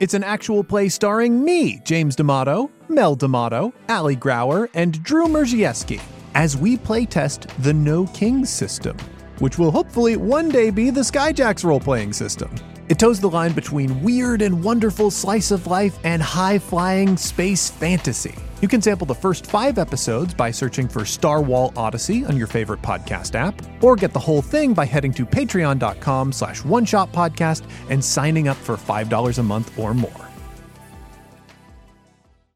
It's 0.00 0.14
an 0.14 0.22
actual 0.22 0.62
play 0.62 0.88
starring 0.88 1.44
me, 1.44 1.80
James 1.84 2.14
D'Amato, 2.14 2.70
Mel 2.88 3.16
D'Amato, 3.16 3.74
Ali 3.88 4.14
Grauer, 4.14 4.68
and 4.74 5.02
Drew 5.02 5.26
Mierzejewski, 5.26 6.00
as 6.36 6.56
we 6.56 6.76
playtest 6.76 7.50
the 7.64 7.74
No 7.74 8.06
Kings 8.06 8.48
system, 8.48 8.96
which 9.40 9.58
will 9.58 9.72
hopefully 9.72 10.16
one 10.16 10.50
day 10.50 10.70
be 10.70 10.90
the 10.90 11.00
Skyjacks 11.00 11.64
role 11.64 11.80
playing 11.80 12.12
system. 12.12 12.48
It 12.88 12.98
toes 12.98 13.20
the 13.20 13.28
line 13.28 13.52
between 13.52 14.02
weird 14.02 14.40
and 14.40 14.64
wonderful 14.64 15.10
slice 15.10 15.50
of 15.50 15.66
life 15.66 15.98
and 16.04 16.22
high 16.22 16.58
flying 16.58 17.16
space 17.16 17.68
fantasy. 17.68 18.34
You 18.62 18.68
can 18.68 18.80
sample 18.80 19.06
the 19.06 19.14
first 19.14 19.46
five 19.46 19.78
episodes 19.78 20.34
by 20.34 20.50
searching 20.50 20.88
for 20.88 21.04
Star 21.04 21.42
Wall 21.42 21.72
Odyssey 21.76 22.24
on 22.24 22.36
your 22.36 22.46
favorite 22.46 22.80
podcast 22.82 23.34
app, 23.34 23.60
or 23.84 23.94
get 23.94 24.12
the 24.12 24.18
whole 24.18 24.42
thing 24.42 24.74
by 24.74 24.86
heading 24.86 25.12
to 25.12 25.26
patreon.com 25.26 26.32
slash 26.32 26.64
one 26.64 26.84
shot 26.84 27.12
podcast 27.12 27.62
and 27.90 28.04
signing 28.04 28.48
up 28.48 28.56
for 28.56 28.76
$5 28.76 29.38
a 29.38 29.42
month 29.42 29.78
or 29.78 29.94
more. 29.94 30.27